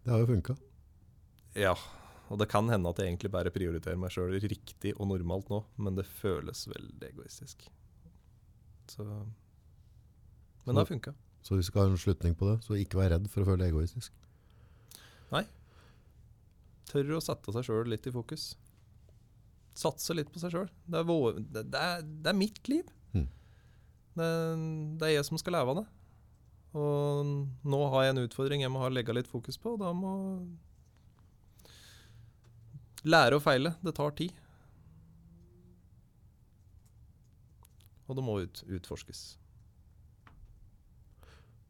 [0.04, 0.56] Det har jo funka.
[1.60, 1.74] Ja,
[2.30, 5.60] og det kan hende at jeg egentlig bare prioriterer meg sjøl riktig og normalt nå,
[5.78, 7.68] men det føles veldig egoistisk.
[8.90, 9.06] Så
[10.66, 11.14] Men det har funka.
[11.44, 13.52] Så hvis vi skal ha en slutning på det, så ikke vær redd for å
[13.52, 14.16] føle deg egoistisk.
[16.90, 18.52] Tør å sette seg sjøl litt i fokus.
[19.80, 20.68] Satse litt på seg sjøl.
[20.92, 21.04] Det,
[21.54, 21.84] det, det,
[22.34, 22.88] er- mitt liv.
[23.16, 23.28] Mm.
[24.20, 24.30] Det,
[25.00, 25.86] det er jeg som skal leve av det.
[26.80, 27.30] Og
[27.66, 29.74] nå har jeg en utfordring jeg må ha legge litt fokus på.
[29.78, 30.12] og Da må
[33.10, 33.72] lære å feile.
[33.86, 34.36] Det tar tid.
[38.10, 39.24] Og det må ut, utforskes.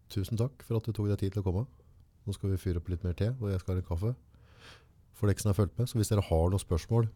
[0.09, 1.65] Tusen takk for at du tok deg tid til å komme.
[2.25, 4.13] Nå skal vi fyre opp litt mer te, og jeg skal ha en kaffe.
[5.19, 7.09] For dere som har fulgt med, så hvis dere har noen spørsmål,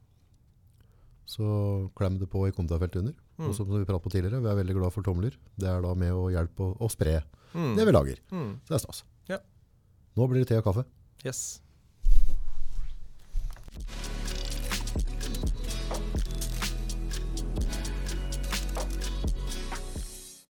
[1.25, 3.13] så klem det på i kommentarfeltet under.
[3.39, 3.47] Mm.
[3.49, 5.35] Og som vi pratet på tidligere, vi er veldig glad for tomler.
[5.57, 7.21] Det er da med å hjelpe å, å spre
[7.53, 7.75] Mm.
[7.77, 8.17] det vi lager.
[8.33, 8.59] Mm.
[8.65, 9.03] Så det er stas.
[9.29, 9.37] Ja.
[10.17, 10.83] Nå blir det te og kaffe.
[11.23, 11.61] Yes.